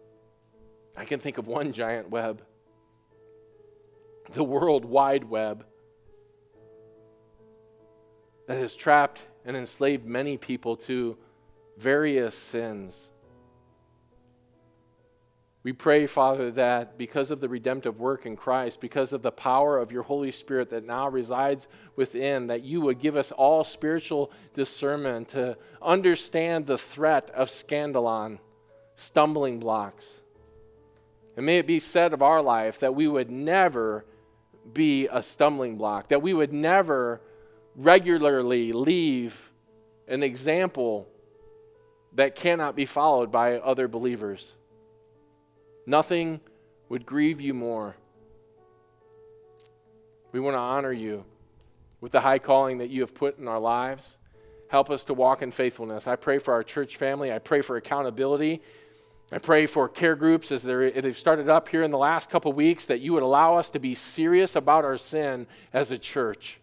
I 0.96 1.04
can 1.04 1.18
think 1.18 1.38
of 1.38 1.48
one 1.48 1.72
giant 1.72 2.08
web 2.08 2.40
the 4.32 4.44
World 4.44 4.84
Wide 4.84 5.24
Web 5.24 5.66
that 8.46 8.58
has 8.58 8.76
trapped 8.76 9.26
and 9.44 9.56
enslaved 9.56 10.06
many 10.06 10.38
people 10.38 10.76
to 10.76 11.18
various 11.76 12.36
sins. 12.36 13.10
We 15.66 15.72
pray, 15.72 16.06
Father, 16.06 16.52
that 16.52 16.96
because 16.96 17.32
of 17.32 17.40
the 17.40 17.48
redemptive 17.48 17.98
work 17.98 18.24
in 18.24 18.36
Christ, 18.36 18.80
because 18.80 19.12
of 19.12 19.22
the 19.22 19.32
power 19.32 19.78
of 19.78 19.90
your 19.90 20.04
Holy 20.04 20.30
Spirit 20.30 20.70
that 20.70 20.86
now 20.86 21.08
resides 21.08 21.66
within, 21.96 22.46
that 22.46 22.62
you 22.62 22.80
would 22.82 23.00
give 23.00 23.16
us 23.16 23.32
all 23.32 23.64
spiritual 23.64 24.30
discernment 24.54 25.30
to 25.30 25.58
understand 25.82 26.68
the 26.68 26.78
threat 26.78 27.30
of 27.30 27.48
scandalon, 27.48 28.38
stumbling 28.94 29.58
blocks. 29.58 30.20
And 31.36 31.44
may 31.44 31.58
it 31.58 31.66
be 31.66 31.80
said 31.80 32.12
of 32.12 32.22
our 32.22 32.42
life 32.42 32.78
that 32.78 32.94
we 32.94 33.08
would 33.08 33.32
never 33.32 34.06
be 34.72 35.08
a 35.10 35.20
stumbling 35.20 35.78
block, 35.78 36.10
that 36.10 36.22
we 36.22 36.32
would 36.32 36.52
never 36.52 37.20
regularly 37.74 38.72
leave 38.72 39.50
an 40.06 40.22
example 40.22 41.08
that 42.12 42.36
cannot 42.36 42.76
be 42.76 42.86
followed 42.86 43.32
by 43.32 43.58
other 43.58 43.88
believers. 43.88 44.54
Nothing 45.86 46.40
would 46.88 47.06
grieve 47.06 47.40
you 47.40 47.54
more. 47.54 47.96
We 50.32 50.40
want 50.40 50.54
to 50.54 50.58
honor 50.58 50.92
you 50.92 51.24
with 52.00 52.12
the 52.12 52.20
high 52.20 52.40
calling 52.40 52.78
that 52.78 52.90
you 52.90 53.00
have 53.00 53.14
put 53.14 53.38
in 53.38 53.46
our 53.48 53.60
lives. 53.60 54.18
Help 54.68 54.90
us 54.90 55.04
to 55.04 55.14
walk 55.14 55.42
in 55.42 55.52
faithfulness. 55.52 56.08
I 56.08 56.16
pray 56.16 56.38
for 56.38 56.52
our 56.52 56.64
church 56.64 56.96
family. 56.96 57.32
I 57.32 57.38
pray 57.38 57.60
for 57.60 57.76
accountability. 57.76 58.60
I 59.30 59.38
pray 59.38 59.66
for 59.66 59.88
care 59.88 60.16
groups 60.16 60.52
as 60.52 60.62
they've 60.62 61.16
started 61.16 61.48
up 61.48 61.68
here 61.68 61.82
in 61.82 61.90
the 61.90 61.98
last 61.98 62.30
couple 62.30 62.52
weeks 62.52 62.84
that 62.86 63.00
you 63.00 63.12
would 63.12 63.22
allow 63.22 63.56
us 63.56 63.70
to 63.70 63.78
be 63.78 63.94
serious 63.94 64.56
about 64.56 64.84
our 64.84 64.98
sin 64.98 65.46
as 65.72 65.90
a 65.92 65.98
church. 65.98 66.60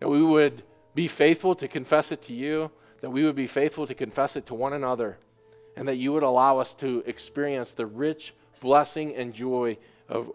That 0.00 0.08
we 0.08 0.22
would 0.22 0.62
be 0.94 1.08
faithful 1.08 1.54
to 1.56 1.68
confess 1.68 2.12
it 2.12 2.22
to 2.22 2.32
you, 2.32 2.70
that 3.00 3.10
we 3.10 3.24
would 3.24 3.36
be 3.36 3.46
faithful 3.46 3.86
to 3.86 3.94
confess 3.94 4.36
it 4.36 4.46
to 4.46 4.54
one 4.54 4.72
another 4.72 5.18
and 5.76 5.88
that 5.88 5.96
you 5.96 6.12
would 6.12 6.22
allow 6.22 6.58
us 6.58 6.74
to 6.76 7.02
experience 7.06 7.72
the 7.72 7.86
rich 7.86 8.34
blessing 8.60 9.14
and 9.14 9.32
joy 9.32 9.76
of, 10.08 10.30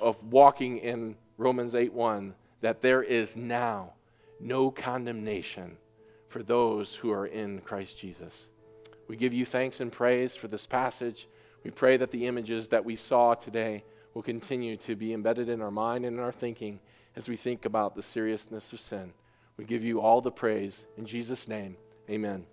of 0.00 0.22
walking 0.24 0.78
in 0.78 1.16
Romans 1.36 1.74
8 1.74 1.92
1, 1.92 2.34
that 2.60 2.82
there 2.82 3.02
is 3.02 3.36
now 3.36 3.94
no 4.40 4.70
condemnation 4.70 5.76
for 6.28 6.42
those 6.42 6.94
who 6.94 7.10
are 7.10 7.26
in 7.26 7.60
Christ 7.60 7.98
Jesus. 7.98 8.48
We 9.08 9.16
give 9.16 9.32
you 9.32 9.44
thanks 9.44 9.80
and 9.80 9.92
praise 9.92 10.34
for 10.36 10.48
this 10.48 10.66
passage. 10.66 11.28
We 11.64 11.70
pray 11.70 11.96
that 11.96 12.10
the 12.10 12.26
images 12.26 12.68
that 12.68 12.84
we 12.84 12.96
saw 12.96 13.34
today 13.34 13.84
will 14.14 14.22
continue 14.22 14.76
to 14.78 14.96
be 14.96 15.12
embedded 15.12 15.48
in 15.48 15.60
our 15.60 15.70
mind 15.70 16.04
and 16.04 16.16
in 16.16 16.22
our 16.22 16.32
thinking 16.32 16.80
as 17.16 17.28
we 17.28 17.36
think 17.36 17.64
about 17.64 17.94
the 17.94 18.02
seriousness 18.02 18.72
of 18.72 18.80
sin. 18.80 19.12
We 19.56 19.64
give 19.64 19.84
you 19.84 20.00
all 20.00 20.20
the 20.20 20.30
praise. 20.30 20.86
In 20.96 21.06
Jesus' 21.06 21.46
name, 21.46 21.76
amen. 22.08 22.46